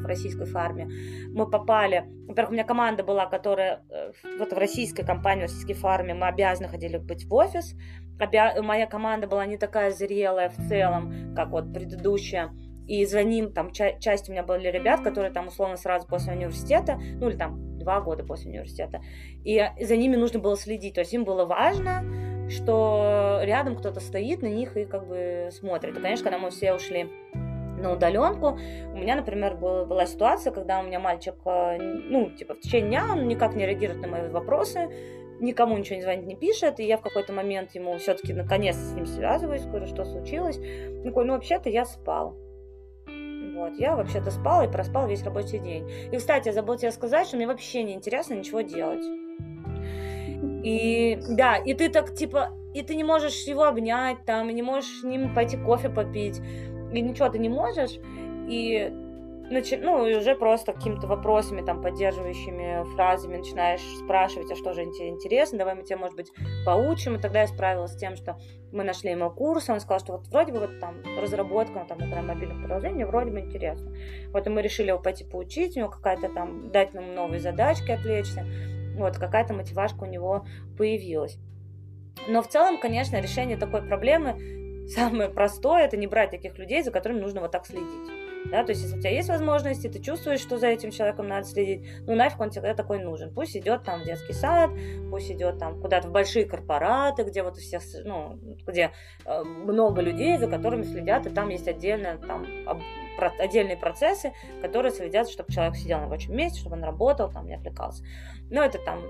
в 0.05 0.07
российской 0.07 0.45
фарме. 0.45 0.89
Мы 1.29 1.49
попали, 1.49 2.05
во-первых, 2.27 2.51
у 2.51 2.53
меня 2.53 2.63
команда 2.63 3.03
была, 3.03 3.25
которая 3.25 3.83
э, 3.89 4.11
вот 4.39 4.53
в 4.53 4.57
российской 4.57 5.03
компании, 5.03 5.41
в 5.41 5.45
российской 5.45 5.73
фарме, 5.73 6.13
мы 6.13 6.27
обязаны 6.27 6.69
ходили 6.69 6.97
быть 6.97 7.25
в 7.25 7.33
офис. 7.33 7.75
Обя... 8.19 8.61
Моя 8.61 8.87
команда 8.87 9.27
была 9.27 9.45
не 9.45 9.57
такая 9.57 9.91
зрелая 9.91 10.49
в 10.49 10.69
целом, 10.69 11.35
как 11.35 11.49
вот 11.49 11.73
предыдущая. 11.73 12.51
И 12.87 13.03
за 13.05 13.23
ним, 13.23 13.51
там, 13.51 13.71
ча- 13.71 13.99
часть 13.99 14.29
у 14.29 14.31
меня 14.31 14.43
были 14.43 14.67
ребят, 14.67 15.01
которые 15.01 15.31
там 15.31 15.47
условно 15.47 15.75
сразу 15.75 16.07
после 16.07 16.33
университета, 16.33 16.99
ну 17.19 17.29
или 17.29 17.35
там 17.35 17.79
два 17.79 17.99
года 17.99 18.23
после 18.23 18.51
университета, 18.51 19.01
и 19.43 19.63
за 19.81 19.97
ними 19.97 20.15
нужно 20.15 20.39
было 20.39 20.55
следить. 20.55 20.93
То 20.93 21.01
есть 21.01 21.13
им 21.13 21.23
было 21.23 21.45
важно, 21.45 22.03
что 22.49 23.39
рядом 23.43 23.75
кто-то 23.75 23.99
стоит 23.99 24.43
на 24.43 24.47
них 24.47 24.77
и 24.77 24.85
как 24.85 25.07
бы 25.07 25.49
смотрит. 25.51 25.97
И, 25.97 26.01
конечно, 26.01 26.23
когда 26.23 26.39
мы 26.39 26.51
все 26.51 26.73
ушли 26.73 27.09
на 27.77 27.91
удаленку. 27.93 28.57
У 28.93 28.97
меня, 28.97 29.15
например, 29.15 29.55
был, 29.55 29.85
была 29.85 30.05
ситуация, 30.05 30.51
когда 30.51 30.79
у 30.79 30.83
меня 30.83 30.99
мальчик, 30.99 31.35
э, 31.45 31.77
ну, 31.79 32.29
типа, 32.29 32.53
в 32.53 32.59
течение 32.59 32.89
дня 32.89 33.05
он 33.11 33.27
никак 33.27 33.55
не 33.55 33.65
реагирует 33.65 34.01
на 34.01 34.07
мои 34.07 34.29
вопросы, 34.29 34.89
никому 35.39 35.77
ничего 35.77 35.97
не 35.97 36.01
звонит, 36.01 36.25
не 36.25 36.35
пишет, 36.35 36.79
и 36.79 36.85
я 36.85 36.97
в 36.97 37.01
какой-то 37.01 37.33
момент 37.33 37.75
ему 37.75 37.97
все-таки 37.97 38.33
наконец 38.33 38.75
с 38.75 38.93
ним 38.93 39.05
связываюсь, 39.05 39.65
говорю, 39.65 39.87
что 39.87 40.05
случилось. 40.05 40.57
Он 40.57 41.03
такой, 41.03 41.25
ну, 41.25 41.33
вообще-то 41.33 41.69
я 41.69 41.85
спал. 41.85 42.37
Вот, 43.55 43.77
я 43.77 43.95
вообще-то 43.95 44.31
спал 44.31 44.63
и 44.63 44.71
проспал 44.71 45.07
весь 45.07 45.23
рабочий 45.23 45.59
день. 45.59 45.89
И, 46.11 46.17
кстати, 46.17 46.51
забыл 46.51 46.77
тебе 46.77 46.91
сказать, 46.91 47.27
что 47.27 47.37
мне 47.37 47.47
вообще 47.47 47.83
не 47.83 47.93
интересно 47.93 48.33
ничего 48.33 48.61
делать. 48.61 49.03
И 50.63 51.17
да, 51.29 51.57
и 51.57 51.73
ты 51.73 51.89
так 51.89 52.13
типа, 52.13 52.51
и 52.73 52.81
ты 52.81 52.95
не 52.95 53.03
можешь 53.03 53.43
его 53.43 53.63
обнять 53.63 54.17
там, 54.25 54.49
и 54.49 54.53
не 54.53 54.61
можешь 54.61 54.99
с 54.99 55.03
ним 55.03 55.33
пойти 55.33 55.57
кофе 55.57 55.89
попить, 55.89 56.41
и 56.99 57.01
ничего 57.01 57.29
ты 57.29 57.39
не 57.39 57.49
можешь, 57.49 57.99
и 58.47 58.91
начи... 59.49 59.77
ну, 59.77 60.05
и 60.05 60.15
уже 60.15 60.35
просто 60.35 60.73
какими-то 60.73 61.07
вопросами, 61.07 61.61
там, 61.61 61.81
поддерживающими 61.81 62.83
фразами 62.95 63.37
начинаешь 63.37 63.81
спрашивать, 64.03 64.51
а 64.51 64.55
что 64.55 64.73
же 64.73 64.85
тебе 64.85 65.09
интересно, 65.09 65.59
давай 65.59 65.75
мы 65.75 65.83
тебя, 65.83 65.97
может 65.97 66.15
быть, 66.15 66.31
поучим. 66.65 67.15
И 67.15 67.19
тогда 67.19 67.41
я 67.41 67.47
справилась 67.47 67.93
с 67.93 67.97
тем, 67.97 68.15
что 68.15 68.37
мы 68.71 68.83
нашли 68.83 69.11
ему 69.11 69.29
курс, 69.29 69.69
он 69.69 69.79
сказал, 69.79 69.99
что 69.99 70.13
вот 70.13 70.27
вроде 70.27 70.51
бы 70.51 70.59
вот 70.59 70.79
там 70.79 70.95
разработка, 71.19 71.85
там, 71.87 71.99
например, 71.99 72.23
мобильных 72.23 72.63
приложений, 72.63 73.05
вроде 73.05 73.31
бы 73.31 73.39
интересно. 73.39 73.91
Вот 74.31 74.45
и 74.47 74.49
мы 74.49 74.61
решили 74.61 74.89
его 74.89 74.99
пойти 74.99 75.23
поучить, 75.23 75.75
у 75.75 75.79
него 75.79 75.89
какая-то 75.89 76.29
там, 76.29 76.71
дать 76.71 76.93
нам 76.93 77.13
новые 77.13 77.39
задачки, 77.39 77.91
отвлечься. 77.91 78.45
Вот, 78.97 79.17
какая-то 79.17 79.53
мотивашка 79.53 80.03
у 80.03 80.07
него 80.07 80.45
появилась. 80.77 81.37
Но 82.27 82.41
в 82.41 82.47
целом, 82.47 82.79
конечно, 82.79 83.19
решение 83.19 83.57
такой 83.57 83.81
проблемы 83.81 84.64
самое 84.87 85.29
простое– 85.29 85.83
это 85.85 85.97
не 85.97 86.07
брать 86.07 86.31
таких 86.31 86.57
людей, 86.57 86.83
за 86.83 86.91
которыми 86.91 87.19
нужно 87.19 87.41
вот 87.41 87.51
так 87.51 87.65
следить. 87.65 88.25
Да, 88.51 88.63
то 88.63 88.71
есть, 88.71 88.83
если 88.83 88.97
у 88.97 88.99
тебя 88.99 89.11
есть 89.11 89.29
возможности, 89.29 89.87
ты 89.87 89.99
чувствуешь, 89.99 90.39
что 90.39 90.57
за 90.57 90.67
этим 90.67 90.91
человеком 90.91 91.27
надо 91.27 91.47
следить, 91.47 91.87
ну 92.05 92.15
нафиг 92.15 92.39
он 92.39 92.51
тебе 92.51 92.73
такой 92.75 92.99
нужен. 92.99 93.33
Пусть 93.33 93.57
идет 93.57 93.83
там 93.83 94.01
в 94.01 94.05
детский 94.05 94.33
сад, 94.33 94.69
пусть 95.09 95.31
идет 95.31 95.57
там 95.57 95.81
куда-то 95.81 96.09
в 96.09 96.11
большие 96.11 96.45
корпораты, 96.45 97.23
где 97.23 97.41
вот 97.41 97.57
все, 97.57 97.79
ну, 98.03 98.37
где 98.67 98.91
э, 99.25 99.41
много 99.43 100.01
людей, 100.01 100.37
за 100.37 100.47
которыми 100.47 100.83
следят, 100.83 101.25
и 101.25 101.29
там 101.31 101.49
есть 101.49 101.67
отдельно 101.67 102.17
там 102.19 102.45
про, 103.17 103.31
отдельные 103.39 103.77
процессы, 103.77 104.33
которые 104.61 104.91
следят, 104.91 105.27
чтобы 105.27 105.51
человек 105.51 105.75
сидел 105.75 105.97
на 105.97 106.03
рабочем 106.03 106.35
месте, 106.35 106.59
чтобы 106.59 106.75
он 106.75 106.83
работал, 106.83 107.31
там, 107.31 107.47
не 107.47 107.55
отвлекался. 107.55 108.03
Но 108.51 108.63
это 108.63 108.77
там 108.77 109.01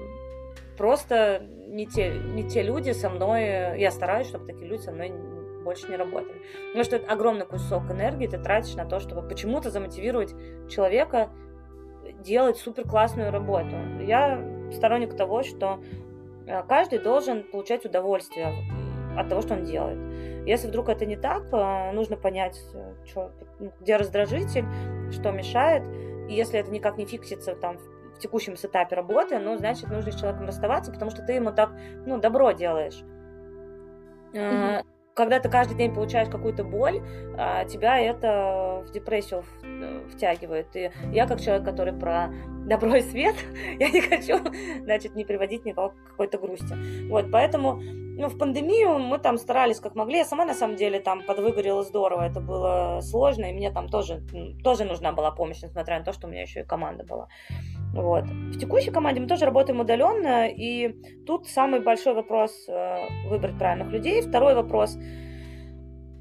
просто 0.78 1.45
не 1.67 1.88
те, 1.88 2.09
не 2.09 2.47
те 2.47 2.61
люди 2.61 2.91
со 2.91 3.09
мной, 3.09 3.80
я 3.80 3.91
стараюсь, 3.91 4.28
чтобы 4.28 4.45
такие 4.45 4.67
люди 4.67 4.82
со 4.82 4.91
мной 4.93 5.11
больше 5.66 5.89
не 5.89 5.97
работали. 5.97 6.41
Потому 6.68 6.84
что 6.86 6.95
это 6.95 7.11
огромный 7.11 7.45
кусок 7.45 7.91
энергии 7.91 8.28
ты 8.28 8.38
тратишь 8.38 8.76
на 8.76 8.86
то, 8.86 9.01
чтобы 9.01 9.28
почему-то 9.28 9.70
замотивировать 9.70 10.34
человека 10.70 11.30
делать 12.24 12.57
супер 12.57 12.88
классную 12.88 13.32
работу. 13.32 13.76
Я 13.99 14.41
сторонник 14.72 15.16
того, 15.16 15.43
что 15.43 15.80
э, 16.47 16.63
каждый 16.68 16.99
должен 16.99 17.43
получать 17.43 17.86
удовольствие 17.86 18.53
от 19.18 19.30
того, 19.30 19.41
что 19.41 19.55
он 19.55 19.63
делает. 19.63 19.97
Если 20.45 20.68
вдруг 20.68 20.89
это 20.89 21.05
не 21.05 21.16
так, 21.16 21.43
э, 21.51 21.91
нужно 21.91 22.18
понять, 22.18 22.59
э, 22.74 22.93
что, 23.05 23.32
ну, 23.59 23.72
где 23.82 23.97
раздражитель, 23.97 24.66
что 25.11 25.32
мешает. 25.32 25.84
И 26.30 26.34
если 26.34 26.59
это 26.59 26.72
никак 26.72 26.97
не 26.97 27.05
фиксится 27.05 27.55
там 27.55 27.78
в 28.16 28.20
текущем 28.20 28.53
этапе 28.53 28.95
работы, 28.95 29.39
ну, 29.39 29.57
значит, 29.57 29.89
нужно 29.89 30.11
с 30.11 30.20
человеком 30.20 30.47
расставаться, 30.47 30.91
потому 30.91 31.11
что 31.11 31.22
ты 31.22 31.34
ему 31.34 31.51
так, 31.51 31.72
ну, 32.05 32.18
добро 32.20 32.51
делаешь. 32.51 33.03
Mm-hmm 34.34 34.86
когда 35.16 35.39
ты 35.39 35.47
каждый 35.49 35.78
день 35.78 35.93
получаешь 35.93 36.30
какую-то 36.30 36.63
боль, 36.63 37.01
а, 37.38 37.63
тебя 37.66 37.99
это 37.99 38.84
в 38.86 38.91
депрессию 38.91 39.45
э, 39.63 40.01
втягивает. 40.13 40.68
И 40.76 40.91
я 41.13 41.26
как 41.26 41.39
человек, 41.39 41.63
который 41.63 41.93
про 41.93 42.34
добро 42.68 42.95
и 42.95 43.01
свет, 43.01 43.36
я 43.80 43.89
не 43.89 44.01
хочу, 44.01 44.38
значит, 44.84 45.16
не 45.16 45.24
приводить 45.24 45.63
никого 45.63 45.89
к 45.89 46.09
какой-то 46.09 46.38
грусти. 46.38 46.76
Вот, 47.07 47.32
поэтому, 47.32 47.82
ну, 48.18 48.30
в 48.30 48.38
пандемию 48.38 48.97
мы 48.99 49.20
там 49.20 49.38
старались 49.38 49.80
как 49.80 49.95
могли. 49.95 50.18
Я 50.18 50.26
сама, 50.26 50.45
на 50.45 50.53
самом 50.53 50.76
деле, 50.76 50.99
там 50.99 51.24
подвыгорела 51.24 51.84
здорово. 51.84 52.22
Это 52.22 52.39
было 52.39 52.99
сложно, 53.01 53.45
и 53.45 53.53
мне 53.53 53.72
там 53.72 53.89
тоже, 53.89 54.24
тоже 54.63 54.86
нужна 54.86 55.11
была 55.11 55.32
помощь, 55.32 55.61
несмотря 55.61 55.99
на 55.99 56.05
то, 56.05 56.13
что 56.13 56.28
у 56.28 56.30
меня 56.30 56.41
еще 56.41 56.61
и 56.61 56.63
команда 56.63 57.03
была. 57.03 57.28
Вот. 57.93 58.24
В 58.26 58.57
текущей 58.59 58.91
команде 58.91 59.22
мы 59.22 59.28
тоже 59.28 59.45
работаем 59.45 59.80
удаленно, 59.80 60.47
и 60.47 60.93
тут 61.26 61.47
самый 61.47 61.82
большой 61.82 62.13
вопрос 62.13 62.68
э, 62.68 63.07
выбрать 63.28 63.57
правильных 63.57 63.89
людей. 63.89 64.22
Второй 64.22 64.55
вопрос 64.55 64.97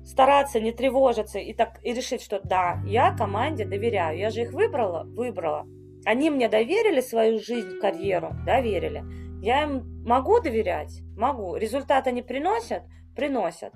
стараться 0.05 0.61
не 0.61 0.73
тревожиться 0.73 1.39
и 1.39 1.55
так 1.55 1.81
и 1.83 1.93
решить, 1.93 2.23
что 2.23 2.41
да, 2.45 2.83
я 2.87 3.17
команде 3.17 3.65
доверяю, 3.65 4.19
я 4.19 4.31
же 4.31 4.43
их 4.43 4.53
выбрала, 4.53 5.05
выбрала. 5.05 5.65
Они 6.05 6.29
мне 6.29 6.49
доверили 6.49 7.01
свою 7.01 7.39
жизнь, 7.39 7.79
карьеру, 7.81 8.33
доверили. 8.45 9.03
Я 9.41 9.63
им 9.63 10.05
могу 10.05 10.41
доверять, 10.41 11.04
могу. 11.17 11.57
Результаты 11.57 12.11
они 12.11 12.23
приносят, 12.23 12.83
приносят. 13.15 13.73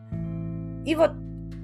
И 0.85 0.95
вот 0.95 1.13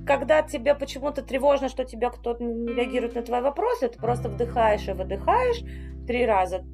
когда 0.07 0.43
тебе 0.43 0.75
почему-то 0.75 1.23
тревожно, 1.23 1.69
что 1.69 1.85
тебе 1.85 2.11
кто-то 2.11 2.43
не 2.43 2.75
реагирует 2.75 3.15
на 3.15 3.23
твои 3.23 3.41
вопросы, 3.41 3.89
ты 3.89 3.99
просто 3.99 4.29
вдыхаешь 4.29 4.87
и 4.89 4.93
выдыхаешь, 4.93 5.63
три 6.07 6.27
раза 6.27 6.65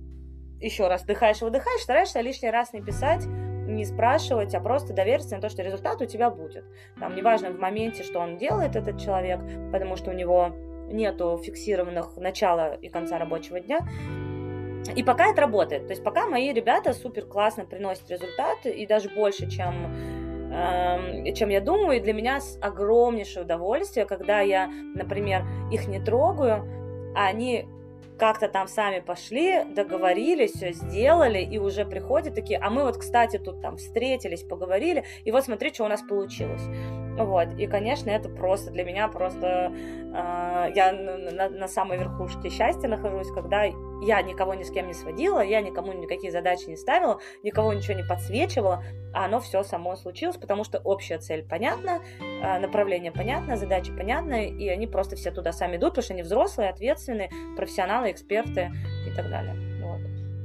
еще 0.61 0.89
раз 0.89 1.03
вдыхаешь 1.03 1.41
и 1.41 1.45
выдыхаешь, 1.45 1.81
стараешься 1.81 2.21
лишний 2.21 2.51
раз 2.51 2.73
не 2.73 2.83
писать, 2.83 3.25
не 3.27 3.85
спрашивать, 3.85 4.55
а 4.55 4.61
просто 4.61 4.93
довериться 4.93 5.37
на 5.37 5.41
то, 5.41 5.49
что 5.49 5.63
результат 5.63 6.01
у 6.03 6.07
тебя 6.07 6.31
будет. 6.31 6.65
Там 6.99 7.15
неважно 7.15 7.51
в 7.51 7.59
моменте, 7.59 8.03
что 8.03 8.19
он 8.19 8.37
делает, 8.37 8.77
этот 8.77 9.01
человек, 9.01 9.41
потому 9.73 9.97
что 9.97 10.11
у 10.11 10.15
него 10.15 10.51
нету 10.91 11.39
фиксированных 11.43 12.17
начала 12.17 12.75
и 12.75 12.89
конца 12.89 13.19
рабочего 13.19 13.61
дня. 13.61 13.79
И 14.97 15.03
пока 15.03 15.31
это 15.31 15.43
работает. 15.43 15.87
То 15.87 15.93
есть 15.93 16.03
пока 16.03 16.27
мои 16.27 16.53
ребята 16.53 16.93
супер 16.93 17.25
классно 17.25 17.65
приносят 17.65 18.11
результаты, 18.11 18.71
и 18.71 18.87
даже 18.87 19.09
больше, 19.09 19.49
чем 19.49 19.87
эм, 20.53 21.33
чем 21.35 21.49
я 21.49 21.61
думаю, 21.61 21.99
и 21.99 22.01
для 22.01 22.13
меня 22.13 22.41
огромнейшее 22.61 23.45
удовольствие, 23.45 24.07
когда 24.07 24.41
я, 24.41 24.69
например, 24.95 25.45
их 25.71 25.87
не 25.87 26.01
трогаю, 26.01 26.65
а 27.15 27.27
они 27.27 27.67
как-то 28.19 28.49
там 28.49 28.69
сами 28.69 29.01
пошли, 29.01 29.65
договорились, 29.65 30.53
все 30.53 30.73
сделали, 30.73 31.39
и 31.39 31.59
уже 31.59 31.87
приходят 31.87 32.35
такие, 32.35 32.59
а 32.59 32.69
мы 32.69 32.85
вот, 32.85 32.99
кстати, 32.99 33.39
тут 33.39 33.63
там 33.63 33.79
встретились, 33.79 34.43
поговорили, 34.43 35.05
и 35.25 35.33
вот 35.33 35.45
смотри, 35.45 35.73
что 35.73 35.85
у 35.85 35.89
нас 35.89 36.03
получилось. 36.03 36.63
Вот, 37.25 37.49
и, 37.59 37.67
конечно, 37.67 38.11
это 38.11 38.29
просто 38.29 38.71
для 38.71 38.85
меня 38.85 39.09
просто... 39.09 39.73
Э, 40.15 40.71
я 40.75 40.93
на, 40.93 41.49
на 41.49 41.69
самой 41.69 41.99
верхушке 41.99 42.49
счастья 42.49 42.89
нахожусь, 42.89 43.31
когда 43.33 43.65
я 44.03 44.23
никого 44.23 44.55
ни 44.55 44.63
с 44.63 44.71
кем 44.71 44.87
не 44.87 44.95
сводила, 44.95 45.41
я 45.41 45.61
никому 45.61 45.93
никакие 45.93 46.33
задачи 46.33 46.69
не 46.69 46.77
ставила, 46.77 47.21
никого 47.43 47.73
ничего 47.73 47.95
не 47.95 48.03
подсвечивала, 48.03 48.83
а 49.13 49.27
оно 49.27 49.41
все 49.41 49.63
само 49.63 49.97
случилось, 49.97 50.37
потому 50.37 50.65
что 50.65 50.79
общая 50.79 51.19
цель 51.19 51.45
понятна, 51.47 52.01
э, 52.21 52.59
направление 52.59 53.13
понятно, 53.13 53.57
задачи 53.57 53.95
понятны, 53.95 54.49
и 54.49 54.69
они 54.69 54.87
просто 54.87 55.17
все 55.17 55.31
туда 55.31 55.53
сами 55.53 55.77
идут, 55.77 55.91
потому 55.91 56.05
что 56.05 56.15
они 56.15 56.23
взрослые, 56.23 56.71
ответственные, 56.71 57.31
профессионалы, 57.57 58.11
эксперты 58.11 58.71
и 59.07 59.15
так 59.15 59.29
далее. 59.29 59.55
Вот. 59.83 60.01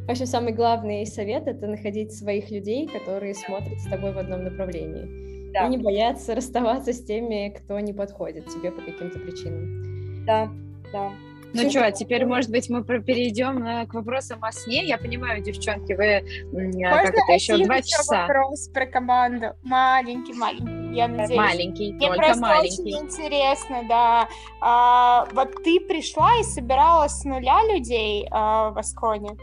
В 0.08 0.12
общем, 0.12 0.26
самый 0.26 0.54
главный 0.54 1.06
совет— 1.06 1.48
это 1.48 1.68
находить 1.68 2.14
своих 2.14 2.52
людей, 2.52 2.88
которые 2.88 3.34
смотрят 3.34 3.80
с 3.80 3.90
тобой 3.90 4.12
в 4.12 4.18
одном 4.18 4.44
направлении 4.44 5.35
да. 5.56 5.66
и 5.66 5.70
не 5.70 5.78
бояться 5.78 6.36
расставаться 6.36 6.94
с 6.94 7.04
теми, 7.04 7.50
кто 7.50 7.80
не 7.80 7.94
подходит 7.94 8.48
тебе 8.48 8.72
по 8.72 8.82
каким-то 8.82 9.20
причинам. 9.20 10.26
Да, 10.26 10.50
да. 10.92 11.12
Ну 11.54 11.70
что, 11.70 11.90
теперь, 11.92 12.26
может 12.26 12.52
быть, 12.52 12.70
мы 12.70 12.84
перейдем 12.84 13.64
э, 13.66 13.86
к 13.88 13.94
вопросам 13.94 14.44
о 14.44 14.52
сне. 14.52 14.84
Я 14.84 14.98
понимаю, 14.98 15.42
девчонки, 15.42 15.94
вы 15.94 16.22
Можно 16.52 17.04
как 17.04 17.16
это 17.16 17.32
еще 17.32 17.58
два 17.64 17.82
часа. 17.82 18.28
вопрос 18.28 18.68
про 18.74 18.86
команду? 18.86 19.48
Маленький, 19.64 20.34
маленький, 20.34 20.94
я 20.94 21.08
надеюсь. 21.08 21.40
Маленький, 21.40 21.94
Мне 21.94 22.08
только 22.08 22.24
просто 22.24 22.42
маленький. 22.42 22.82
очень 22.82 23.06
интересно, 23.06 23.84
да. 23.88 24.28
А, 24.60 25.26
вот 25.32 25.64
ты 25.64 25.80
пришла 25.80 26.38
и 26.42 26.44
собирала 26.44 27.08
с 27.08 27.24
нуля 27.24 27.62
людей 27.74 28.28
а, 28.32 28.72
в 28.72 28.78
Асконе? 28.78 29.38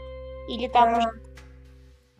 Или 0.49 0.67
там 0.67 0.97
уже 0.97 1.07
Э, 1.07 1.22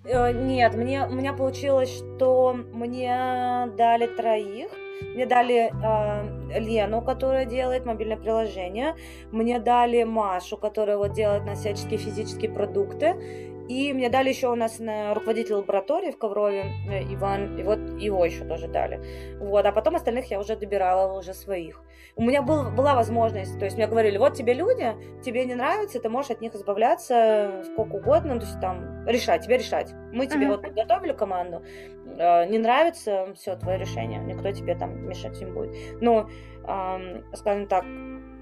нет, 0.06 0.76
мне, 0.76 1.06
у 1.06 1.12
меня 1.12 1.34
получилось, 1.34 1.90
что 1.90 2.54
мне 2.54 3.70
дали 3.78 4.08
троих. 4.08 4.70
мне 5.14 5.26
дали 5.26 5.72
э, 5.72 6.60
Лену, 6.60 7.02
которая 7.02 7.46
делает 7.46 7.86
мобильное 7.86 8.18
приложение, 8.18 8.96
мне 9.32 9.60
дали 9.60 10.04
Машу, 10.04 10.58
которая 10.58 10.98
вот 10.98 11.14
делает 11.14 11.46
на 11.46 11.56
всяческие 11.56 11.98
физические 11.98 12.52
продукты, 12.52 13.16
и 13.70 13.94
мне 13.94 14.10
дали 14.10 14.30
еще 14.30 14.50
у 14.50 14.56
нас 14.56 14.80
на 14.80 15.14
руководитель 15.14 15.56
лаборатории 15.56 16.12
в 16.12 16.18
Коврове, 16.18 16.66
э, 16.90 17.04
Иван, 17.14 17.58
и 17.58 17.64
вот 17.64 17.80
его 18.00 18.26
еще 18.26 18.44
тоже 18.46 18.68
дали. 18.68 19.00
Вот, 19.40 19.66
а 19.66 19.72
потом 19.72 19.96
остальных 19.96 20.30
я 20.32 20.40
уже 20.40 20.56
добирала, 20.56 21.18
уже 21.18 21.34
своих. 21.34 21.82
У 22.16 22.24
меня 22.24 22.42
был, 22.42 22.70
была 22.72 22.94
возможность, 22.94 23.58
то 23.58 23.66
есть 23.66 23.78
мне 23.78 23.88
говорили, 23.88 24.18
вот 24.18 24.36
тебе 24.36 24.54
люди, 24.54 24.94
тебе 25.24 25.46
не 25.46 25.56
нравятся, 25.56 26.00
ты 26.00 26.10
можешь 26.10 26.32
от 26.32 26.42
них 26.42 26.54
избавляться 26.54 27.64
сколько 27.72 27.96
угодно, 27.96 28.40
то 28.40 28.46
есть 28.46 28.60
там 28.60 29.06
решать, 29.08 29.44
тебе 29.44 29.58
решать. 29.58 29.94
Мы 30.12 30.28
тебе 30.28 30.46
uh-huh. 30.46 30.52
вот 30.52 30.62
подготовили 30.62 31.14
команду, 31.14 31.64
э, 32.18 32.46
не 32.50 32.60
нравится, 32.60 33.34
все, 33.36 33.56
твое 33.56 33.80
решение, 33.80 34.20
никто 34.20 34.52
тебе 34.52 34.76
там 34.76 35.08
мешать 35.08 35.40
не 35.40 35.46
будет. 35.46 36.02
Но, 36.02 36.30
э, 36.68 37.22
скажем 37.34 37.68
так, 37.68 37.84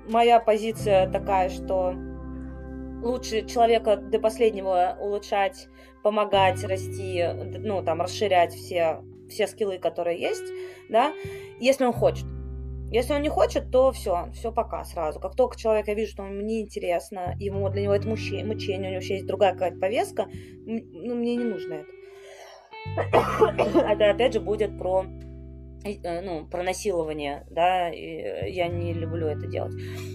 моя 0.10 0.40
позиция 0.40 1.10
такая, 1.10 1.50
что 1.50 1.94
лучше 3.02 3.46
человека 3.46 3.98
до 3.98 4.20
последнего 4.20 4.98
улучшать, 5.00 5.68
помогать 6.04 6.64
расти, 6.64 7.26
ну, 7.34 7.84
там, 7.84 8.02
расширять 8.02 8.54
все, 8.54 9.04
все 9.30 9.48
скиллы, 9.48 9.80
которые 9.80 10.20
есть, 10.20 10.44
да, 10.90 11.14
если 11.60 11.86
он 11.86 11.94
хочет. 11.94 12.26
Если 12.92 13.14
он 13.14 13.22
не 13.22 13.30
хочет, 13.30 13.72
то 13.72 13.94
все, 13.94 14.30
все 14.34 14.52
пока 14.52 14.84
сразу. 14.84 15.22
Как 15.22 15.36
только 15.36 15.58
человек, 15.58 15.88
я 15.88 15.94
вижу, 15.94 16.12
что 16.12 16.24
мне 16.24 16.60
интересно, 16.60 17.36
ему 17.40 17.70
для 17.70 17.84
него 17.84 17.96
это 17.96 18.08
мучение, 18.08 18.46
мучение 18.46 18.80
у 18.80 18.86
него 18.86 18.96
вообще 18.96 19.14
есть 19.16 19.28
другая 19.28 19.54
какая-то 19.54 19.80
повестка, 19.80 20.28
ну, 20.66 21.16
мне 21.16 21.38
не 21.38 21.46
нужно 21.46 21.76
это. 21.76 21.88
Это 23.88 24.10
опять 24.10 24.34
же 24.34 24.40
будет 24.40 24.78
про 24.78 25.06
ну, 25.84 26.46
про 26.46 26.64
насилование, 26.64 27.46
да, 27.50 27.90
и 27.90 28.52
я 28.52 28.68
не 28.68 28.94
люблю 28.94 29.28
это 29.28 29.48
делать. 29.48 29.74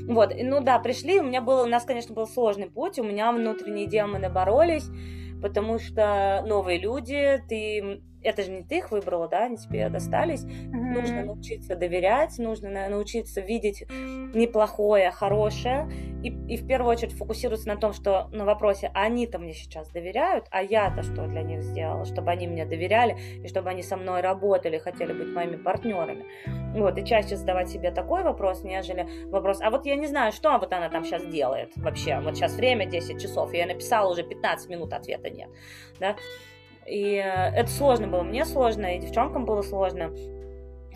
Вот, 0.09 0.33
ну 0.39 0.61
да, 0.61 0.79
пришли, 0.79 1.21
у 1.21 1.25
меня 1.25 1.41
был, 1.41 1.63
у 1.63 1.67
нас, 1.67 1.85
конечно, 1.85 2.15
был 2.15 2.27
сложный 2.27 2.71
путь, 2.71 2.99
у 2.99 3.05
меня 3.05 3.33
внутренние 3.33 3.87
демоны 3.87 4.29
боролись, 4.29 4.87
потому 5.43 5.79
что 5.79 6.45
новые 6.47 6.79
люди, 6.79 7.43
ты 7.49 8.01
это 8.27 8.43
же 8.43 8.51
не 8.51 8.63
ты 8.63 8.79
их 8.79 8.91
выбрала, 8.91 9.29
да, 9.29 9.45
они 9.45 9.57
тебе 9.57 9.89
достались. 9.89 10.45
Mm-hmm. 10.45 10.71
Нужно 10.73 11.25
научиться 11.25 11.77
доверять, 11.77 12.39
нужно 12.39 12.89
научиться 12.89 13.41
видеть 13.41 13.85
неплохое, 13.89 15.11
хорошее, 15.11 15.89
и, 16.23 16.29
и 16.49 16.57
в 16.57 16.67
первую 16.67 16.91
очередь 16.91 17.13
фокусироваться 17.13 17.69
на 17.69 17.77
том, 17.77 17.93
что 17.93 18.29
на 18.33 18.45
вопросе, 18.45 18.91
они-то 18.95 19.39
мне 19.39 19.55
сейчас 19.55 19.89
доверяют, 19.91 20.47
а 20.51 20.63
я-то 20.63 21.03
что 21.03 21.27
для 21.27 21.43
них 21.43 21.63
сделала, 21.63 22.05
чтобы 22.05 22.31
они 22.31 22.49
мне 22.49 22.67
доверяли, 22.67 23.17
и 23.45 23.49
чтобы 23.49 23.71
они 23.71 23.83
со 23.83 23.97
мной 23.97 24.21
работали, 24.21 24.79
хотели 24.79 25.13
быть 25.13 25.29
моими 25.29 25.57
партнерами. 25.57 26.25
Вот, 26.75 26.99
и 26.99 27.05
чаще 27.05 27.37
задавать 27.37 27.69
себе 27.69 27.91
такой 27.91 28.23
вопрос, 28.23 28.65
нежели 28.65 29.07
вопрос, 29.27 29.61
а 29.61 29.71
вот 29.71 29.87
я 29.87 29.95
не 29.95 30.07
знаю, 30.07 30.33
что 30.33 30.59
вот 30.59 30.73
она 30.73 30.89
там 30.89 31.05
сейчас 31.05 31.25
делает 31.27 31.73
вообще, 31.77 32.21
вот 32.21 32.37
сейчас 32.37 32.55
время 32.55 32.87
10 32.87 33.21
часов, 33.21 33.53
я 33.55 33.67
написала 33.67 34.11
уже 34.11 34.23
15 34.23 34.69
минут, 34.69 34.93
ответа 34.93 35.31
нет, 35.31 35.49
да, 36.01 36.17
и 36.89 37.17
э, 37.17 37.51
это 37.55 37.69
сложно 37.69 38.09
было, 38.09 38.23
мне 38.23 38.45
сложно, 38.45 38.97
и 38.97 39.01
девчонкам 39.01 39.45
было 39.45 39.63
сложно. 39.63 40.13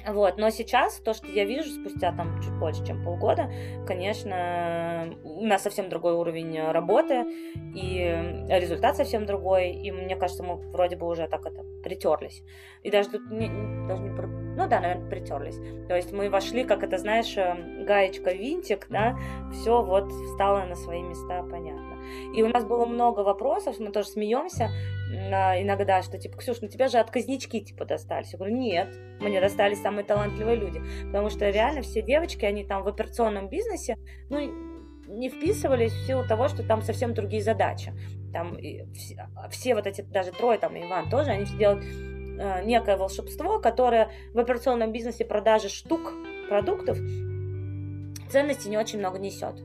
Вот, 0.07 0.39
но 0.39 0.49
сейчас 0.49 0.99
то, 1.01 1.13
что 1.13 1.27
я 1.27 1.45
вижу 1.45 1.69
спустя 1.69 2.13
там 2.13 2.41
чуть 2.41 2.59
больше, 2.59 2.85
чем 2.87 3.05
полгода, 3.05 3.51
конечно, 3.87 5.15
у 5.25 5.45
нас 5.45 5.63
совсем 5.63 5.91
другой 5.91 6.15
уровень 6.15 6.59
работы, 6.71 7.27
и 7.75 8.47
результат 8.49 8.97
совсем 8.97 9.27
другой, 9.27 9.73
и 9.73 9.91
мне 9.93 10.17
кажется, 10.17 10.43
мы 10.43 10.57
вроде 10.57 10.97
бы 10.97 11.07
уже 11.07 11.29
так 11.29 11.45
это 11.45 11.63
притерлись. 11.83 12.43
И 12.83 12.91
даже 12.91 13.11
тут 13.11 13.31
не, 13.31 13.49
даже 13.87 14.03
не 14.03 14.17
ну 14.61 14.69
да, 14.69 14.79
наверное, 14.79 15.09
притерлись. 15.09 15.57
То 15.89 15.97
есть 15.97 16.13
мы 16.13 16.29
вошли, 16.29 16.65
как 16.65 16.83
это, 16.83 16.99
знаешь, 16.99 17.35
э, 17.37 17.85
гаечка, 17.87 18.33
винтик, 18.33 18.89
да, 18.91 19.19
все 19.53 19.83
вот 19.83 20.13
встало 20.13 20.67
на 20.67 20.75
свои 20.77 21.01
места, 21.03 21.43
понятно. 21.51 21.99
И 22.35 22.43
у 22.43 22.49
нас 22.49 22.65
было 22.65 22.85
много 22.85 23.21
вопросов, 23.21 23.79
мы 23.79 23.91
тоже 23.91 24.09
смеемся 24.09 24.71
иногда, 25.11 26.03
что 26.03 26.19
типа, 26.19 26.37
Ксюш, 26.37 26.61
ну 26.61 26.69
тебя 26.69 26.89
же 26.89 26.99
отказнички 26.99 27.61
типа 27.61 27.85
достались. 27.85 28.33
Я 28.33 28.39
говорю, 28.39 28.55
нет, 28.55 28.95
мне 29.19 29.41
достались 29.41 29.83
самые 29.83 30.05
талантливые 30.05 30.57
люди. 30.57 30.81
Потому 31.07 31.31
что 31.31 31.49
реально 31.51 31.83
все 31.83 32.01
девочки, 32.01 32.45
они 32.45 32.65
там 32.65 32.85
в 32.85 32.89
операционном 32.89 33.49
бизнесе, 33.49 33.97
ну, 34.29 34.39
не 35.09 35.29
вписывались 35.29 35.93
в 35.93 36.07
силу 36.07 36.25
того, 36.29 36.49
что 36.49 36.63
там 36.63 36.83
совсем 36.83 37.15
другие 37.15 37.43
задачи. 37.43 37.93
Там 38.33 38.57
все, 38.95 39.29
все 39.51 39.75
вот 39.75 39.87
эти, 39.87 40.03
даже 40.03 40.31
трое, 40.31 40.59
там, 40.59 40.77
Иван 40.77 41.11
тоже, 41.11 41.31
они 41.31 41.45
все 41.45 41.57
делают 41.57 41.83
некое 42.65 42.97
волшебство, 42.97 43.59
которое 43.59 44.11
в 44.33 44.39
операционном 44.39 44.93
бизнесе 44.93 45.25
продажи 45.25 45.69
штук 45.69 46.13
продуктов 46.49 46.99
ценности 48.31 48.69
не 48.69 48.79
очень 48.79 48.99
много 48.99 49.19
несет. 49.19 49.57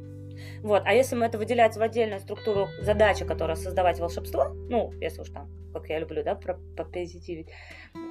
Вот. 0.61 0.83
А 0.85 0.93
если 0.93 1.15
мы 1.15 1.25
это 1.25 1.37
выделять 1.37 1.77
в 1.77 1.81
отдельную 1.81 2.19
структуру 2.19 2.67
задачи, 2.81 3.25
которая 3.25 3.55
создавать 3.55 3.99
волшебство, 3.99 4.49
ну, 4.69 4.91
если 4.99 5.21
уж 5.21 5.29
там, 5.29 5.49
как 5.73 5.87
я 5.89 5.99
люблю, 5.99 6.23
да, 6.23 6.35
попозитивить, 6.75 7.47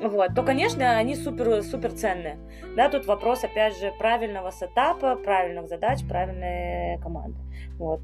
вот, 0.03 0.35
то, 0.35 0.43
конечно, 0.43 0.97
они 0.97 1.17
супер, 1.17 1.63
супер 1.63 1.93
ценные. 1.93 2.39
Да, 2.77 2.89
тут 2.89 3.07
вопрос, 3.07 3.45
опять 3.45 3.79
же, 3.79 3.93
правильного 3.99 4.51
сетапа, 4.53 5.17
правильных 5.17 5.69
задач, 5.69 6.01
правильной 6.09 6.99
команды. 7.03 7.39
Вот. 7.79 8.01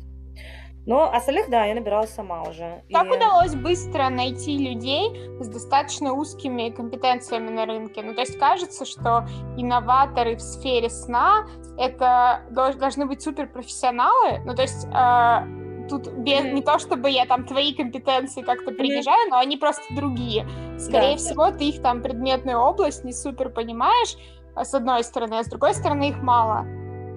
Но 0.86 1.12
остальных, 1.12 1.50
да, 1.50 1.64
я 1.66 1.74
набирала 1.74 2.06
сама 2.06 2.42
уже. 2.42 2.82
Как 2.90 3.06
и... 3.06 3.10
удалось 3.10 3.54
быстро 3.54 4.08
найти 4.08 4.56
людей 4.56 5.30
с 5.40 5.48
достаточно 5.48 6.12
узкими 6.12 6.70
компетенциями 6.70 7.50
на 7.50 7.66
рынке? 7.66 8.02
Ну, 8.02 8.14
то 8.14 8.22
есть 8.22 8.38
кажется, 8.38 8.84
что 8.84 9.26
инноваторы 9.56 10.36
в 10.36 10.40
сфере 10.40 10.88
сна 10.88 11.46
это 11.78 12.42
должны 12.50 13.06
быть 13.06 13.22
суперпрофессионалы. 13.22 14.40
Ну, 14.44 14.54
то 14.54 14.62
есть 14.62 14.86
э, 14.86 15.88
тут 15.90 16.08
без, 16.12 16.44
не 16.44 16.62
то, 16.62 16.78
чтобы 16.78 17.10
я 17.10 17.26
там 17.26 17.44
твои 17.44 17.74
компетенции 17.74 18.42
как-то 18.42 18.70
принижаю, 18.70 19.30
но 19.30 19.38
они 19.38 19.56
просто 19.56 19.82
другие. 19.94 20.46
Скорее 20.78 21.12
да, 21.12 21.18
всего, 21.18 21.50
ты 21.50 21.68
их 21.68 21.82
там 21.82 22.02
предметную 22.02 22.58
область 22.58 23.04
не 23.04 23.12
супер 23.12 23.50
понимаешь, 23.50 24.16
а, 24.54 24.64
с 24.64 24.72
одной 24.72 25.04
стороны, 25.04 25.34
а 25.34 25.44
с 25.44 25.48
другой 25.48 25.74
стороны 25.74 26.10
их 26.10 26.22
мало. 26.22 26.64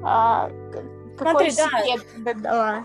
А, 0.03 0.49
какой 1.18 1.51
Смотри, 1.51 1.51
секрет 1.51 2.05
да. 2.18 2.34
дала? 2.34 2.84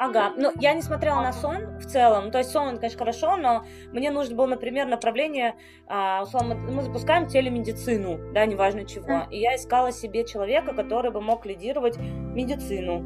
Ага, 0.00 0.32
ну 0.34 0.50
я 0.58 0.72
не 0.72 0.80
смотрела 0.80 1.20
на 1.20 1.30
сон 1.30 1.78
в 1.78 1.84
целом, 1.84 2.30
то 2.30 2.38
есть 2.38 2.48
сон, 2.48 2.78
конечно, 2.78 2.98
хорошо, 2.98 3.36
но 3.36 3.66
мне 3.92 4.10
нужно 4.10 4.34
было, 4.34 4.46
например, 4.46 4.86
направление, 4.86 5.56
а, 5.86 6.22
условно, 6.22 6.54
мы 6.54 6.80
запускаем 6.80 7.26
телемедицину, 7.26 8.32
да, 8.32 8.46
неважно 8.46 8.86
чего, 8.86 9.26
и 9.30 9.38
я 9.38 9.56
искала 9.56 9.92
себе 9.92 10.24
человека, 10.24 10.72
который 10.72 11.10
бы 11.10 11.20
мог 11.20 11.44
лидировать 11.44 11.98
медицину, 11.98 13.02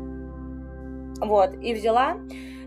вот, 1.21 1.55
и 1.61 1.75
взяла, 1.75 2.17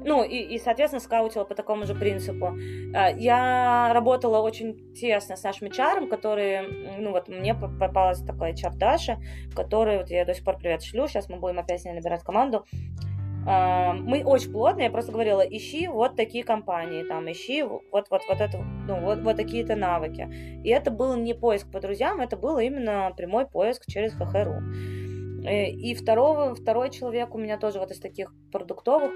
ну, 0.04 0.26
и, 0.26 0.36
и, 0.36 0.60
соответственно, 0.60 1.00
скаутила 1.00 1.46
по 1.46 1.56
такому 1.56 1.86
же 1.86 1.96
принципу. 1.96 2.58
А, 2.94 3.10
я 3.12 3.94
работала 3.94 4.40
очень 4.40 4.94
тесно 4.94 5.38
с 5.38 5.44
нашим 5.44 5.70
HR, 5.70 6.10
который, 6.10 6.98
ну, 7.00 7.12
вот 7.12 7.30
мне 7.30 7.56
попалась 7.56 8.22
такая 8.24 8.52
HR 8.52 8.76
Даша, 8.76 9.20
который, 9.56 10.00
вот 10.00 10.10
я 10.10 10.26
до 10.26 10.34
сих 10.34 10.44
пор 10.44 10.58
привет 10.58 10.84
шлю, 10.84 11.08
сейчас 11.08 11.30
мы 11.30 11.38
будем 11.38 11.60
опять 11.60 11.82
с 11.82 11.86
ней 11.86 11.94
набирать 11.94 12.24
команду, 12.24 12.66
мы 13.48 14.24
очень 14.26 14.52
плотно, 14.52 14.82
я 14.82 14.90
просто 14.90 15.14
говорила, 15.14 15.40
ищи 15.40 15.88
вот 15.88 16.18
такие 16.18 16.44
компании, 16.44 17.04
там, 17.04 17.32
ищи 17.32 17.64
вот, 17.64 17.84
вот, 17.92 18.06
вот, 18.12 18.42
это, 18.42 18.58
ну, 18.58 19.00
вот, 19.00 19.22
вот 19.22 19.38
такие-то 19.38 19.78
навыки. 19.78 20.30
И 20.66 20.70
это 20.70 20.92
был 20.92 21.16
не 21.16 21.34
поиск 21.34 21.72
по 21.72 21.80
друзьям, 21.80 22.20
это 22.20 22.36
был 22.36 22.60
именно 22.60 23.14
прямой 23.16 23.48
поиск 23.48 23.86
через 23.88 24.14
ХХРУ. 24.16 25.46
Э, 25.46 25.70
и 25.70 25.96
второго, 25.96 26.56
второй 26.56 26.90
человек 26.90 27.36
у 27.36 27.38
меня 27.38 27.58
тоже 27.58 27.80
вот 27.80 27.92
из 27.92 28.00
таких 28.02 28.34
продуктовых, 28.52 29.14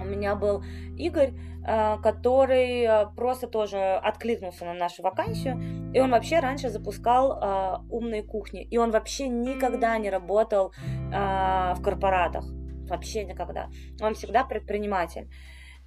у 0.00 0.04
меня 0.04 0.36
был 0.36 0.62
Игорь, 0.96 1.32
а, 1.64 1.98
который 1.98 2.84
а, 2.84 3.06
просто 3.06 3.46
тоже 3.46 3.78
откликнулся 3.78 4.64
на 4.64 4.74
нашу 4.74 5.02
вакансию, 5.02 5.92
и 5.92 6.00
он 6.00 6.10
вообще 6.10 6.38
раньше 6.40 6.70
запускал 6.70 7.82
умные 7.90 8.22
кухни, 8.22 8.62
и 8.62 8.78
он 8.78 8.90
вообще 8.90 9.28
никогда 9.28 9.98
не 9.98 10.10
работал 10.10 10.72
в 11.10 11.78
корпоратах 11.82 12.44
вообще 12.92 13.24
никогда. 13.24 13.68
Он 14.00 14.14
всегда 14.14 14.44
предприниматель. 14.44 15.28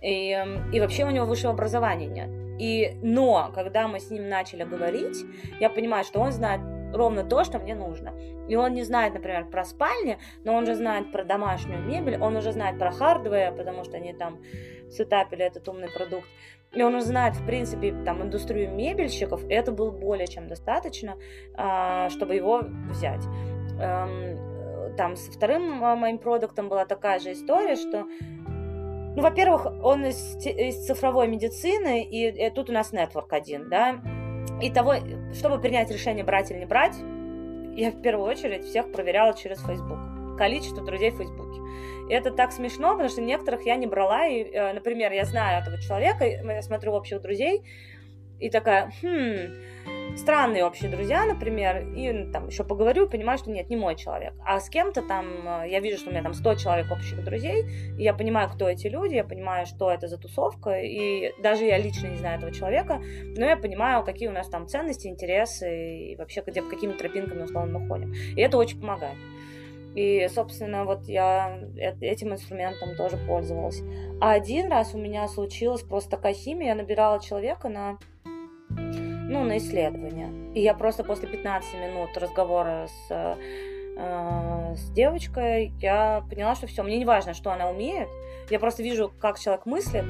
И, 0.01 0.31
эм, 0.31 0.71
и 0.71 0.79
вообще 0.79 1.05
у 1.05 1.09
него 1.09 1.25
высшего 1.25 1.53
образования 1.53 2.07
нет. 2.07 2.29
И, 2.59 2.97
но, 3.01 3.51
когда 3.53 3.87
мы 3.87 3.99
с 3.99 4.09
ним 4.11 4.29
начали 4.29 4.63
говорить, 4.63 5.17
я 5.59 5.69
понимаю, 5.69 6.03
что 6.03 6.19
он 6.19 6.31
знает 6.31 6.61
ровно 6.93 7.23
то, 7.23 7.43
что 7.43 7.59
мне 7.59 7.75
нужно. 7.75 8.13
И 8.47 8.55
он 8.55 8.73
не 8.73 8.83
знает, 8.83 9.13
например, 9.13 9.45
про 9.49 9.63
спальни, 9.65 10.17
но 10.43 10.53
он 10.53 10.65
же 10.65 10.75
знает 10.75 11.11
про 11.11 11.23
домашнюю 11.23 11.83
мебель, 11.83 12.17
он 12.21 12.35
уже 12.37 12.51
знает 12.51 12.77
про 12.77 12.91
hardware, 12.91 13.53
потому 13.55 13.83
что 13.83 13.97
они 13.97 14.13
там 14.13 14.41
сетапили 14.89 15.43
этот 15.43 15.67
умный 15.67 15.89
продукт. 15.89 16.27
И 16.73 16.81
он 16.81 16.95
уже 16.95 17.05
знает, 17.05 17.35
в 17.35 17.45
принципе, 17.45 17.93
там, 18.05 18.21
индустрию 18.21 18.71
мебельщиков, 18.71 19.43
это 19.49 19.71
было 19.71 19.91
более 19.91 20.27
чем 20.27 20.47
достаточно, 20.47 21.15
а, 21.55 22.09
чтобы 22.09 22.35
его 22.35 22.61
взять. 22.89 23.23
Эм, 24.85 24.95
там 24.95 25.15
со 25.15 25.31
вторым 25.31 25.83
а, 25.83 25.95
моим 25.95 26.17
продуктом 26.17 26.69
была 26.69 26.85
такая 26.85 27.19
же 27.19 27.33
история, 27.33 27.75
что 27.75 28.05
ну, 29.15 29.21
во-первых, 29.21 29.65
он 29.81 30.05
из, 30.05 30.35
из 30.45 30.85
цифровой 30.85 31.27
медицины, 31.27 32.03
и, 32.03 32.47
и 32.47 32.49
тут 32.49 32.69
у 32.69 32.73
нас 32.73 32.91
нетворк 32.91 33.31
один, 33.31 33.69
да, 33.69 34.01
и 34.61 34.69
того, 34.69 34.95
чтобы 35.33 35.59
принять 35.59 35.89
решение 35.89 36.25
брать 36.25 36.51
или 36.51 36.59
не 36.59 36.65
брать, 36.65 36.95
я 37.77 37.91
в 37.91 38.01
первую 38.01 38.29
очередь 38.29 38.65
всех 38.65 38.91
проверяла 38.91 39.33
через 39.33 39.59
Facebook. 39.59 39.99
Количество 40.37 40.83
друзей 40.83 41.11
в 41.11 41.17
Фейсбуке. 41.17 41.61
И 42.09 42.13
это 42.13 42.31
так 42.31 42.51
смешно, 42.51 42.91
потому 42.91 43.09
что 43.09 43.21
некоторых 43.21 43.65
я 43.65 43.77
не 43.77 43.87
брала. 43.87 44.27
И, 44.27 44.43
э, 44.43 44.73
например, 44.73 45.11
я 45.13 45.23
знаю 45.25 45.61
этого 45.61 45.81
человека, 45.81 46.25
я 46.25 46.61
смотрю 46.61 46.91
общих 46.91 47.21
друзей, 47.21 47.63
и 48.39 48.49
такая, 48.49 48.91
хм, 49.01 49.94
странные 50.17 50.65
общие 50.65 50.89
друзья, 50.89 51.25
например, 51.25 51.87
и 51.95 52.31
там 52.31 52.47
еще 52.47 52.63
поговорю, 52.63 53.07
понимаю, 53.07 53.37
что 53.37 53.51
нет, 53.51 53.69
не 53.69 53.75
мой 53.75 53.95
человек. 53.95 54.33
А 54.45 54.59
с 54.59 54.69
кем-то 54.69 55.01
там, 55.01 55.27
э, 55.63 55.69
я 55.69 55.79
вижу, 55.79 55.97
что 55.97 56.09
у 56.09 56.11
меня 56.11 56.23
там 56.23 56.33
100 56.33 56.55
человек 56.55 56.91
общих 56.91 57.23
друзей, 57.23 57.65
и 57.97 58.03
я 58.03 58.13
понимаю, 58.13 58.49
кто 58.49 58.69
эти 58.69 58.87
люди, 58.87 59.15
я 59.15 59.23
понимаю, 59.23 59.65
что 59.65 59.91
это 59.91 60.07
за 60.07 60.17
тусовка, 60.17 60.79
и 60.81 61.33
даже 61.41 61.65
я 61.65 61.77
лично 61.77 62.07
не 62.07 62.17
знаю 62.17 62.37
этого 62.37 62.51
человека, 62.51 63.01
но 63.37 63.45
я 63.45 63.57
понимаю, 63.57 64.03
какие 64.03 64.29
у 64.29 64.31
нас 64.33 64.47
там 64.47 64.67
ценности, 64.67 65.07
интересы, 65.07 66.11
и 66.11 66.15
вообще, 66.15 66.43
где, 66.45 66.61
какими 66.61 66.93
тропинками, 66.93 67.43
условно, 67.43 67.79
мы 67.79 67.87
ходим. 67.87 68.13
И 68.13 68.41
это 68.41 68.57
очень 68.57 68.79
помогает. 68.79 69.17
И, 69.95 70.27
собственно, 70.33 70.83
вот 70.83 71.05
я 71.05 71.57
этим 72.01 72.33
инструментом 72.33 72.95
тоже 72.97 73.17
пользовалась. 73.17 73.81
А 74.19 74.33
один 74.33 74.69
раз 74.69 74.93
у 74.93 74.97
меня 74.97 75.25
случилась 75.29 75.83
просто 75.83 76.11
такая 76.11 76.33
химия, 76.33 76.69
я 76.69 76.75
набирала 76.75 77.21
человека 77.21 77.69
на 77.69 77.97
ну, 79.27 79.43
на 79.43 79.57
исследование. 79.57 80.29
И 80.53 80.61
я 80.61 80.73
просто 80.73 81.03
после 81.03 81.27
15 81.27 81.73
минут 81.75 82.17
разговора 82.17 82.87
с, 82.87 83.37
э, 83.97 84.75
с 84.75 84.91
девочкой, 84.91 85.73
я 85.81 86.23
поняла, 86.29 86.55
что 86.55 86.67
все, 86.67 86.83
мне 86.83 86.97
не 86.97 87.05
важно, 87.05 87.33
что 87.33 87.51
она 87.51 87.69
умеет, 87.69 88.07
я 88.49 88.59
просто 88.59 88.83
вижу, 88.83 89.11
как 89.19 89.39
человек 89.39 89.65
мыслит, 89.65 90.05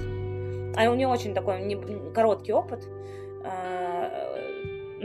а 0.75 0.89
у 0.89 0.95
нее 0.95 1.07
очень 1.07 1.33
такой 1.33 1.61
не, 1.61 1.75
короткий 2.13 2.53
опыт, 2.53 2.87
э, 3.43 4.44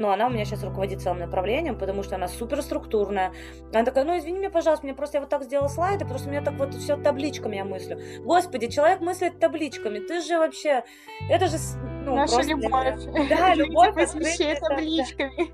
но 0.00 0.10
она 0.10 0.26
у 0.26 0.30
меня 0.30 0.44
сейчас 0.44 0.64
руководит 0.64 1.02
целым 1.02 1.18
направлением, 1.18 1.78
потому 1.78 2.02
что 2.02 2.16
она 2.16 2.26
суперструктурная. 2.26 3.32
Она 3.72 3.84
такая, 3.84 4.04
ну 4.04 4.18
извини 4.18 4.38
меня, 4.38 4.50
пожалуйста, 4.50 4.86
мне 4.86 4.94
просто 4.94 5.18
я 5.18 5.20
вот 5.20 5.30
так 5.30 5.44
сделала 5.44 5.68
слайды, 5.68 6.06
что 6.06 6.28
у 6.28 6.30
меня 6.30 6.42
так 6.42 6.54
вот 6.54 6.74
все 6.74 6.96
табличками 6.96 7.56
я 7.56 7.64
мыслю. 7.64 8.00
Господи, 8.24 8.68
человек 8.68 9.00
мыслит 9.00 9.38
табличками, 9.38 9.98
ты 10.00 10.20
же 10.22 10.38
вообще, 10.38 10.84
это 11.28 11.46
же 11.46 11.56
ну, 12.04 12.16
Наша 12.16 12.34
просто... 12.34 12.50
любовь. 12.50 13.28
Да, 13.28 13.54
любовь 13.54 13.94
посвящает 13.94 14.60
табличками. 14.60 15.52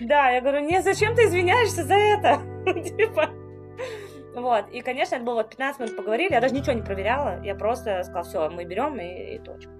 Да, 0.00 0.30
я 0.30 0.40
говорю, 0.40 0.60
не, 0.60 0.82
зачем 0.82 1.14
ты 1.14 1.24
извиняешься 1.24 1.84
за 1.84 1.94
это? 1.94 2.40
Типа... 2.82 3.30
Вот, 4.34 4.68
и, 4.72 4.80
конечно, 4.80 5.14
это 5.14 5.24
было 5.24 5.36
вот 5.36 5.50
15 5.50 5.80
минут 5.80 5.96
поговорили, 5.96 6.32
я 6.32 6.40
даже 6.40 6.54
ничего 6.54 6.72
не 6.72 6.82
проверяла, 6.82 7.40
я 7.44 7.54
просто 7.54 8.02
сказала, 8.02 8.24
все, 8.24 8.50
мы 8.50 8.64
берем 8.64 8.98
и, 8.98 9.36
и 9.36 9.38
точка. 9.38 9.70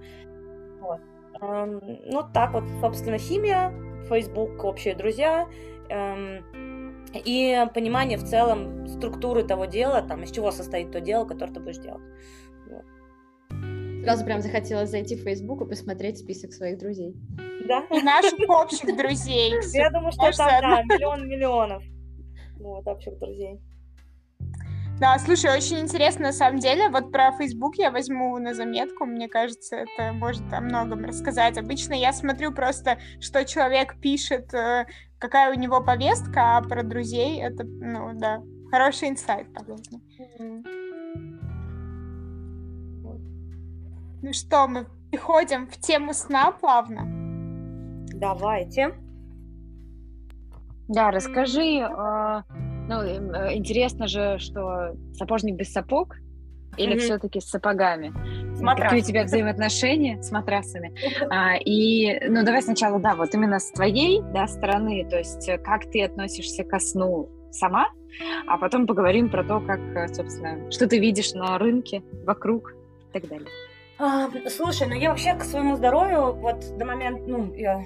Вот. 0.80 1.00
Эм, 1.40 1.80
ну, 2.04 2.22
так 2.32 2.52
вот, 2.52 2.62
собственно, 2.80 3.18
химия, 3.18 3.72
Facebook, 4.08 4.64
общие 4.64 4.94
друзья, 4.94 5.48
эм, 5.88 7.04
и 7.14 7.66
понимание 7.74 8.18
в 8.18 8.24
целом 8.24 8.86
структуры 8.88 9.44
того 9.44 9.66
дела, 9.66 10.02
там, 10.02 10.22
из 10.22 10.30
чего 10.30 10.50
состоит 10.50 10.90
то 10.90 11.00
дело, 11.00 11.24
которое 11.24 11.52
ты 11.52 11.60
будешь 11.60 11.78
делать. 11.78 12.02
Сразу 14.04 14.24
прям 14.26 14.42
захотелось 14.42 14.90
зайти 14.90 15.16
в 15.16 15.22
Facebook 15.22 15.62
и 15.62 15.68
посмотреть 15.68 16.18
список 16.18 16.52
своих 16.52 16.78
друзей. 16.78 17.16
Да? 17.66 17.86
И 17.90 18.02
наших 18.02 18.34
общих 18.48 18.94
друзей. 18.96 19.54
Я 19.72 19.90
думаю, 19.90 20.12
что 20.12 20.30
там, 20.36 20.60
да, 20.60 20.82
миллион 20.82 21.26
миллионов. 21.26 21.82
Вот, 22.58 22.86
общих 22.86 23.18
друзей. 23.18 23.60
Да, 25.00 25.18
слушай, 25.18 25.52
очень 25.52 25.80
интересно 25.80 26.26
на 26.26 26.32
самом 26.32 26.60
деле. 26.60 26.88
Вот 26.88 27.10
про 27.10 27.32
Facebook 27.32 27.74
я 27.76 27.90
возьму 27.90 28.38
на 28.38 28.54
заметку. 28.54 29.04
Мне 29.04 29.28
кажется, 29.28 29.76
это 29.76 30.12
может 30.12 30.44
о 30.52 30.60
многом 30.60 31.04
рассказать. 31.04 31.58
Обычно 31.58 31.94
я 31.94 32.12
смотрю 32.12 32.52
просто, 32.52 32.98
что 33.20 33.44
человек 33.44 33.98
пишет, 34.00 34.54
э, 34.54 34.86
какая 35.18 35.52
у 35.52 35.58
него 35.58 35.82
повестка, 35.82 36.58
а 36.58 36.62
про 36.62 36.84
друзей 36.84 37.42
это, 37.42 37.64
ну 37.64 38.12
да, 38.14 38.40
хороший 38.70 39.08
инсайт 39.08 39.52
полезный. 39.52 40.00
Mm-hmm. 40.38 40.84
Ну 44.22 44.32
что, 44.32 44.68
мы 44.68 44.86
переходим 45.10 45.66
в 45.66 45.76
тему 45.78 46.14
сна 46.14 46.52
плавно? 46.52 47.02
Давайте. 48.14 48.94
Да, 50.86 51.10
расскажи, 51.10 51.80
э, 51.80 52.42
ну, 52.88 53.02
э, 53.02 53.54
интересно 53.54 54.06
же, 54.06 54.38
что 54.38 54.94
сапожник 55.14 55.56
без 55.56 55.72
сапог 55.72 56.16
или 56.76 56.94
mm-hmm. 56.94 56.98
все-таки 56.98 57.40
с 57.40 57.48
сапогами? 57.48 58.12
С 58.54 58.60
Какие 58.60 59.00
у 59.00 59.04
тебя 59.04 59.24
взаимоотношения 59.24 60.22
с 60.22 60.30
матрасами? 60.30 60.94
А, 61.30 61.56
и, 61.56 62.20
ну, 62.28 62.44
давай 62.44 62.62
сначала, 62.62 62.98
да, 62.98 63.14
вот 63.14 63.34
именно 63.34 63.58
с 63.58 63.70
твоей, 63.70 64.22
да, 64.32 64.46
стороны, 64.46 65.06
то 65.08 65.18
есть 65.18 65.48
э, 65.48 65.58
как 65.58 65.90
ты 65.90 66.02
относишься 66.02 66.64
ко 66.64 66.78
сну 66.78 67.28
сама, 67.50 67.88
а 68.46 68.58
потом 68.58 68.86
поговорим 68.86 69.30
про 69.30 69.44
то, 69.44 69.60
как, 69.60 69.80
э, 69.80 70.08
собственно, 70.08 70.70
что 70.70 70.86
ты 70.86 70.98
видишь 70.98 71.32
на 71.32 71.58
рынке, 71.58 72.02
вокруг 72.24 72.74
и 73.10 73.12
так 73.12 73.28
далее. 73.28 73.48
А, 73.98 74.28
слушай, 74.48 74.88
ну 74.88 74.94
я 74.94 75.10
вообще 75.10 75.34
к 75.34 75.44
своему 75.44 75.76
здоровью 75.76 76.34
вот 76.34 76.76
до 76.76 76.84
момента, 76.84 77.22
ну, 77.26 77.54
я 77.54 77.84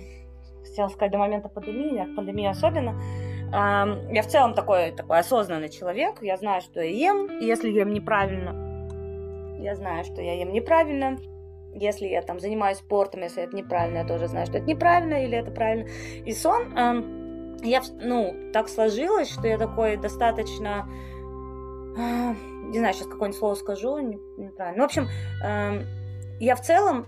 хотела 0.67 0.89
сказать 0.89 1.13
до 1.13 1.19
момента 1.19 1.49
пандемии, 1.49 2.01
от 2.01 2.17
пандемии 2.17 2.47
особенно, 2.47 2.93
а, 2.93 3.28
я 3.51 4.23
в 4.23 4.27
целом 4.27 4.55
такой, 4.55 4.91
такой 4.91 5.19
осознанный 5.19 5.69
человек, 5.69 6.23
я 6.23 6.37
знаю, 6.37 6.61
что 6.61 6.81
я 6.81 6.91
ем, 6.91 7.41
если 7.41 7.71
ем 7.71 7.93
неправильно, 7.93 9.59
я 9.61 9.75
знаю, 9.75 10.05
что 10.05 10.21
я 10.21 10.35
ем 10.35 10.53
неправильно, 10.53 11.19
если 11.75 12.07
я 12.07 12.23
там 12.23 12.41
занимаюсь 12.41 12.79
спортом, 12.79 13.23
если 13.23 13.43
это 13.43 13.57
неправильно, 13.57 13.99
я 13.99 14.05
тоже 14.05 14.29
знаю, 14.29 14.47
что 14.47 14.59
это 14.59 14.67
неправильно 14.67 15.25
или 15.25 15.37
это 15.37 15.51
правильно. 15.51 15.89
И 16.25 16.33
сон, 16.33 17.59
я, 17.63 17.83
ну, 18.01 18.35
так 18.53 18.69
сложилось, 18.69 19.31
что 19.31 19.47
я 19.47 19.59
такой 19.59 19.97
достаточно, 19.97 20.89
не 21.97 22.79
знаю, 22.79 22.95
сейчас 22.95 23.07
какое-нибудь 23.09 23.39
слово 23.39 23.55
скажу, 23.55 23.99
неправильно. 23.99 24.77
Ну, 24.77 24.83
в 24.83 24.87
общем, 24.87 25.09
я 26.41 26.55
в 26.55 26.61
целом 26.61 27.07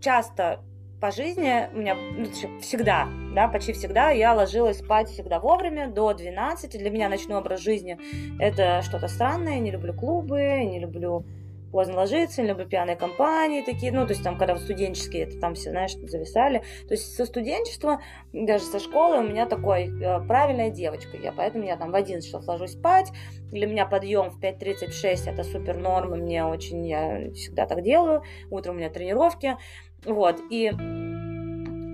часто 0.00 0.60
по 1.00 1.10
жизни, 1.10 1.68
у 1.72 1.76
меня 1.78 1.94
ну, 1.94 2.24
всегда, 2.60 3.06
да, 3.36 3.48
почти 3.48 3.74
всегда 3.74 4.10
я 4.12 4.32
ложилась 4.32 4.78
спать 4.78 5.10
всегда 5.10 5.38
вовремя, 5.38 5.88
до 5.88 6.14
12. 6.14 6.78
Для 6.78 6.88
меня 6.88 7.10
ночной 7.10 7.36
образ 7.38 7.60
жизни 7.60 7.98
это 8.40 8.80
что-то 8.80 9.08
странное, 9.08 9.58
не 9.58 9.70
люблю 9.70 9.92
клубы, 9.92 10.64
не 10.64 10.80
люблю 10.80 11.22
поздно 11.70 11.96
ложиться, 11.96 12.40
не 12.40 12.48
люблю 12.48 12.64
пьяные 12.64 12.96
компании 12.96 13.60
такие, 13.60 13.92
ну, 13.92 14.06
то 14.06 14.14
есть 14.14 14.24
там, 14.24 14.38
когда 14.38 14.54
в 14.54 14.60
студенческие, 14.60 15.24
это 15.24 15.38
там 15.38 15.54
все, 15.54 15.68
знаешь, 15.68 15.92
зависали. 15.92 16.62
То 16.88 16.94
есть 16.94 17.14
со 17.14 17.26
студенчества, 17.26 18.00
даже 18.32 18.64
со 18.64 18.78
школы 18.78 19.18
у 19.18 19.28
меня 19.28 19.44
такой 19.44 19.84
э, 19.84 20.26
правильная 20.26 20.70
девочка. 20.70 21.18
Я, 21.18 21.32
поэтому 21.32 21.66
я 21.66 21.76
там 21.76 21.90
в 21.90 21.94
11 21.94 22.24
часов 22.24 22.48
ложусь 22.48 22.72
спать, 22.72 23.12
для 23.52 23.66
меня 23.66 23.84
подъем 23.84 24.30
в 24.30 24.40
5.36 24.40 25.30
это 25.30 25.44
супер 25.44 25.76
норма, 25.76 26.16
мне 26.16 26.42
очень, 26.46 26.86
я 26.86 27.30
всегда 27.34 27.66
так 27.66 27.82
делаю, 27.82 28.22
утром 28.50 28.76
у 28.76 28.78
меня 28.78 28.88
тренировки, 28.88 29.58
вот, 30.06 30.40
и, 30.50 30.72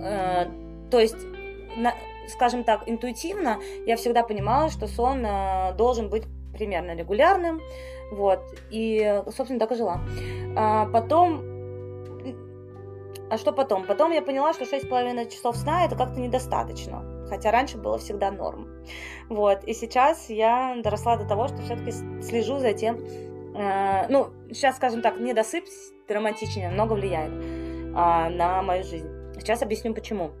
э, 0.01 0.45
то 0.93 0.99
есть, 0.99 1.17
на, 1.75 1.95
скажем 2.27 2.63
так, 2.63 2.83
интуитивно 2.85 3.59
я 3.87 3.97
всегда 3.97 4.21
понимала, 4.21 4.69
что 4.69 4.85
сон 4.85 5.25
э, 5.25 5.73
должен 5.75 6.07
быть 6.07 6.25
примерно 6.53 6.95
регулярным, 6.95 7.61
вот, 8.11 8.41
и, 8.69 9.23
собственно, 9.35 9.59
так 9.59 9.71
и 9.71 9.75
жила. 9.75 10.01
А 10.55 10.85
потом, 10.85 11.41
а 13.31 13.39
что 13.39 13.53
потом? 13.53 13.87
Потом 13.87 14.11
я 14.11 14.21
поняла, 14.21 14.53
что 14.53 14.65
6,5 14.65 15.31
часов 15.31 15.57
сна 15.57 15.83
это 15.83 15.95
как-то 15.95 16.19
недостаточно, 16.19 17.25
хотя 17.27 17.49
раньше 17.49 17.79
было 17.79 17.97
всегда 17.97 18.29
норм. 18.29 18.67
Вот, 19.29 19.63
и 19.63 19.73
сейчас 19.73 20.29
я 20.29 20.77
доросла 20.83 21.17
до 21.17 21.27
того, 21.27 21.47
что 21.47 21.57
все-таки 21.63 21.91
слежу 22.21 22.59
за 22.59 22.73
тем, 22.73 22.99
э, 23.55 24.05
ну, 24.09 24.27
сейчас, 24.51 24.75
скажем 24.75 25.01
так, 25.01 25.19
недосып 25.19 25.65
драматичнее 26.07 26.69
много 26.69 26.93
влияет 26.93 27.33
э, 27.33 27.93
на 27.93 28.61
мою 28.61 28.83
жизнь. 28.83 29.09
Сейчас 29.39 29.63
объясню 29.63 29.95
почему. 29.95 30.33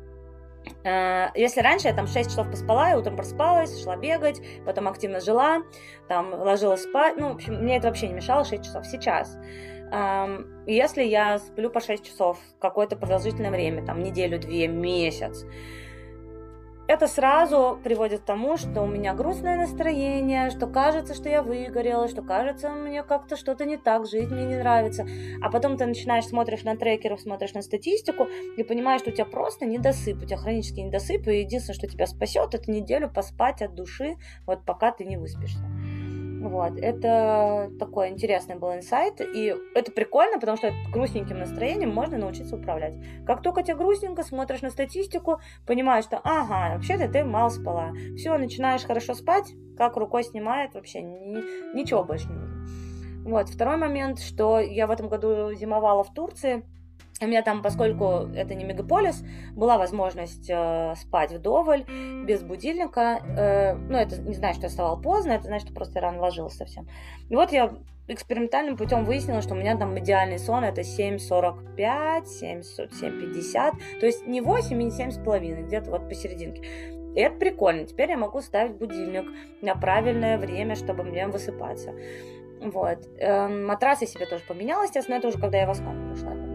Э, 0.83 1.27
если 1.35 1.61
раньше 1.61 1.87
я 1.87 1.93
там 1.93 2.07
6 2.07 2.29
часов 2.29 2.49
поспала, 2.49 2.89
я 2.89 2.97
утром 2.97 3.15
проспалась, 3.15 3.81
шла 3.83 3.95
бегать, 3.95 4.41
потом 4.65 4.87
активно 4.87 5.19
жила, 5.19 5.63
там 6.07 6.33
ложилась 6.33 6.83
спать, 6.83 7.15
ну, 7.17 7.29
в 7.29 7.35
общем, 7.35 7.55
мне 7.55 7.77
это 7.77 7.87
вообще 7.87 8.07
не 8.07 8.13
мешало 8.13 8.43
6 8.43 8.63
часов. 8.63 8.85
Сейчас, 8.85 9.37
если 10.65 11.03
я 11.03 11.37
сплю 11.37 11.69
по 11.69 11.79
6 11.79 12.05
часов 12.05 12.39
какое-то 12.59 12.95
продолжительное 12.95 13.51
время, 13.51 13.85
там, 13.85 14.01
неделю-две, 14.01 14.67
месяц, 14.67 15.45
это 16.93 17.07
сразу 17.07 17.79
приводит 17.83 18.21
к 18.21 18.25
тому, 18.25 18.55
что 18.55 18.83
у 18.83 18.85
меня 18.85 19.15
грустное 19.15 19.57
настроение, 19.57 20.51
что 20.51 20.67
кажется, 20.67 21.15
что 21.15 21.27
я 21.27 21.41
выгорела, 21.41 22.07
что 22.07 22.21
кажется, 22.21 22.69
мне 22.69 23.01
как-то 23.01 23.35
что-то 23.35 23.65
не 23.65 23.77
так, 23.77 24.05
жить 24.05 24.29
мне 24.29 24.45
не 24.45 24.57
нравится. 24.57 25.07
А 25.41 25.49
потом 25.49 25.75
ты 25.75 25.87
начинаешь, 25.87 26.25
смотришь 26.25 26.63
на 26.63 26.77
трекеров, 26.77 27.21
смотришь 27.21 27.53
на 27.53 27.63
статистику 27.63 28.27
и 28.57 28.63
понимаешь, 28.63 29.01
что 29.01 29.09
у 29.09 29.13
тебя 29.13 29.25
просто 29.25 29.65
недосып, 29.65 30.21
у 30.21 30.25
тебя 30.25 30.37
хронический 30.37 30.83
недосып, 30.83 31.27
и 31.27 31.39
единственное, 31.39 31.75
что 31.75 31.87
тебя 31.87 32.05
спасет, 32.05 32.53
это 32.53 32.69
неделю 32.69 33.09
поспать 33.09 33.63
от 33.63 33.73
души, 33.73 34.15
вот 34.45 34.63
пока 34.63 34.91
ты 34.91 35.03
не 35.03 35.17
выспишься. 35.17 35.63
Вот, 36.43 36.77
это 36.77 37.71
такой 37.79 38.09
интересный 38.09 38.55
был 38.55 38.73
инсайт, 38.73 39.21
и 39.21 39.55
это 39.75 39.93
прикольно, 39.93 40.39
потому 40.41 40.57
что 40.57 40.73
грустненьким 40.91 41.39
настроением 41.39 41.93
можно 41.93 42.17
научиться 42.17 42.57
управлять. 42.57 42.95
Как 43.25 43.41
только 43.41 43.63
тебе 43.63 43.77
грустненько, 43.77 44.23
смотришь 44.23 44.61
на 44.61 44.69
статистику, 44.69 45.39
понимаешь, 45.65 46.03
что, 46.03 46.19
ага, 46.21 46.75
вообще-то 46.75 47.07
ты 47.07 47.23
мало 47.23 47.47
спала. 47.47 47.93
Все, 48.17 48.37
начинаешь 48.37 48.83
хорошо 48.83 49.13
спать, 49.13 49.53
как 49.77 49.95
рукой 49.95 50.25
снимает, 50.25 50.73
вообще 50.73 51.01
ни, 51.01 51.73
ничего 51.73 52.03
больше 52.03 52.27
не 52.27 52.35
нужно. 52.35 52.67
Вот, 53.23 53.47
второй 53.47 53.77
момент, 53.77 54.19
что 54.19 54.59
я 54.59 54.85
в 54.85 54.91
этом 54.91 55.07
году 55.07 55.53
зимовала 55.53 56.03
в 56.03 56.13
Турции, 56.13 56.65
у 57.21 57.27
меня 57.27 57.41
там, 57.41 57.61
поскольку 57.61 58.29
это 58.35 58.55
не 58.55 58.63
мегаполис, 58.63 59.23
была 59.55 59.77
возможность 59.77 60.49
э, 60.49 60.95
спать 60.97 61.31
вдоволь, 61.31 61.85
без 62.25 62.41
будильника. 62.41 63.21
Э, 63.37 63.73
ну, 63.75 63.97
это 63.97 64.19
не 64.21 64.33
значит, 64.33 64.57
что 64.57 64.65
я 64.65 64.69
вставала 64.69 64.99
поздно, 64.99 65.33
это 65.33 65.45
значит, 65.45 65.67
что 65.67 65.75
просто 65.75 66.01
рано 66.01 66.19
ложилась 66.19 66.55
совсем. 66.55 66.87
И 67.29 67.35
вот 67.35 67.51
я 67.51 67.73
экспериментальным 68.07 68.75
путем 68.75 69.05
выяснила, 69.05 69.41
что 69.41 69.53
у 69.53 69.57
меня 69.57 69.77
там 69.77 69.97
идеальный 69.99 70.39
сон 70.39 70.63
это 70.63 70.81
7.45, 70.81 71.77
7.50, 71.77 73.71
то 73.99 74.05
есть 74.05 74.27
не 74.27 74.41
8 74.41 74.81
и 74.81 74.85
не 74.85 74.91
7.5, 74.91 75.67
где-то 75.67 75.91
вот 75.91 76.09
посерединке. 76.09 76.61
И 77.15 77.19
это 77.19 77.37
прикольно. 77.37 77.85
Теперь 77.85 78.09
я 78.09 78.17
могу 78.17 78.41
ставить 78.41 78.75
будильник 78.75 79.25
на 79.61 79.75
правильное 79.75 80.37
время, 80.37 80.75
чтобы 80.75 81.03
мне 81.03 81.27
высыпаться. 81.27 81.93
Вот. 82.59 83.07
Эм, 83.19 83.65
матрас 83.65 84.01
я 84.01 84.07
себе 84.07 84.25
тоже 84.25 84.43
поменяла, 84.47 84.83
естественно, 84.83 85.15
это 85.15 85.27
уже 85.27 85.37
когда 85.37 85.59
я 85.59 85.67
в 85.67 85.69
Аскон 85.69 86.09
пришла. 86.09 86.52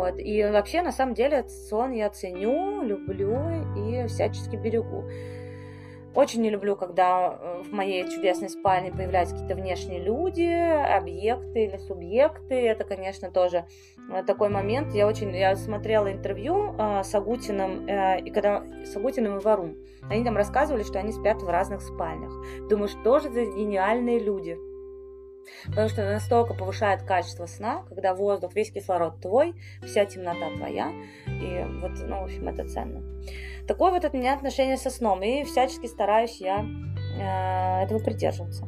Вот. 0.00 0.18
И 0.18 0.42
вообще, 0.44 0.80
на 0.80 0.92
самом 0.92 1.12
деле, 1.12 1.44
сон 1.68 1.92
я 1.92 2.08
ценю, 2.08 2.82
люблю 2.82 3.36
и 3.76 4.06
всячески 4.06 4.56
берегу. 4.56 5.04
Очень 6.14 6.40
не 6.40 6.48
люблю, 6.48 6.74
когда 6.74 7.38
э, 7.38 7.62
в 7.64 7.70
моей 7.70 8.08
чудесной 8.08 8.48
спальне 8.48 8.90
появляются 8.90 9.34
какие-то 9.34 9.56
внешние 9.56 10.00
люди, 10.00 10.42
объекты 10.42 11.66
или 11.66 11.76
субъекты. 11.76 12.54
Это, 12.54 12.84
конечно, 12.84 13.30
тоже 13.30 13.66
э, 14.10 14.22
такой 14.22 14.48
момент. 14.48 14.94
Я 14.94 15.06
очень, 15.06 15.36
я 15.36 15.54
смотрела 15.54 16.10
интервью 16.10 16.74
э, 16.78 17.02
с 17.04 17.14
Агутиным, 17.14 17.86
и 17.86 18.30
когда 18.30 18.64
с 18.86 18.96
Агутиным 18.96 19.36
и 19.36 19.42
Варум, 19.42 19.76
они 20.08 20.24
там 20.24 20.34
рассказывали, 20.34 20.82
что 20.82 20.98
они 20.98 21.12
спят 21.12 21.42
в 21.42 21.48
разных 21.50 21.82
спальнях. 21.82 22.32
Думаю, 22.70 22.88
что 22.88 23.18
же 23.18 23.28
за 23.28 23.44
гениальные 23.44 24.18
люди. 24.18 24.56
Потому 25.66 25.88
что 25.88 26.04
настолько 26.04 26.54
повышает 26.54 27.02
качество 27.02 27.46
сна, 27.46 27.82
когда 27.88 28.14
воздух, 28.14 28.54
весь 28.54 28.72
кислород 28.72 29.20
твой, 29.20 29.54
вся 29.82 30.04
темнота 30.04 30.50
твоя. 30.56 30.92
И 31.26 31.64
вот, 31.80 31.92
ну, 32.06 32.20
в 32.20 32.24
общем, 32.24 32.48
это 32.48 32.68
ценно. 32.68 33.02
Такое 33.66 33.92
вот 33.92 34.04
от 34.04 34.14
меня 34.14 34.34
отношение 34.34 34.76
со 34.76 34.90
сном. 34.90 35.22
И 35.22 35.44
всячески 35.44 35.86
стараюсь 35.86 36.40
я 36.40 36.64
э, 37.18 37.84
этого 37.84 37.98
придерживаться. 37.98 38.66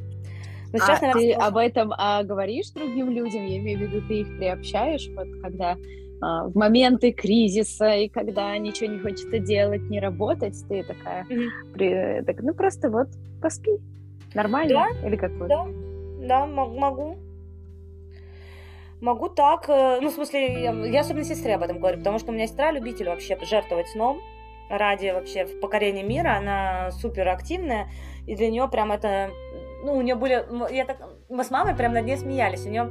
Но 0.72 0.78
сейчас, 0.78 1.02
а 1.02 1.06
наверное, 1.06 1.22
ты 1.22 1.32
об 1.32 1.56
этом 1.56 1.92
а, 1.96 2.22
говоришь 2.22 2.70
другим 2.70 3.10
людям? 3.10 3.44
Я 3.44 3.58
имею 3.58 3.78
в 3.78 3.82
виду, 3.82 4.06
ты 4.08 4.20
их 4.20 4.38
приобщаешь, 4.38 5.08
вот 5.14 5.28
когда 5.42 5.76
а, 6.22 6.46
в 6.46 6.54
моменты 6.54 7.12
кризиса 7.12 7.94
и 7.94 8.08
когда 8.08 8.56
ничего 8.56 8.90
не 8.90 8.98
хочется 9.00 9.38
делать, 9.38 9.82
не 9.90 10.00
работать, 10.00 10.56
ты 10.68 10.82
такая, 10.82 11.26
mm-hmm. 11.28 11.72
при, 11.74 12.22
так, 12.24 12.40
ну 12.40 12.54
просто 12.54 12.90
вот 12.90 13.08
поспи. 13.42 13.72
Нормально? 14.34 14.86
Да, 15.02 15.06
Или 15.08 15.16
как 15.16 15.36
Да, 15.46 15.66
да, 16.26 16.46
могу. 16.46 17.16
Могу 19.00 19.28
так, 19.28 19.68
э, 19.68 19.98
ну, 20.00 20.10
в 20.10 20.12
смысле, 20.12 20.62
я, 20.62 20.70
я 20.70 21.00
особенно 21.00 21.24
сестре 21.24 21.56
об 21.56 21.62
этом 21.62 21.80
говорю, 21.80 21.98
потому 21.98 22.20
что 22.20 22.30
у 22.30 22.34
меня 22.34 22.46
сестра 22.46 22.70
любитель 22.70 23.08
вообще 23.08 23.36
жертвовать 23.42 23.88
сном 23.88 24.20
ради 24.70 25.10
вообще 25.10 25.44
покорения 25.44 26.04
мира, 26.04 26.36
она 26.36 26.92
супер 26.92 27.28
активная, 27.28 27.88
и 28.28 28.36
для 28.36 28.48
нее 28.48 28.68
прям 28.68 28.92
это, 28.92 29.30
ну, 29.82 29.94
у 29.94 30.02
нее 30.02 30.14
были, 30.14 30.44
я 30.72 30.84
так, 30.84 30.98
мы 31.28 31.42
с 31.42 31.50
мамой 31.50 31.74
прям 31.74 31.92
над 31.94 32.04
ней 32.04 32.16
смеялись, 32.16 32.64
у 32.64 32.70
нее 32.70 32.84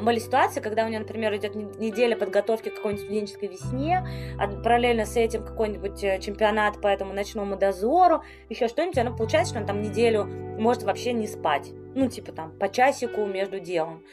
были 0.00 0.20
ситуации, 0.20 0.60
когда 0.60 0.84
у 0.84 0.88
нее, 0.88 1.00
например, 1.00 1.34
идет 1.34 1.54
неделя 1.56 2.16
подготовки 2.16 2.68
к 2.68 2.76
какой-нибудь 2.76 3.04
студенческой 3.04 3.48
весне, 3.48 4.06
а 4.38 4.46
параллельно 4.46 5.04
с 5.04 5.16
этим 5.16 5.44
какой-нибудь 5.44 6.02
э, 6.04 6.20
чемпионат 6.20 6.80
по 6.80 6.86
этому 6.86 7.12
ночному 7.12 7.56
дозору, 7.56 8.22
еще 8.48 8.68
что-нибудь, 8.68 8.96
она 8.96 9.10
получается, 9.10 9.50
что 9.50 9.58
она 9.58 9.66
там 9.66 9.82
неделю 9.82 10.24
может 10.58 10.84
вообще 10.84 11.12
не 11.12 11.26
спать. 11.26 11.72
Ну, 11.94 12.08
типа 12.08 12.32
там 12.32 12.52
по 12.58 12.68
часику 12.68 13.26
между 13.26 13.60
делом. 13.60 14.04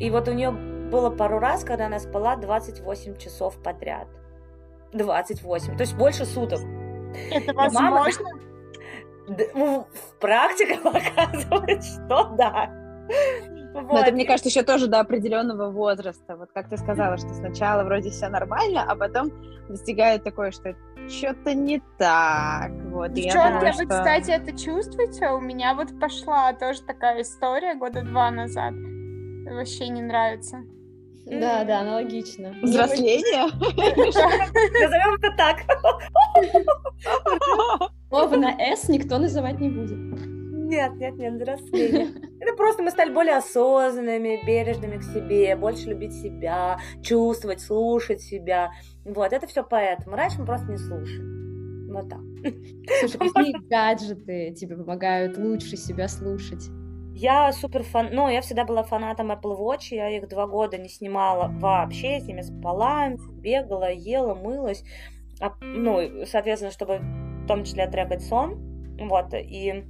И 0.00 0.10
вот 0.10 0.28
у 0.28 0.32
нее 0.32 0.50
было 0.50 1.10
пару 1.10 1.38
раз, 1.38 1.64
когда 1.64 1.86
она 1.86 1.98
спала 1.98 2.36
28 2.36 3.16
часов 3.16 3.60
подряд. 3.62 4.08
28, 4.92 5.76
то 5.76 5.82
есть 5.82 5.96
больше 5.96 6.24
суток. 6.24 6.60
Это 7.30 7.52
возможно? 7.52 8.24
Мама... 9.54 9.86
Практика 10.20 10.76
показывает, 10.84 11.82
что 11.84 12.34
да. 12.36 12.70
Вот. 13.82 13.92
Но 13.92 13.98
это, 14.00 14.12
мне 14.12 14.24
кажется, 14.24 14.48
еще 14.48 14.62
тоже 14.62 14.86
до 14.86 15.00
определенного 15.00 15.70
возраста. 15.70 16.36
Вот 16.36 16.50
как 16.52 16.68
ты 16.68 16.76
сказала, 16.76 17.16
что 17.18 17.28
сначала 17.34 17.84
вроде 17.84 18.10
все 18.10 18.28
нормально, 18.28 18.84
а 18.86 18.96
потом 18.96 19.30
достигает 19.68 20.24
такое, 20.24 20.50
что 20.50 20.74
что-то 21.08 21.54
не 21.54 21.82
так. 21.98 22.70
Вот, 22.90 23.12
Девчонки, 23.12 23.72
что... 23.72 23.82
вы, 23.82 23.88
кстати, 23.88 24.30
это 24.30 24.56
чувствуете? 24.58 25.28
У 25.28 25.40
меня 25.40 25.74
вот 25.74 25.98
пошла 26.00 26.52
тоже 26.52 26.82
такая 26.82 27.22
история 27.22 27.74
года 27.74 28.02
два 28.02 28.30
назад. 28.30 28.72
Вообще 29.44 29.88
не 29.88 30.02
нравится. 30.02 30.62
Да, 31.26 31.64
да, 31.64 31.80
аналогично. 31.80 32.54
Взросление? 32.62 33.50
Назовем 34.80 35.14
это 35.20 35.36
так. 35.36 35.56
Слово 38.08 38.36
на 38.36 38.50
«с» 38.60 38.88
никто 38.88 39.18
называть 39.18 39.58
не 39.60 39.68
будет. 39.68 40.35
Нет, 40.66 40.96
нет, 40.96 41.16
нет, 41.16 41.34
взросление. 41.34 42.08
Это 42.40 42.56
просто 42.56 42.82
мы 42.82 42.90
стали 42.90 43.12
более 43.12 43.36
осознанными, 43.36 44.44
бережными 44.44 44.98
к 44.98 45.04
себе, 45.04 45.54
больше 45.54 45.88
любить 45.88 46.12
себя, 46.12 46.78
чувствовать, 47.02 47.60
слушать 47.60 48.20
себя. 48.20 48.72
Вот, 49.04 49.32
это 49.32 49.46
все 49.46 49.62
поэтому. 49.62 50.16
Раньше 50.16 50.40
мы 50.40 50.46
просто 50.46 50.66
не 50.72 50.78
слушали. 50.78 51.92
Вот 51.92 52.08
так. 52.08 52.20
Слушай, 52.98 53.18
какие 53.34 53.68
гаджеты 53.68 54.54
тебе 54.54 54.76
помогают 54.76 55.38
лучше 55.38 55.76
себя 55.76 56.08
слушать? 56.08 56.68
Я 57.14 57.52
супер 57.52 57.84
фан, 57.84 58.08
ну, 58.12 58.28
я 58.28 58.40
всегда 58.40 58.64
была 58.64 58.82
фанатом 58.82 59.30
Apple 59.30 59.56
Watch, 59.56 59.86
я 59.90 60.10
их 60.10 60.28
два 60.28 60.48
года 60.48 60.78
не 60.78 60.88
снимала 60.88 61.48
вообще, 61.48 62.20
с 62.20 62.26
ними 62.26 62.42
спала, 62.42 63.08
бегала, 63.30 63.90
ела, 63.90 64.34
мылась, 64.34 64.82
а, 65.40 65.54
ну, 65.60 66.26
соответственно, 66.26 66.72
чтобы 66.72 66.98
в 66.98 67.46
том 67.46 67.64
числе 67.64 67.86
трекать 67.86 68.22
сон, 68.22 68.58
вот, 68.98 69.32
и 69.32 69.84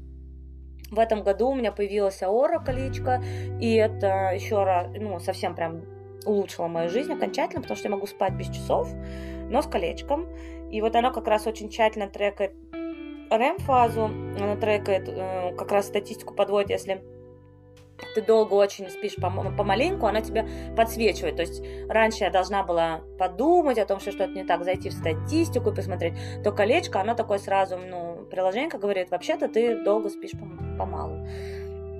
в 0.90 0.98
этом 0.98 1.22
году 1.22 1.50
у 1.50 1.54
меня 1.54 1.72
появилась 1.72 2.22
Аора 2.22 2.58
колечко, 2.58 3.22
и 3.60 3.74
это 3.74 4.32
еще 4.34 4.62
раз, 4.64 4.88
ну, 4.94 5.18
совсем 5.18 5.54
прям 5.54 5.82
улучшило 6.24 6.66
мою 6.66 6.88
жизнь 6.88 7.12
окончательно, 7.12 7.62
потому 7.62 7.76
что 7.76 7.88
я 7.88 7.94
могу 7.94 8.06
спать 8.06 8.34
без 8.34 8.48
часов, 8.48 8.88
но 9.48 9.62
с 9.62 9.66
колечком. 9.66 10.28
И 10.70 10.80
вот 10.80 10.96
оно 10.96 11.12
как 11.12 11.28
раз 11.28 11.46
очень 11.46 11.68
тщательно 11.68 12.08
трекает 12.08 12.52
REM-фазу, 13.30 14.04
она 14.04 14.56
трекает, 14.56 15.08
э, 15.08 15.54
как 15.56 15.70
раз 15.72 15.86
статистику 15.86 16.34
подводит, 16.34 16.70
если 16.70 17.02
ты 18.14 18.22
долго 18.22 18.54
очень 18.54 18.88
спишь 18.90 19.16
помаленьку, 19.16 20.06
она 20.06 20.20
тебя 20.20 20.46
подсвечивает. 20.76 21.36
То 21.36 21.42
есть 21.42 21.62
раньше 21.88 22.24
я 22.24 22.30
должна 22.30 22.62
была 22.62 23.00
подумать 23.18 23.78
о 23.78 23.86
том, 23.86 24.00
что 24.00 24.12
что-то 24.12 24.32
не 24.32 24.44
так, 24.44 24.64
зайти 24.64 24.90
в 24.90 24.92
статистику 24.92 25.70
и 25.70 25.74
посмотреть. 25.74 26.14
То 26.44 26.52
колечко, 26.52 27.00
оно 27.00 27.14
такое 27.14 27.38
сразу, 27.38 27.78
ну, 27.78 28.15
приложение 28.30 28.68
говорит, 28.70 29.10
вообще-то 29.10 29.48
ты 29.48 29.82
долго 29.82 30.08
спишь 30.08 30.32
помалу. 30.78 31.26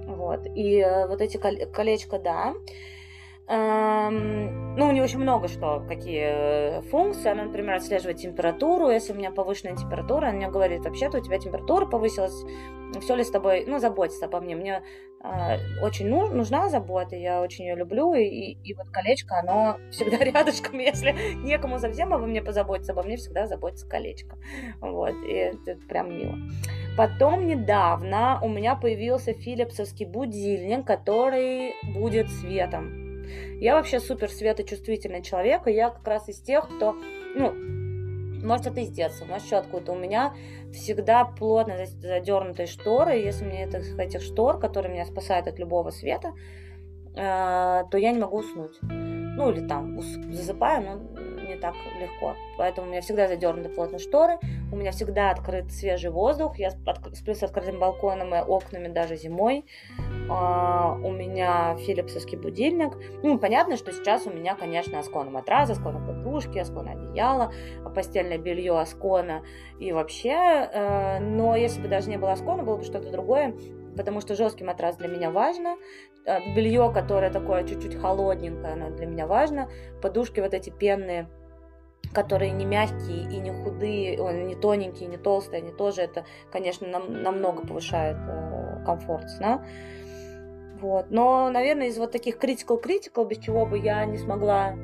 Вот. 0.07 0.47
И 0.55 0.79
э, 0.79 1.07
вот 1.07 1.21
эти 1.21 1.37
колечко, 1.37 2.19
да. 2.19 2.55
Эм, 3.49 4.75
ну, 4.75 4.89
у 4.89 4.93
нее 4.93 5.05
очень 5.05 5.21
много 5.21 5.47
что, 5.47 5.85
какие 5.89 6.79
э, 6.79 6.81
функции. 6.91 7.31
Она, 7.31 7.45
например, 7.45 7.77
отслеживает 7.77 8.19
температуру. 8.19 8.91
Если 8.91 9.13
у 9.13 9.17
меня 9.17 9.31
повышенная 9.31 9.77
температура, 9.77 10.27
она 10.27 10.37
мне 10.37 10.49
говорит, 10.49 10.85
вообще-то 10.85 11.19
у 11.19 11.21
тебя 11.21 11.39
температура 11.39 11.87
повысилась, 11.87 12.45
все 13.01 13.15
ли 13.15 13.23
с 13.23 13.31
тобой, 13.31 13.65
ну, 13.67 13.79
заботится 13.79 14.27
обо 14.27 14.41
мне. 14.41 14.57
Мне 14.57 14.83
э, 15.23 15.59
очень 15.81 16.09
ну, 16.09 16.27
нужна 16.27 16.69
забота, 16.69 17.15
я 17.15 17.41
очень 17.41 17.67
ее 17.67 17.77
люблю, 17.77 18.15
и, 18.15 18.57
и, 18.65 18.75
вот 18.75 18.89
колечко, 18.89 19.39
оно 19.39 19.77
всегда 19.93 20.17
рядышком. 20.19 20.81
Если 20.81 21.15
некому 21.45 21.79
совсем 21.79 22.13
обо 22.13 22.27
мне 22.27 22.43
позаботиться, 22.43 22.95
обо 22.95 23.05
мне 23.05 23.17
всегда 23.17 23.47
заботится 23.47 23.89
колечко. 23.89 24.37
Вот, 24.81 25.15
и 25.25 25.33
это 25.33 25.77
прям 25.89 26.19
мило. 26.19 26.35
Потом 26.97 27.47
недавно 27.47 28.41
у 28.43 28.49
меня 28.49 28.75
появился 28.75 29.35
филипсовский 29.35 30.05
будильник, 30.05 30.85
который 30.85 31.75
будет 31.95 32.29
светом 32.29 33.06
я 33.61 33.75
вообще 33.75 34.01
супер 34.01 34.31
светочувствительный 34.31 35.23
человек, 35.23 35.67
и 35.67 35.73
я 35.73 35.91
как 35.91 36.07
раз 36.07 36.29
из 36.29 36.41
тех, 36.41 36.69
кто, 36.69 36.97
ну, 37.35 37.53
может, 38.47 38.67
это 38.67 38.81
из 38.81 38.91
детства, 38.91 39.25
может, 39.25 39.47
еще 39.47 39.57
откуда-то. 39.57 39.93
У 39.93 39.99
меня 39.99 40.35
всегда 40.73 41.25
плотно 41.25 41.85
задернутые 41.87 42.67
шторы, 42.67 43.19
и 43.19 43.25
если 43.25 43.45
мне 43.45 43.65
это, 43.65 43.79
этих 44.01 44.23
штор, 44.23 44.59
которые 44.59 44.93
меня 44.93 45.05
спасают 45.05 45.49
от 45.49 45.59
любого 45.59 45.91
света, 45.91 46.33
э, 47.15 47.85
то 47.91 47.99
я 47.99 48.13
не 48.13 48.21
могу 48.21 48.39
уснуть. 48.39 48.79
Ну, 48.83 49.51
или 49.51 49.67
там 49.67 50.01
засыпаю, 50.01 50.83
но 50.83 51.26
не 51.47 51.57
так 51.57 51.75
легко. 52.01 52.35
Поэтому 52.59 52.87
у 52.87 52.91
меня 52.91 53.01
всегда 53.01 53.29
задернуты 53.29 53.69
плотно 53.69 53.99
шторы, 53.99 54.39
у 54.73 54.77
меня 54.77 54.91
всегда 54.91 55.31
открыт 55.31 55.71
свежий 55.71 56.11
воздух, 56.11 56.59
я 56.59 56.71
сплю 56.71 57.35
с 57.35 57.43
открытым 57.43 57.79
балконом 57.79 58.35
и 58.35 58.39
окнами 58.39 58.89
даже 58.89 59.17
зимой. 59.17 59.65
А, 60.29 60.99
у 61.03 61.13
меня 61.13 61.77
филипсовский 61.77 62.37
будильник. 62.37 62.93
Ну, 63.23 63.39
понятно, 63.39 63.77
что 63.77 63.93
сейчас 63.93 64.27
у 64.27 64.31
меня, 64.31 64.55
конечно, 64.55 64.99
Аскона 64.99 65.31
матрас, 65.31 65.71
Аскона 65.71 66.05
подушки, 66.05 66.59
Аскона 66.59 66.93
одеяло, 66.93 67.53
постельное 67.95 68.39
белье 68.39 68.79
Аскона 68.79 69.43
и 69.79 69.93
вообще. 69.93 70.69
Э, 70.73 71.21
но 71.21 71.55
если 71.55 71.81
бы 71.81 71.89
даже 71.89 72.11
не 72.11 72.17
было 72.17 72.33
Аскона, 72.33 72.63
было 72.63 72.77
бы 72.77 72.85
что-то 72.85 73.11
другое, 73.11 73.55
потому 73.97 74.21
что 74.21 74.35
жесткий 74.35 74.65
матрас 74.65 74.97
для 74.97 75.09
меня 75.09 75.31
важно, 75.31 75.77
э, 76.25 76.55
белье, 76.55 76.91
которое 76.93 77.31
такое 77.31 77.65
чуть-чуть 77.65 77.97
холодненькое, 77.97 78.75
оно 78.75 78.91
для 78.91 79.07
меня 79.07 79.27
важно, 79.27 79.69
подушки 80.03 80.41
вот 80.41 80.55
эти 80.55 80.71
пенные, 80.71 81.29
которые 82.13 82.53
не 82.53 82.65
мягкие 82.65 83.23
и 83.31 83.39
не 83.39 83.53
худые, 83.53 84.17
не 84.45 84.55
тоненькие, 84.55 85.09
не 85.09 85.17
толстые, 85.17 85.63
они 85.63 85.73
тоже 85.73 86.03
это, 86.03 86.25
конечно, 86.51 86.87
нам, 86.87 87.23
намного 87.23 87.67
повышает 87.67 88.17
э, 88.17 88.85
комфорт 88.85 89.29
сна. 89.31 89.65
Вот. 90.81 91.11
Но, 91.11 91.51
наверное, 91.51 91.89
из 91.89 91.99
вот 91.99 92.13
таких 92.13 92.37
critical-critical, 92.37 93.27
без 93.27 93.39
чего 93.39 93.67
бы 93.67 93.79
я 93.79 94.05
не 94.05 94.19
смогла 94.19 94.75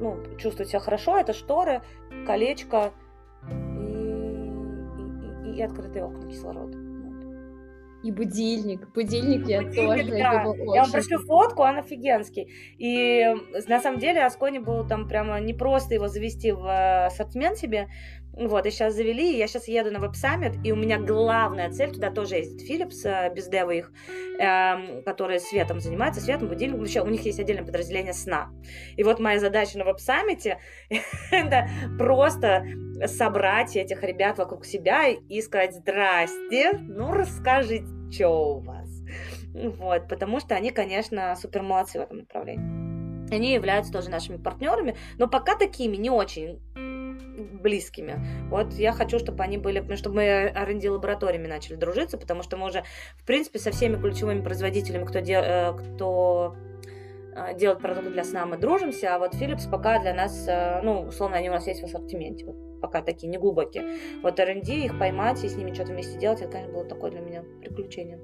ну, 0.00 0.18
чувствовать 0.38 0.70
себя 0.70 0.80
хорошо, 0.80 1.18
это 1.18 1.32
шторы, 1.32 1.82
колечко 2.26 2.92
и, 3.48 3.54
и, 5.46 5.50
и, 5.50 5.58
и 5.58 5.62
открытые 5.62 6.04
окна 6.04 6.28
кислорода. 6.28 6.79
И 8.02 8.10
будильник. 8.10 8.92
Будильник 8.94 9.46
я 9.46 9.62
будильник, 9.62 9.74
тоже 9.76 10.10
да. 10.10 10.44
любил 10.44 10.74
Я 10.74 10.82
вам 10.82 10.92
пришлю 10.92 11.18
фотку, 11.18 11.62
он 11.62 11.76
офигенский. 11.76 12.48
И 12.78 13.26
на 13.68 13.80
самом 13.80 13.98
деле 13.98 14.24
Аскони 14.24 14.58
был 14.58 14.86
там 14.86 15.06
прямо 15.06 15.38
не 15.40 15.52
просто 15.52 15.94
его 15.94 16.08
завести 16.08 16.52
в 16.52 16.64
э, 16.64 17.06
ассортимент 17.06 17.58
себе, 17.58 17.88
вот, 18.32 18.64
и 18.64 18.70
сейчас 18.70 18.94
завели, 18.94 19.36
я 19.36 19.46
сейчас 19.48 19.66
еду 19.66 19.90
на 19.90 19.98
веб-саммит, 19.98 20.54
и 20.64 20.72
у 20.72 20.76
меня 20.76 20.98
главная 20.98 21.70
цель, 21.70 21.92
туда 21.92 22.10
тоже 22.10 22.36
ездит 22.36 22.68
Philips, 22.68 23.04
э, 23.04 23.34
без 23.34 23.48
Дева 23.48 23.72
их, 23.72 23.92
эм, 24.38 25.02
которые 25.02 25.40
светом 25.40 25.80
занимаются, 25.80 26.20
светом, 26.20 26.48
будильником, 26.48 26.80
вообще 26.80 27.02
у 27.02 27.08
них 27.08 27.22
есть 27.22 27.40
отдельное 27.40 27.64
подразделение 27.64 28.12
сна. 28.12 28.50
И 28.96 29.02
вот 29.02 29.18
моя 29.18 29.40
задача 29.40 29.78
на 29.78 29.84
веб-саммите— 29.84 30.58
это 31.30 31.68
просто 31.98 32.64
собрать 33.06 33.76
этих 33.76 34.02
ребят 34.02 34.38
вокруг 34.38 34.64
себя 34.64 35.08
и 35.08 35.42
сказать 35.42 35.74
«Здрасте, 35.74 36.72
ну 36.72 37.12
расскажите, 37.12 37.86
что 38.12 38.56
у 38.56 38.60
вас?» 38.60 38.88
Вот, 39.52 40.08
потому 40.08 40.38
что 40.38 40.54
они, 40.54 40.70
конечно, 40.70 41.34
супер 41.34 41.62
молодцы 41.62 41.98
в 41.98 42.02
этом 42.02 42.18
направлении. 42.18 43.34
Они 43.34 43.52
являются 43.52 43.92
тоже 43.92 44.10
нашими 44.10 44.36
партнерами, 44.36 44.96
но 45.18 45.28
пока 45.28 45.56
такими 45.56 45.96
не 45.96 46.10
очень 46.10 46.60
близкими. 47.40 48.20
Вот 48.48 48.74
я 48.74 48.92
хочу, 48.92 49.18
чтобы 49.18 49.42
они 49.42 49.58
были, 49.58 49.94
чтобы 49.96 50.16
мы 50.16 50.22
R&D 50.22 50.90
лабораториями 50.90 51.46
начали 51.46 51.76
дружиться, 51.76 52.18
потому 52.18 52.42
что 52.42 52.56
мы 52.56 52.66
уже, 52.66 52.84
в 53.16 53.24
принципе, 53.24 53.58
со 53.58 53.70
всеми 53.70 54.00
ключевыми 54.00 54.42
производителями, 54.42 55.04
кто, 55.04 55.20
де, 55.20 55.34
э, 55.34 55.72
кто 55.72 56.56
э, 57.34 57.56
делает 57.56 57.80
продукты 57.80 58.10
для 58.10 58.24
сна, 58.24 58.46
мы 58.46 58.56
дружимся, 58.56 59.14
а 59.14 59.18
вот 59.18 59.34
Philips 59.34 59.70
пока 59.70 59.98
для 59.98 60.14
нас, 60.14 60.46
э, 60.48 60.80
ну, 60.82 61.02
условно, 61.02 61.36
они 61.36 61.48
у 61.50 61.52
нас 61.52 61.66
есть 61.66 61.82
в 61.82 61.84
ассортименте, 61.84 62.46
вот 62.46 62.56
пока 62.80 63.02
такие 63.02 63.28
неглубокие. 63.28 63.98
Вот 64.22 64.40
R&D, 64.40 64.72
их 64.72 64.98
поймать 64.98 65.44
и 65.44 65.48
с 65.48 65.56
ними 65.56 65.72
что-то 65.72 65.92
вместе 65.92 66.18
делать, 66.18 66.40
это, 66.40 66.52
конечно, 66.52 66.72
было 66.72 66.84
такое 66.84 67.10
для 67.10 67.20
меня 67.20 67.44
приключение. 67.60 68.18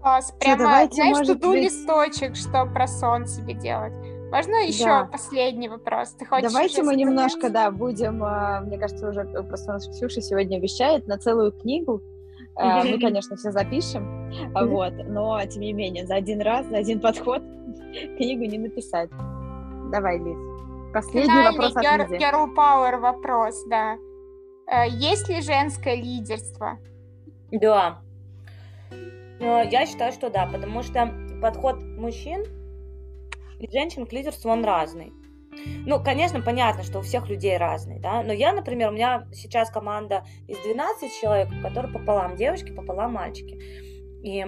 Класс. 0.00 0.32
Прямо, 0.40 0.58
давайте, 0.58 0.94
знаешь, 0.94 1.26
туду 1.26 1.50
быть... 1.50 1.64
листочек, 1.64 2.36
что 2.36 2.66
про 2.66 2.86
сон 2.86 3.26
себе 3.26 3.54
делать. 3.54 3.92
Можно 4.30 4.56
еще 4.66 4.84
да. 4.84 5.08
последний 5.10 5.68
вопрос? 5.68 6.10
Ты 6.10 6.26
хочешь 6.26 6.52
Давайте 6.52 6.82
мы 6.82 6.96
немножко, 6.96 7.48
да, 7.48 7.70
будем, 7.70 8.22
а, 8.22 8.60
мне 8.60 8.78
кажется, 8.78 9.08
уже 9.08 9.24
просто 9.24 9.72
нас 9.72 9.88
Ксюша 9.88 10.20
сегодня 10.20 10.58
обещает 10.58 11.06
на 11.06 11.18
целую 11.18 11.52
книгу. 11.52 12.02
А, 12.54 12.84
мы, 12.84 12.98
конечно, 13.00 13.36
все 13.36 13.52
запишем, 13.52 14.30
вот, 14.52 14.92
но, 15.06 15.40
тем 15.46 15.62
не 15.62 15.72
менее, 15.72 16.06
за 16.06 16.16
один 16.16 16.42
раз, 16.42 16.66
за 16.66 16.76
один 16.76 17.00
подход 17.00 17.40
книгу 18.16 18.44
не 18.44 18.58
написать. 18.58 19.10
Давай, 19.90 20.18
Лиз. 20.18 20.36
Последний 20.92 21.30
Финальный 21.30 21.58
вопрос 21.58 21.76
от 21.76 22.10
Лизи. 22.10 22.22
Girl 22.22 22.54
Power 22.54 22.98
вопрос, 22.98 23.64
да. 23.68 23.96
Э, 24.66 24.88
есть 24.88 25.28
ли 25.28 25.40
женское 25.40 25.96
лидерство? 25.96 26.78
Да. 27.50 28.00
Я 29.40 29.86
считаю, 29.86 30.12
что 30.12 30.30
да, 30.30 30.46
потому 30.46 30.82
что 30.82 31.12
подход 31.40 31.82
мужчин 31.82 32.44
и 33.60 33.70
женщин 33.70 34.06
к 34.06 34.12
лидерству, 34.12 34.50
он 34.50 34.64
разный. 34.64 35.12
Ну, 35.86 36.02
конечно, 36.02 36.40
понятно, 36.40 36.82
что 36.82 36.98
у 36.98 37.02
всех 37.02 37.28
людей 37.28 37.56
разный, 37.56 37.98
да, 37.98 38.22
но 38.22 38.32
я, 38.32 38.52
например, 38.52 38.90
у 38.90 38.92
меня 38.92 39.26
сейчас 39.32 39.70
команда 39.70 40.24
из 40.46 40.58
12 40.58 41.20
человек, 41.20 41.48
которые 41.62 41.92
пополам 41.92 42.36
девочки, 42.36 42.72
пополам 42.72 43.14
мальчики. 43.14 43.60
И 44.22 44.46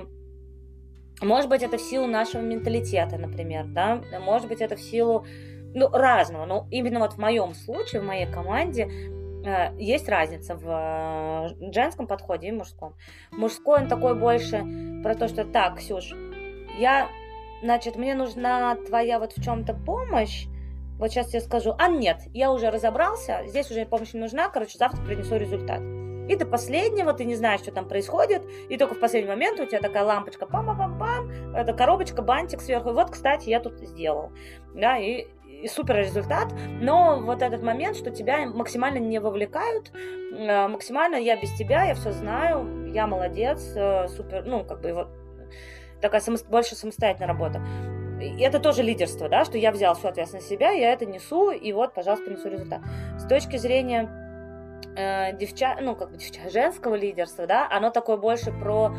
может 1.22 1.50
быть, 1.50 1.62
это 1.62 1.76
в 1.76 1.82
силу 1.82 2.06
нашего 2.06 2.40
менталитета, 2.40 3.18
например, 3.18 3.66
да, 3.66 4.02
может 4.20 4.48
быть, 4.48 4.60
это 4.60 4.76
в 4.76 4.80
силу, 4.80 5.26
ну, 5.74 5.88
разного, 5.88 6.46
но 6.46 6.66
именно 6.70 7.00
вот 7.00 7.14
в 7.14 7.18
моем 7.18 7.54
случае, 7.54 8.00
в 8.00 8.04
моей 8.04 8.26
команде, 8.26 8.90
есть 9.78 10.08
разница 10.08 10.54
в 10.54 10.66
э, 10.66 11.72
женском 11.72 12.06
подходе 12.06 12.48
и 12.48 12.52
мужском. 12.52 12.94
Мужской 13.30 13.82
он 13.82 13.88
такой 13.88 14.14
больше 14.14 14.64
про 15.02 15.14
то, 15.14 15.28
что 15.28 15.44
так, 15.44 15.78
Ксюш, 15.78 16.12
я, 16.78 17.08
значит, 17.62 17.96
мне 17.96 18.14
нужна 18.14 18.74
твоя 18.76 19.18
вот 19.18 19.32
в 19.32 19.42
чем-то 19.42 19.74
помощь, 19.74 20.46
вот 20.98 21.10
сейчас 21.10 21.32
я 21.32 21.40
скажу, 21.40 21.74
а 21.78 21.88
нет, 21.88 22.20
я 22.34 22.52
уже 22.52 22.70
разобрался, 22.70 23.42
здесь 23.46 23.70
уже 23.70 23.86
помощь 23.86 24.12
не 24.12 24.20
нужна, 24.20 24.50
короче, 24.50 24.76
завтра 24.76 25.02
принесу 25.02 25.36
результат. 25.36 25.80
И 26.28 26.36
до 26.36 26.46
последнего 26.46 27.12
ты 27.12 27.24
не 27.24 27.34
знаешь, 27.34 27.60
что 27.60 27.72
там 27.72 27.88
происходит, 27.88 28.42
и 28.68 28.76
только 28.76 28.94
в 28.94 29.00
последний 29.00 29.30
момент 29.30 29.58
у 29.58 29.66
тебя 29.66 29.80
такая 29.80 30.04
лампочка, 30.04 30.44
пам-пам-пам, 30.44 31.56
это 31.56 31.72
коробочка, 31.72 32.22
бантик 32.22 32.60
сверху, 32.60 32.90
и 32.90 32.92
вот, 32.92 33.10
кстати, 33.10 33.48
я 33.48 33.60
тут 33.60 33.80
сделал. 33.80 34.30
Да, 34.74 34.98
и 34.98 35.26
и 35.62 35.68
супер 35.68 35.96
результат, 35.96 36.52
но 36.80 37.20
вот 37.20 37.42
этот 37.42 37.62
момент, 37.62 37.96
что 37.96 38.10
тебя 38.10 38.46
максимально 38.46 38.98
не 38.98 39.18
вовлекают, 39.18 39.92
э, 39.94 40.68
максимально 40.68 41.16
я 41.16 41.40
без 41.40 41.52
тебя, 41.52 41.84
я 41.84 41.94
все 41.94 42.12
знаю, 42.12 42.90
я 42.92 43.06
молодец, 43.06 43.72
э, 43.76 44.08
супер, 44.08 44.44
ну, 44.44 44.64
как 44.64 44.80
бы 44.80 44.92
вот 44.92 45.08
такая 46.00 46.20
само, 46.20 46.38
больше 46.48 46.74
самостоятельная 46.74 47.28
работа. 47.28 47.60
И 48.20 48.42
это 48.42 48.60
тоже 48.60 48.82
лидерство, 48.82 49.28
да, 49.28 49.44
что 49.44 49.56
я 49.56 49.72
взял 49.72 49.94
всю 49.94 50.08
ответственность 50.08 50.50
на 50.50 50.56
себя, 50.56 50.70
я 50.70 50.92
это 50.92 51.06
несу, 51.06 51.50
и 51.50 51.72
вот, 51.72 51.94
пожалуйста, 51.94 52.30
несу 52.30 52.48
результат. 52.48 52.80
С 53.18 53.26
точки 53.26 53.56
зрения 53.56 54.10
э, 54.96 55.36
девча, 55.36 55.76
ну, 55.80 55.96
как 55.96 56.10
бы 56.10 56.18
девча, 56.18 56.40
женского 56.50 56.94
лидерства, 56.94 57.46
да, 57.46 57.68
оно 57.70 57.90
такое 57.90 58.16
больше 58.16 58.52
про, 58.52 58.94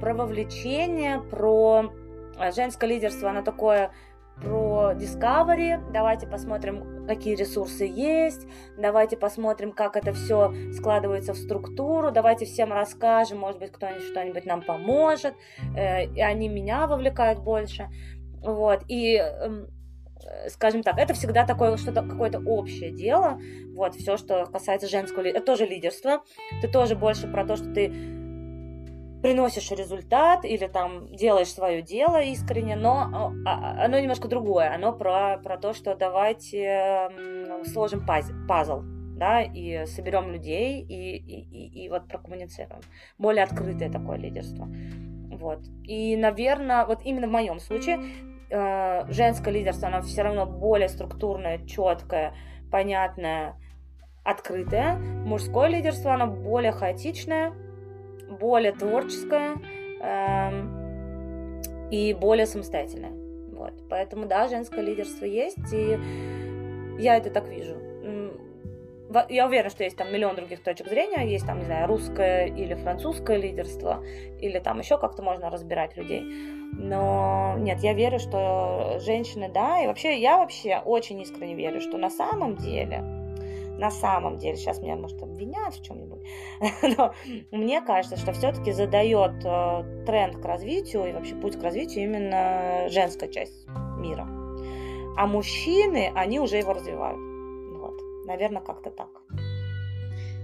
про 0.00 0.14
вовлечение, 0.14 1.20
про 1.20 1.92
э, 2.38 2.52
женское 2.52 2.86
лидерство, 2.86 3.30
оно 3.30 3.42
такое 3.42 3.92
про 4.36 4.92
Discovery. 4.94 5.80
Давайте 5.92 6.26
посмотрим, 6.26 7.06
какие 7.06 7.34
ресурсы 7.34 7.84
есть. 7.84 8.46
Давайте 8.78 9.16
посмотрим, 9.16 9.72
как 9.72 9.96
это 9.96 10.12
все 10.12 10.52
складывается 10.72 11.32
в 11.32 11.36
структуру. 11.36 12.10
Давайте 12.10 12.44
всем 12.44 12.72
расскажем, 12.72 13.38
может 13.38 13.58
быть, 13.58 13.72
кто-нибудь 13.72 14.02
что-нибудь 14.02 14.46
нам 14.46 14.62
поможет. 14.62 15.34
Э, 15.76 16.04
и 16.06 16.20
они 16.20 16.48
меня 16.48 16.86
вовлекают 16.86 17.40
больше. 17.40 17.88
Вот. 18.42 18.82
И 18.88 19.16
эм, 19.16 19.68
скажем 20.48 20.82
так, 20.82 20.98
это 20.98 21.14
всегда 21.14 21.46
такое 21.46 21.76
что-то 21.76 22.02
какое-то 22.02 22.40
общее 22.40 22.90
дело. 22.90 23.38
Вот, 23.74 23.94
все, 23.94 24.16
что 24.16 24.46
касается 24.46 24.88
женского, 24.88 25.26
это 25.26 25.40
тоже 25.40 25.66
лидерство. 25.66 26.22
Ты 26.60 26.68
тоже 26.68 26.96
больше 26.96 27.26
про 27.26 27.44
то, 27.44 27.56
что 27.56 27.72
ты 27.72 27.92
приносишь 29.24 29.70
результат 29.70 30.44
или 30.44 30.66
там 30.66 31.06
делаешь 31.16 31.50
свое 31.50 31.80
дело 31.80 32.20
искренне, 32.20 32.76
но 32.76 33.08
а, 33.10 33.32
а, 33.46 33.84
оно 33.86 33.98
немножко 33.98 34.28
другое. 34.28 34.74
Оно 34.74 34.92
про, 34.92 35.38
про 35.38 35.56
то, 35.56 35.72
что 35.72 35.94
давайте 35.94 37.08
сложим 37.64 38.04
пазл, 38.04 38.82
да, 39.16 39.40
и 39.40 39.86
соберем 39.86 40.30
людей, 40.30 40.82
и, 40.82 41.16
и, 41.16 41.40
и, 41.40 41.84
и 41.84 41.88
вот 41.88 42.06
прокоммуницируем. 42.06 42.82
Более 43.16 43.44
открытое 43.44 43.90
такое 43.90 44.18
лидерство. 44.18 44.68
Вот. 45.30 45.60
И, 45.84 46.18
наверное, 46.18 46.84
вот 46.84 47.00
именно 47.02 47.26
в 47.26 47.30
моем 47.30 47.60
случае 47.60 48.00
э, 48.50 49.10
женское 49.10 49.54
лидерство, 49.54 49.88
оно 49.88 50.02
все 50.02 50.20
равно 50.20 50.44
более 50.44 50.90
структурное, 50.90 51.64
четкое, 51.64 52.34
понятное, 52.70 53.54
открытое. 54.22 54.96
Мужское 54.98 55.68
лидерство, 55.68 56.12
оно 56.12 56.26
более 56.26 56.72
хаотичное, 56.72 57.54
более 58.38 58.72
творческая 58.72 59.56
э, 60.00 60.84
и 61.90 62.14
более 62.14 62.46
самостоятельная. 62.46 63.12
Вот. 63.52 63.72
Поэтому, 63.88 64.26
да, 64.26 64.48
женское 64.48 64.80
лидерство 64.80 65.24
есть, 65.24 65.72
и 65.72 65.98
я 66.98 67.16
это 67.16 67.30
так 67.30 67.48
вижу. 67.48 67.76
я 69.28 69.46
уверена, 69.46 69.70
что 69.70 69.84
есть 69.84 69.96
там 69.96 70.12
миллион 70.12 70.36
других 70.36 70.62
точек 70.62 70.88
зрения, 70.88 71.26
есть 71.26 71.46
там, 71.46 71.58
не 71.58 71.64
знаю, 71.64 71.86
русское 71.86 72.46
или 72.46 72.74
французское 72.74 73.36
лидерство, 73.36 74.02
или 74.40 74.58
там 74.58 74.80
еще 74.80 74.98
как-то 74.98 75.22
можно 75.22 75.50
разбирать 75.50 75.96
людей. 75.96 76.22
Но 76.76 77.54
нет, 77.58 77.80
я 77.80 77.94
верю, 77.94 78.18
что 78.18 78.98
женщины, 79.00 79.48
да, 79.52 79.80
и 79.80 79.86
вообще 79.86 80.18
я 80.18 80.38
вообще 80.38 80.80
очень 80.84 81.20
искренне 81.20 81.54
верю, 81.54 81.80
что 81.80 81.96
на 81.96 82.10
самом 82.10 82.56
деле, 82.56 83.23
на 83.78 83.90
самом 83.90 84.38
деле, 84.38 84.56
сейчас 84.56 84.80
меня, 84.80 84.96
может, 84.96 85.22
обвинят 85.22 85.74
в 85.74 85.82
чем-нибудь, 85.82 86.22
но 86.96 87.14
мне 87.50 87.80
кажется, 87.80 88.16
что 88.16 88.32
все-таки 88.32 88.72
задает 88.72 89.44
э, 89.44 90.04
тренд 90.06 90.36
к 90.36 90.44
развитию 90.44 91.08
и 91.08 91.12
вообще 91.12 91.34
путь 91.34 91.58
к 91.58 91.62
развитию 91.62 92.04
именно 92.04 92.88
женская 92.88 93.28
часть 93.28 93.66
мира. 93.98 94.26
А 95.16 95.26
мужчины, 95.26 96.12
они 96.14 96.40
уже 96.40 96.56
его 96.56 96.72
развивают. 96.72 97.18
Вот, 97.78 98.26
наверное, 98.26 98.62
как-то 98.62 98.90
так. 98.90 99.08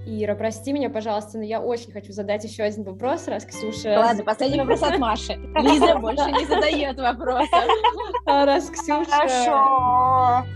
Ира, 0.06 0.34
прости 0.34 0.72
меня, 0.72 0.90
пожалуйста, 0.90 1.38
но 1.38 1.44
я 1.44 1.60
очень 1.60 1.92
хочу 1.92 2.12
задать 2.12 2.42
еще 2.44 2.62
один 2.62 2.84
вопрос, 2.84 3.28
раз 3.28 3.44
Ксюша... 3.44 3.98
Ладно, 3.98 4.24
последний 4.24 4.58
вопрос 4.58 4.82
от 4.82 4.98
Маши. 4.98 5.34
Лиза 5.34 5.96
больше 5.98 6.30
не 6.32 6.46
задает 6.46 6.98
вопросов. 6.98 7.64
Раз 8.26 8.70
Ксюша... 8.70 9.10
Хорошо. 9.10 10.46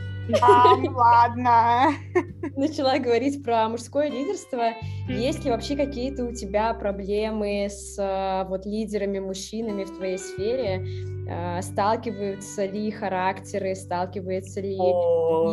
А, 0.41 0.75
ладно. 0.91 1.93
Начала 2.57 2.99
говорить 2.99 3.43
про 3.43 3.69
мужское 3.69 4.09
лидерство. 4.09 4.73
Есть 5.09 5.45
ли 5.45 5.51
вообще 5.51 5.77
какие-то 5.77 6.25
у 6.25 6.33
тебя 6.33 6.73
проблемы 6.75 7.67
с 7.69 7.99
э, 7.99 8.49
вот 8.49 8.67
лидерами, 8.67 9.19
мужчинами 9.19 9.85
в 9.85 9.97
твоей 9.97 10.19
сфере? 10.19 10.85
Э, 11.29 11.63
сталкиваются 11.63 12.67
ли 12.67 12.91
характеры, 12.91 13.75
сталкивается 13.75 14.61
ли 14.61 14.77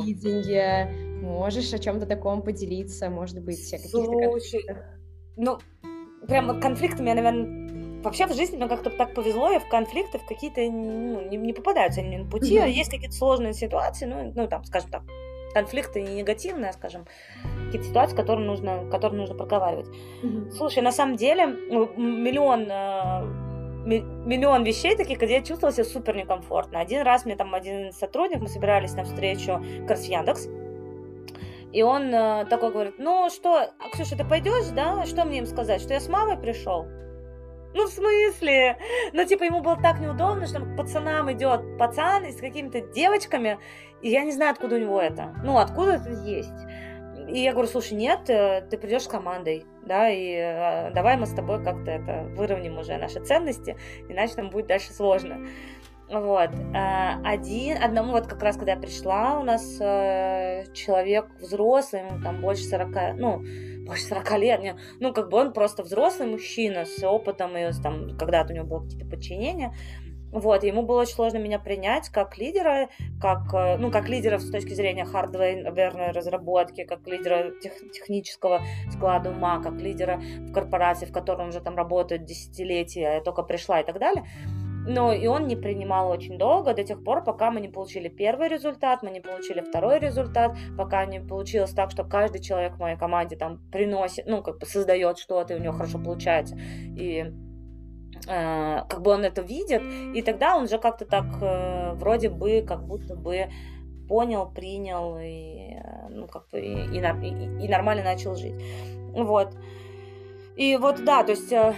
видение? 0.05 0.91
Можешь 1.21 1.73
о 1.73 1.79
чем-то 1.79 2.05
таком 2.05 2.41
поделиться, 2.41 3.09
может 3.09 3.41
быть, 3.43 3.73
о 3.73 3.77
каких-то 3.77 4.01
конфликтах? 4.01 4.77
Ну, 5.37 5.59
прям 6.27 6.59
конфликтами 6.59 7.09
я, 7.09 7.15
наверное, 7.15 7.70
Вообще 8.01 8.25
в 8.25 8.33
жизни 8.33 8.57
мне 8.57 8.67
как-то 8.67 8.89
так 8.89 9.13
повезло, 9.13 9.51
я 9.51 9.59
в 9.59 9.67
конфликты 9.67 10.17
в 10.17 10.25
какие-то 10.25 10.61
ну, 10.61 11.21
не, 11.29 11.37
не 11.37 11.53
попадаются 11.53 12.01
они 12.01 12.17
на 12.17 12.29
пути, 12.29 12.57
mm-hmm. 12.57 12.69
есть 12.69 12.89
какие-то 12.89 13.15
сложные 13.15 13.53
ситуации, 13.53 14.05
ну, 14.05 14.31
ну, 14.35 14.47
там, 14.47 14.63
скажем 14.63 14.89
так, 14.89 15.03
конфликты 15.53 16.01
не 16.01 16.15
негативные, 16.15 16.71
а, 16.71 16.73
скажем, 16.73 17.05
какие-то 17.65 17.87
ситуации, 17.87 18.15
которые 18.15 18.47
нужно, 18.47 18.89
которые 18.89 19.19
нужно 19.19 19.35
проговаривать. 19.35 19.87
Mm-hmm. 20.23 20.51
Слушай, 20.51 20.81
на 20.81 20.91
самом 20.91 21.15
деле 21.15 21.45
ну, 21.45 21.91
миллион 21.95 22.67
э, 22.69 23.51
миллион 23.85 24.63
вещей 24.63 24.95
таких, 24.95 25.19
где 25.19 25.35
я 25.35 25.41
чувствовала 25.41 25.73
себя 25.73 25.85
супер 25.85 26.15
некомфортно. 26.15 26.79
Один 26.79 27.03
раз 27.03 27.25
мне 27.25 27.35
там 27.35 27.53
один 27.53 27.91
сотрудник, 27.91 28.39
мы 28.39 28.47
собирались 28.47 28.93
на 28.93 29.03
встречу 29.03 29.63
как 29.81 29.91
раз 29.91 30.05
Яндекс, 30.05 30.47
и 31.71 31.83
он 31.83 32.13
э, 32.13 32.45
такой 32.49 32.71
говорит, 32.71 32.95
ну 32.97 33.29
что, 33.29 33.71
Ксюша, 33.93 34.17
ты 34.17 34.25
пойдешь, 34.25 34.67
да? 34.75 35.05
Что 35.05 35.23
мне 35.23 35.39
им 35.39 35.45
сказать, 35.45 35.81
что 35.81 35.93
я 35.93 35.99
с 35.99 36.09
мамой 36.09 36.37
пришел? 36.37 36.85
Ну, 37.73 37.85
в 37.85 37.89
смысле? 37.89 38.77
Ну, 39.13 39.25
типа, 39.25 39.43
ему 39.43 39.61
было 39.61 39.77
так 39.81 39.99
неудобно, 39.99 40.45
что 40.45 40.61
пацанам 40.77 41.31
идет 41.31 41.77
пацан 41.77 42.25
с 42.25 42.37
какими-то 42.37 42.81
девочками, 42.81 43.59
и 44.01 44.09
я 44.09 44.23
не 44.23 44.31
знаю, 44.31 44.51
откуда 44.51 44.75
у 44.75 44.79
него 44.79 45.01
это. 45.01 45.33
Ну, 45.43 45.57
откуда 45.57 45.93
это 45.93 46.09
есть. 46.09 46.49
И 47.29 47.39
я 47.39 47.53
говорю, 47.53 47.69
слушай, 47.69 47.93
нет, 47.93 48.29
э, 48.29 48.61
ты 48.69 48.77
придешь 48.77 49.03
с 49.03 49.07
командой, 49.07 49.65
да, 49.85 50.09
и 50.09 50.33
э, 50.33 50.91
давай 50.91 51.15
мы 51.15 51.25
с 51.25 51.33
тобой 51.33 51.63
как-то 51.63 51.89
это 51.89 52.23
выровняем 52.35 52.77
уже 52.77 52.97
наши 52.97 53.23
ценности, 53.23 53.77
иначе 54.09 54.33
нам 54.37 54.49
будет 54.49 54.67
дальше 54.67 54.91
сложно. 54.91 55.47
Вот. 56.11 56.49
Э, 56.73 57.21
один, 57.23 57.81
одному 57.81 58.11
вот 58.11 58.27
как 58.27 58.41
раз, 58.43 58.57
когда 58.57 58.73
я 58.73 58.77
пришла, 58.77 59.39
у 59.39 59.43
нас 59.43 59.77
человек 60.73 61.29
взрослый, 61.39 62.03
ему 62.03 62.21
там 62.21 62.41
больше 62.41 62.63
40, 62.63 63.15
ну, 63.17 63.41
больше 63.85 64.03
40 64.05 64.37
лет, 64.37 64.61
не, 64.61 64.75
ну, 64.99 65.13
как 65.13 65.29
бы 65.29 65.37
он 65.37 65.53
просто 65.53 65.83
взрослый 65.83 66.27
мужчина 66.27 66.85
с 66.85 67.03
опытом, 67.03 67.57
и 67.57 67.71
там, 67.81 68.17
когда-то 68.17 68.53
у 68.53 68.55
него 68.55 68.65
было 68.65 68.83
какие-то 68.83 69.05
подчинения, 69.05 69.73
вот, 70.31 70.63
ему 70.63 70.83
было 70.83 71.01
очень 71.01 71.15
сложно 71.15 71.39
меня 71.39 71.59
принять 71.59 72.07
как 72.07 72.37
лидера, 72.37 72.87
как, 73.19 73.53
э, 73.53 73.77
ну, 73.77 73.91
как 73.91 74.07
лидера 74.07 74.39
с 74.39 74.49
точки 74.49 74.73
зрения 74.73 75.03
хардверной 75.03 76.11
разработки, 76.11 76.85
как 76.85 77.05
лидера 77.05 77.51
тех, 77.61 77.73
технического 77.91 78.61
склада 78.89 79.31
ума, 79.31 79.61
как 79.61 79.73
лидера 79.81 80.21
в 80.39 80.53
корпорации, 80.53 81.05
в 81.05 81.11
которой 81.11 81.41
он 81.41 81.49
уже 81.49 81.59
там 81.59 81.75
работает 81.75 82.23
десятилетия, 82.23 83.15
я 83.15 83.21
только 83.21 83.43
пришла 83.43 83.81
и 83.81 83.85
так 83.85 83.99
далее. 83.99 84.25
Но 84.87 85.13
и 85.13 85.27
он 85.27 85.47
не 85.47 85.55
принимал 85.55 86.09
очень 86.09 86.37
долго, 86.37 86.73
до 86.73 86.83
тех 86.83 87.03
пор, 87.03 87.23
пока 87.23 87.51
мы 87.51 87.61
не 87.61 87.67
получили 87.67 88.07
первый 88.07 88.47
результат, 88.47 89.03
мы 89.03 89.11
не 89.11 89.19
получили 89.19 89.61
второй 89.61 89.99
результат, 89.99 90.57
пока 90.77 91.05
не 91.05 91.19
получилось 91.19 91.71
так, 91.71 91.91
что 91.91 92.03
каждый 92.03 92.41
человек 92.41 92.73
в 92.75 92.79
моей 92.79 92.97
команде 92.97 93.35
там 93.35 93.59
приносит, 93.71 94.25
ну, 94.27 94.41
как 94.41 94.59
бы 94.59 94.65
создает 94.65 95.19
что-то, 95.19 95.53
и 95.53 95.57
у 95.59 95.61
него 95.61 95.73
хорошо 95.73 95.99
получается. 95.99 96.57
И 96.97 97.31
э, 98.27 98.81
как 98.89 99.01
бы 99.01 99.11
он 99.11 99.23
это 99.23 99.41
видит, 99.41 99.83
и 100.15 100.21
тогда 100.23 100.57
он 100.57 100.67
же 100.67 100.79
как-то 100.79 101.05
так 101.05 101.25
э, 101.41 101.93
вроде 101.93 102.29
бы, 102.29 102.63
как 102.67 102.83
будто 102.83 103.15
бы 103.15 103.49
понял, 104.07 104.51
принял 104.51 105.17
и, 105.19 105.75
э, 105.75 106.09
ну, 106.09 106.27
как 106.27 106.49
бы, 106.49 106.59
и, 106.59 106.87
и, 106.87 107.65
и, 107.65 107.69
нормально 107.69 108.03
начал 108.03 108.35
жить. 108.35 108.55
Вот. 109.13 109.55
И 110.55 110.75
вот, 110.75 111.05
да, 111.05 111.23
то 111.23 111.31
есть 111.31 111.51
э, 111.53 111.73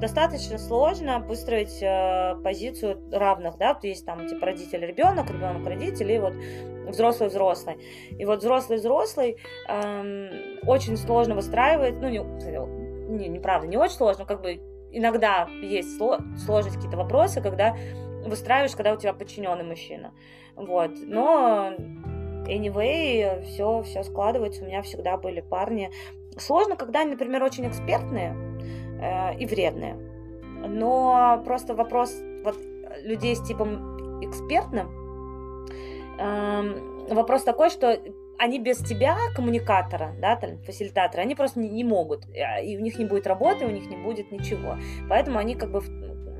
достаточно 0.00 0.58
сложно 0.58 1.20
выстроить 1.20 1.82
э, 1.82 2.36
позицию 2.42 3.00
равных, 3.12 3.56
да, 3.58 3.74
то 3.74 3.86
есть 3.86 4.04
там 4.04 4.26
типа 4.26 4.46
родитель 4.46 4.84
ребенок, 4.84 5.30
ребенок 5.30 5.66
родитель 5.66 6.10
и 6.10 6.18
вот 6.18 6.32
взрослый 6.88 7.28
взрослый. 7.28 7.76
И 8.18 8.24
вот 8.24 8.40
взрослый 8.40 8.78
взрослый 8.78 9.36
эм, 9.68 10.58
очень 10.66 10.96
сложно 10.96 11.34
выстраивать, 11.34 12.00
ну 12.00 12.08
не, 12.08 12.18
не, 12.18 13.28
неправда, 13.28 13.66
не 13.66 13.76
очень 13.76 13.96
сложно, 13.96 14.24
как 14.24 14.42
бы 14.42 14.60
иногда 14.90 15.48
есть 15.62 15.96
сложность 15.96 16.76
какие-то 16.76 16.96
вопросы, 16.96 17.40
когда 17.40 17.76
выстраиваешь, 18.26 18.74
когда 18.74 18.92
у 18.92 18.96
тебя 18.96 19.12
подчиненный 19.12 19.64
мужчина, 19.64 20.12
вот, 20.56 20.92
но 21.06 21.72
anyway, 22.46 23.42
все, 23.44 23.82
все 23.82 24.02
складывается, 24.02 24.62
у 24.62 24.66
меня 24.66 24.82
всегда 24.82 25.16
были 25.16 25.40
парни. 25.40 25.90
Сложно, 26.36 26.76
когда 26.76 27.00
они, 27.00 27.12
например, 27.12 27.42
очень 27.42 27.68
экспертные, 27.68 28.49
э, 29.00 29.36
и 29.38 29.46
вредные. 29.46 29.94
Но 30.68 31.42
просто 31.44 31.74
вопрос 31.74 32.14
вот, 32.44 32.56
людей 33.02 33.34
с 33.34 33.42
типом 33.42 34.20
экспертным, 34.22 35.66
э, 36.18 37.14
вопрос 37.14 37.42
такой, 37.42 37.70
что 37.70 37.98
они 38.38 38.58
без 38.58 38.78
тебя, 38.78 39.18
коммуникатора, 39.34 40.14
да, 40.18 40.34
там, 40.36 40.58
фасилитатора, 40.62 41.22
они 41.22 41.34
просто 41.34 41.60
не, 41.60 41.68
не 41.68 41.84
могут, 41.84 42.24
э, 42.34 42.64
и 42.64 42.76
у 42.78 42.80
них 42.80 42.98
не 42.98 43.04
будет 43.04 43.26
работы, 43.26 43.66
у 43.66 43.70
них 43.70 43.88
не 43.90 43.96
будет 43.96 44.32
ничего. 44.32 44.76
Поэтому 45.08 45.38
они 45.38 45.54
как 45.54 45.70
бы, 45.70 45.82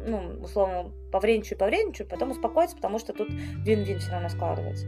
ну, 0.07 0.41
условно, 0.43 0.93
повредничают, 1.13 1.59
повредничают, 1.59 2.11
потом 2.11 2.31
успокоятся, 2.31 2.77
потому 2.77 2.99
что 2.99 3.13
тут 3.13 3.29
вин-вин 3.65 3.99
все 3.99 4.13
равно 4.13 4.31
складывается. 4.31 4.87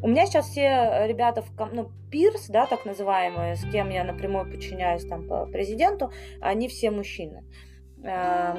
У 0.00 0.08
меня 0.08 0.26
сейчас 0.26 0.48
все 0.48 0.62
э, 0.62 1.06
ребята, 1.08 1.42
в, 1.42 1.50
ну, 1.72 1.90
пирс, 2.10 2.46
да, 2.48 2.66
так 2.66 2.84
называемые, 2.84 3.56
с 3.56 3.64
кем 3.70 3.90
я 3.90 4.04
напрямую 4.04 4.50
подчиняюсь 4.50 5.04
там 5.04 5.26
по 5.26 5.46
президенту, 5.46 6.12
они 6.40 6.68
все 6.68 6.90
мужчины. 6.90 7.44
Эм, 8.04 8.58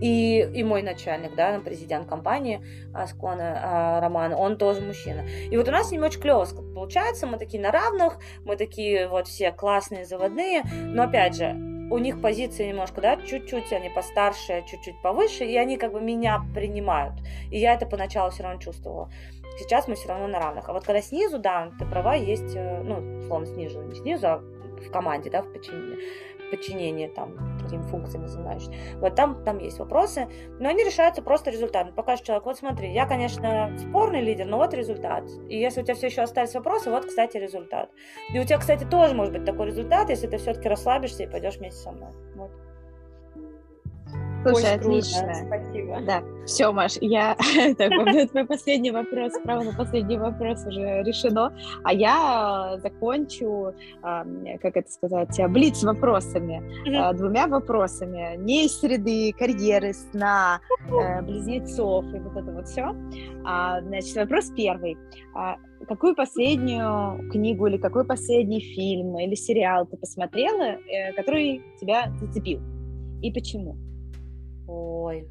и, 0.00 0.40
и 0.40 0.64
мой 0.64 0.82
начальник, 0.82 1.36
да, 1.36 1.58
президент 1.64 2.08
компании 2.08 2.60
Аскона 2.92 4.00
Роман, 4.02 4.34
он 4.34 4.58
тоже 4.58 4.80
мужчина. 4.80 5.24
И 5.50 5.56
вот 5.56 5.68
у 5.68 5.70
нас 5.70 5.88
с 5.88 5.92
ним 5.92 6.02
очень 6.02 6.20
клево 6.20 6.44
получается, 6.74 7.26
мы 7.26 7.38
такие 7.38 7.62
на 7.62 7.70
равных, 7.70 8.18
мы 8.44 8.56
такие 8.56 9.08
вот 9.08 9.28
все 9.28 9.52
классные, 9.52 10.04
заводные, 10.04 10.64
но 10.70 11.04
опять 11.04 11.36
же, 11.36 11.56
у 11.88 11.98
них 11.98 12.20
позиции 12.20 12.68
немножко, 12.68 13.00
да, 13.00 13.16
чуть-чуть 13.16 13.72
они 13.72 13.88
постарше, 13.88 14.64
чуть-чуть 14.68 15.00
повыше, 15.02 15.44
и 15.44 15.56
они 15.56 15.76
как 15.76 15.92
бы 15.92 16.00
меня 16.00 16.42
принимают. 16.54 17.14
И 17.50 17.58
я 17.58 17.74
это 17.74 17.86
поначалу 17.86 18.30
все 18.30 18.42
равно 18.42 18.60
чувствовала. 18.60 19.10
Сейчас 19.58 19.88
мы 19.88 19.94
все 19.94 20.08
равно 20.08 20.26
на 20.26 20.38
равных. 20.38 20.68
А 20.68 20.72
вот 20.72 20.84
когда 20.84 21.00
снизу, 21.00 21.38
да, 21.38 21.70
ты 21.78 21.86
права, 21.86 22.14
есть, 22.14 22.54
э, 22.54 22.82
ну, 22.82 23.18
условно, 23.20 23.46
снизу, 23.46 23.82
не 23.82 23.94
снизу, 23.94 24.26
а 24.26 24.38
в 24.38 24.90
команде, 24.90 25.30
да, 25.30 25.42
в 25.42 25.52
подчинении, 25.52 25.98
подчинении 26.50 27.08
там, 27.08 27.58
какими 27.62 27.82
функциями 27.82 28.26
занимаешься. 28.26 28.70
Вот 28.96 29.14
там, 29.14 29.42
там 29.44 29.58
есть 29.58 29.78
вопросы, 29.78 30.28
но 30.58 30.68
они 30.68 30.84
решаются 30.84 31.22
просто 31.22 31.50
результатом. 31.50 31.94
Покажешь 31.94 32.24
человек, 32.24 32.44
вот 32.44 32.58
смотри, 32.58 32.92
я, 32.92 33.06
конечно, 33.06 33.76
спорный 33.78 34.20
лидер, 34.20 34.46
но 34.46 34.58
вот 34.58 34.74
результат. 34.74 35.24
И 35.48 35.58
если 35.58 35.80
у 35.80 35.84
тебя 35.84 35.94
все 35.94 36.06
еще 36.06 36.22
остались 36.22 36.54
вопросы, 36.54 36.90
вот, 36.90 37.06
кстати, 37.06 37.36
результат. 37.36 37.90
И 38.32 38.38
у 38.38 38.44
тебя, 38.44 38.58
кстати, 38.58 38.84
тоже 38.84 39.14
может 39.14 39.32
быть 39.32 39.44
такой 39.44 39.66
результат, 39.66 40.10
если 40.10 40.26
ты 40.26 40.38
все-таки 40.38 40.68
расслабишься 40.68 41.24
и 41.24 41.26
пойдешь 41.26 41.56
вместе 41.56 41.80
со 41.80 41.92
мной. 41.92 42.12
Вот. 42.34 42.50
Слушай, 44.50 44.74
отлично. 44.74 45.34
Спасибо. 45.46 46.00
Да, 46.06 46.22
все, 46.46 46.72
Маш, 46.72 46.96
я... 47.00 47.36
Твой 48.30 48.46
последний 48.46 48.90
вопрос, 48.90 49.32
право 49.44 49.62
на 49.62 49.72
последний 49.72 50.18
вопрос 50.18 50.64
уже 50.66 51.02
решено. 51.02 51.52
А 51.84 51.92
я 51.92 52.78
закончу, 52.82 53.74
как 54.02 54.76
это 54.76 54.90
сказать, 54.90 55.40
блиц 55.48 55.82
вопросами. 55.82 56.62
А, 56.96 57.12
двумя 57.12 57.46
вопросами. 57.46 58.36
Не 58.36 58.66
из 58.66 58.78
среды 58.78 59.32
карьеры, 59.38 59.92
сна, 59.92 60.60
э, 60.88 61.22
близнецов 61.22 62.04
и 62.14 62.18
вот 62.18 62.36
это 62.36 62.52
вот 62.52 62.68
все. 62.68 62.94
А, 63.44 63.80
значит, 63.80 64.16
вопрос 64.16 64.52
первый. 64.56 64.96
А, 65.34 65.56
какую 65.88 66.14
последнюю 66.14 67.30
книгу 67.30 67.66
или 67.66 67.76
какой 67.76 68.04
последний 68.04 68.60
фильм 68.60 69.18
или 69.18 69.34
сериал 69.34 69.86
ты 69.86 69.96
посмотрела, 69.96 70.78
э, 70.88 71.12
который 71.14 71.62
тебя 71.80 72.12
зацепил? 72.20 72.60
И 73.22 73.32
почему? 73.32 73.76
Ой, 74.68 75.28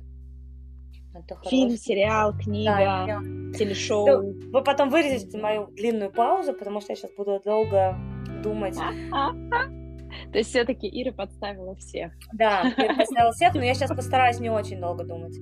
это 1.14 1.38
Фильм, 1.49 1.78
сериал, 1.78 2.34
книга, 2.38 3.06
да, 3.07 3.20
телешоу. 3.57 4.06
Ну, 4.06 4.52
вы 4.52 4.64
потом 4.64 4.90
вырежете 4.90 5.38
мою 5.38 5.68
длинную 5.68 6.12
паузу, 6.12 6.53
потому 6.53 6.82
что 6.82 6.91
я 6.91 6.95
сейчас 6.98 7.12
буду 7.16 7.41
долго 7.44 7.98
думать. 8.44 8.76
То 10.32 10.38
есть 10.38 10.49
все-таки 10.49 10.88
Ира 10.88 11.14
подставила 11.14 11.76
всех. 11.76 12.12
Да, 12.34 12.74
Ира 12.78 12.95
подставила 12.98 13.32
всех, 13.32 13.53
но 13.53 13.64
я 13.64 13.74
сейчас 13.74 13.90
постараюсь 13.90 14.40
не 14.40 14.49
очень 14.49 14.80
долго 14.80 15.03
думать. 15.03 15.36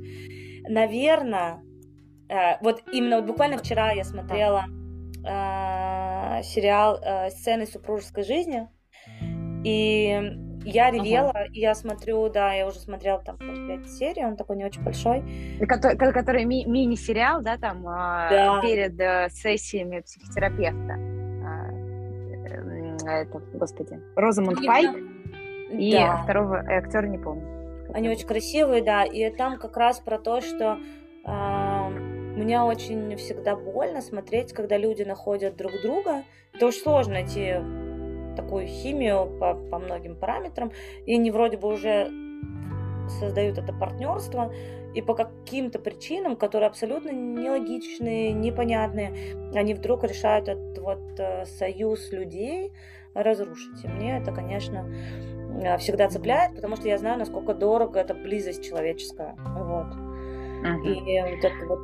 Наверное, 0.68 1.64
э, 2.30 2.57
вот 2.61 2.84
именно 2.91 3.18
вот 3.18 3.26
буквально 3.26 3.57
вчера 3.57 3.91
я 3.91 4.03
смотрела 4.03 4.65
э, 5.26 6.44
сериал 6.44 6.99
э, 7.02 7.30
«Сцены 7.32 7.65
супружеской 7.65 8.24
жизни», 8.24 8.68
и 9.64 10.22
я 10.65 10.91
ревела, 10.91 11.30
ага. 11.31 11.45
и 11.52 11.60
я 11.60 11.76
смотрю, 11.76 12.30
да, 12.30 12.53
я 12.53 12.68
уже 12.68 12.80
смотрела 12.80 13.19
там 13.19 13.38
5 13.38 13.88
серий, 13.88 14.26
он 14.26 14.35
такой 14.35 14.57
не 14.57 14.65
очень 14.65 14.84
большой. 14.84 15.23
Который, 15.68 15.98
который 15.98 16.45
ми- 16.45 16.65
мини-сериал, 16.65 17.41
да, 17.41 17.57
там, 17.57 17.85
а, 17.88 18.30
да. 18.30 18.61
перед 18.61 18.99
э, 18.99 19.30
сессиями 19.30 20.02
психотерапевта. 20.02 20.98
А, 21.45 23.22
это, 23.22 23.41
господи, 23.53 23.99
Розамунд 24.15 24.65
Пайк 24.65 24.95
и 25.72 25.91
да. 25.91 26.18
второго 26.23 26.60
актера 26.60 27.07
не 27.07 27.18
помню. 27.18 27.90
Они 27.94 28.10
очень 28.10 28.27
красивые, 28.27 28.84
да, 28.84 29.03
и 29.03 29.30
там 29.30 29.57
как 29.57 29.77
раз 29.77 29.99
про 29.99 30.18
то, 30.18 30.41
что 30.41 30.77
э, 31.26 31.90
мне 32.35 32.61
очень 32.61 33.15
всегда 33.18 33.56
больно 33.56 34.02
смотреть, 34.02 34.53
когда 34.53 34.77
люди 34.77 35.03
находят 35.03 35.56
друг 35.56 35.72
друга. 35.84 36.23
Это 36.53 36.68
очень 36.68 36.81
сложно 36.81 37.14
найти 37.14 37.56
такую 38.35 38.68
химию 38.68 39.30
по, 39.39 39.55
по 39.55 39.80
многим 39.80 40.15
параметрам, 40.15 40.72
и 41.05 41.15
они 41.15 41.31
вроде 41.31 41.57
бы 41.57 41.68
уже 41.68 42.11
создают 43.19 43.57
это 43.57 43.73
партнерство, 43.73 44.51
и 44.93 45.01
по 45.01 45.15
каким-то 45.15 45.80
причинам, 45.80 46.35
которые 46.35 46.68
абсолютно 46.68 47.10
нелогичные, 47.10 48.31
непонятные, 48.31 49.14
они 49.55 49.73
вдруг 49.73 50.03
решают 50.03 50.47
этот 50.47 50.77
вот 50.77 51.19
э, 51.19 51.45
союз 51.45 52.11
людей 52.11 52.72
разрушить. 53.15 53.84
И 53.84 53.88
мне 53.88 54.18
это, 54.18 54.31
конечно, 54.31 54.88
э, 55.64 55.77
всегда 55.80 56.10
цепляет, 56.10 56.55
потому 56.55 56.76
что 56.76 56.88
я 56.88 56.97
знаю, 56.97 57.18
насколько 57.18 57.53
дорого 57.53 57.99
эта 57.99 58.14
близость 58.14 58.64
человеческая. 58.64 59.35
Вот. 59.38 59.88
Uh-huh. 60.64 60.84
И 60.85 61.22
вот 61.22 61.43
это 61.43 61.65
вот 61.68 61.84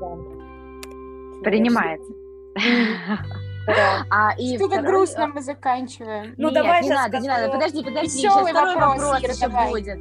да. 3.76 4.06
А, 4.10 4.34
и 4.38 4.56
Что-то 4.56 4.76
второй... 4.76 4.88
грустно 4.88 5.28
мы 5.28 5.42
заканчиваем. 5.42 6.34
Ну, 6.38 6.50
Нет, 6.50 6.54
давай 6.54 6.84
не 6.84 6.90
надо, 6.90 7.20
не 7.20 7.28
надо, 7.28 7.50
подожди, 7.50 7.84
подожди, 7.84 8.10
сейчас 8.10 8.34
второй 8.34 8.54
вопрос, 8.54 9.02
вопрос 9.02 9.24
Ира, 9.24 9.34
еще 9.34 9.48
давай. 9.48 9.70
будет. 9.70 10.00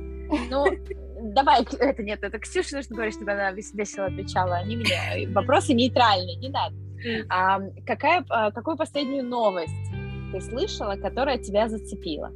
Ну, 0.51 0.66
давай, 1.35 1.62
это 1.78 2.03
нет, 2.03 2.23
это 2.23 2.39
Ксюша 2.39 2.77
нужно 2.77 2.97
говорить, 2.97 3.15
чтобы 3.15 3.32
она 3.32 3.53
весело 3.53 4.07
отвечала, 4.07 4.65
не 4.65 4.77
мне. 4.77 5.28
Вопросы 5.32 5.74
нейтральные, 5.74 6.36
не 6.36 6.49
надо. 6.49 6.74
А, 7.28 7.61
какая, 7.86 8.24
а, 8.28 8.51
какую 8.51 8.77
последнюю 8.77 9.24
новость 9.24 9.73
ты 10.32 10.40
слышала, 10.40 10.97
которая 10.97 11.39
тебя 11.39 11.69
зацепила? 11.69 12.32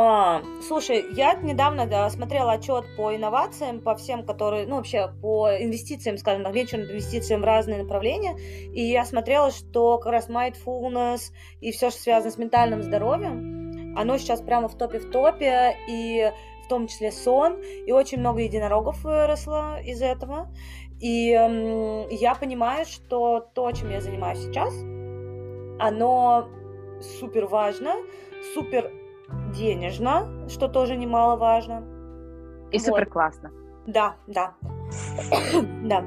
А, 0.00 0.42
слушай, 0.62 1.06
я 1.10 1.34
недавно 1.34 1.84
да, 1.84 2.08
смотрела 2.08 2.52
отчет 2.52 2.84
по 2.96 3.16
инновациям, 3.16 3.80
по 3.80 3.96
всем, 3.96 4.24
которые, 4.24 4.64
ну, 4.64 4.76
вообще 4.76 5.12
по 5.20 5.48
инвестициям, 5.58 6.18
скажем 6.18 6.44
так, 6.44 6.54
венчурным 6.54 6.88
инвестициям 6.88 7.40
в 7.40 7.44
разные 7.44 7.82
направления, 7.82 8.38
и 8.38 8.80
я 8.80 9.04
смотрела, 9.04 9.50
что 9.50 9.98
как 9.98 10.12
раз 10.12 10.28
mindfulness 10.28 11.32
и 11.60 11.72
все, 11.72 11.90
что 11.90 12.00
связано 12.00 12.30
с 12.30 12.38
ментальным 12.38 12.84
здоровьем, 12.84 13.96
оно 13.96 14.18
сейчас 14.18 14.40
прямо 14.40 14.68
в 14.68 14.78
топе 14.78 15.00
в 15.00 15.10
топе, 15.10 15.76
и 15.88 16.30
в 16.64 16.68
том 16.68 16.86
числе 16.86 17.10
сон, 17.10 17.60
и 17.60 17.90
очень 17.90 18.20
много 18.20 18.42
единорогов 18.42 19.02
выросло 19.02 19.80
из 19.82 20.00
этого. 20.00 20.54
И 21.00 21.32
эм, 21.32 22.08
я 22.10 22.36
понимаю, 22.36 22.86
что 22.86 23.40
то, 23.52 23.72
чем 23.72 23.90
я 23.90 24.00
занимаюсь 24.00 24.44
сейчас, 24.44 24.72
оно 25.80 26.48
супер 27.18 27.46
важно, 27.46 27.96
супер 28.54 28.92
денежно, 29.54 30.48
что 30.48 30.68
тоже 30.68 30.96
немаловажно. 30.96 31.82
И 32.70 32.78
вот. 32.78 32.86
супер 32.86 33.06
классно. 33.06 33.50
Да, 33.86 34.16
да. 34.26 34.54
да. 35.84 36.04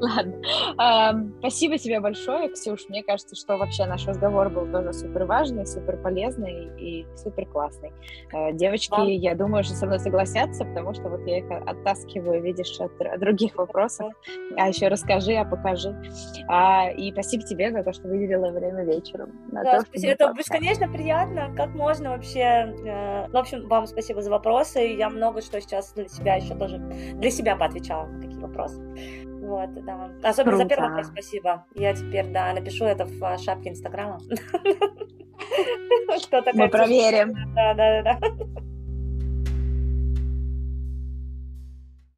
Ладно. 0.00 1.32
Спасибо 1.40 1.78
тебе 1.78 2.00
большое, 2.00 2.48
Ксюш. 2.50 2.88
Мне 2.88 3.02
кажется, 3.02 3.34
что 3.34 3.56
вообще 3.56 3.86
наш 3.86 4.06
разговор 4.06 4.48
был 4.48 4.66
тоже 4.70 4.92
супер 4.92 5.24
важный, 5.24 5.66
супер 5.66 5.96
полезный 5.96 6.70
и 6.78 7.06
супер 7.16 7.46
классный. 7.46 7.92
Э, 8.32 8.52
девочки, 8.52 8.90
да. 8.90 9.04
я 9.04 9.34
думаю, 9.34 9.64
что 9.64 9.74
со 9.74 9.86
мной 9.86 9.98
согласятся, 9.98 10.64
потому 10.64 10.94
что 10.94 11.08
вот 11.08 11.26
я 11.26 11.38
их 11.38 11.50
оттаскиваю, 11.50 12.42
видишь, 12.42 12.78
от, 12.80 12.92
других 13.18 13.56
вопросов. 13.56 14.12
А 14.56 14.68
еще 14.68 14.88
расскажи, 14.88 15.34
а 15.34 15.44
покажи. 15.44 15.96
А, 16.48 16.90
и 16.90 17.10
спасибо 17.12 17.44
тебе 17.44 17.72
за 17.72 17.82
то, 17.82 17.92
что 17.92 18.08
выделила 18.08 18.50
время 18.50 18.84
вечером. 18.84 19.32
Да, 19.52 19.78
то, 19.78 19.80
спасибо. 19.82 20.12
Это 20.12 20.32
бесконечно 20.36 20.88
приятно. 20.88 21.52
Как 21.56 21.70
можно 21.70 22.10
вообще... 22.10 22.40
Э, 22.40 23.28
в 23.28 23.36
общем, 23.36 23.66
вам 23.68 23.86
спасибо 23.86 24.22
за 24.22 24.30
вопросы. 24.30 24.78
Я 24.80 25.10
много 25.10 25.40
что 25.42 25.60
сейчас 25.60 25.92
для 25.92 26.08
себя 26.08 26.36
еще 26.36 26.54
тоже 26.54 26.78
для 26.78 27.30
себя 27.30 27.56
поотвечала 27.56 28.06
на 28.06 28.22
какие 28.22 28.40
вопросы. 28.40 28.80
Вот, 29.48 29.84
да. 29.84 30.10
Особенно 30.22 30.58
Круто. 30.58 30.64
за 30.64 30.68
первый 30.68 30.88
вопрос 30.90 31.06
спасибо. 31.06 31.64
Я 31.74 31.94
теперь, 31.94 32.26
да, 32.26 32.52
напишу 32.52 32.84
это 32.84 33.06
в 33.06 33.24
а, 33.24 33.38
шапке 33.38 33.70
Инстаграма. 33.70 34.20
Мы 36.54 36.68
проверим. 36.68 37.34
Да, 37.54 37.74
да, 37.74 38.02
да. 38.02 38.18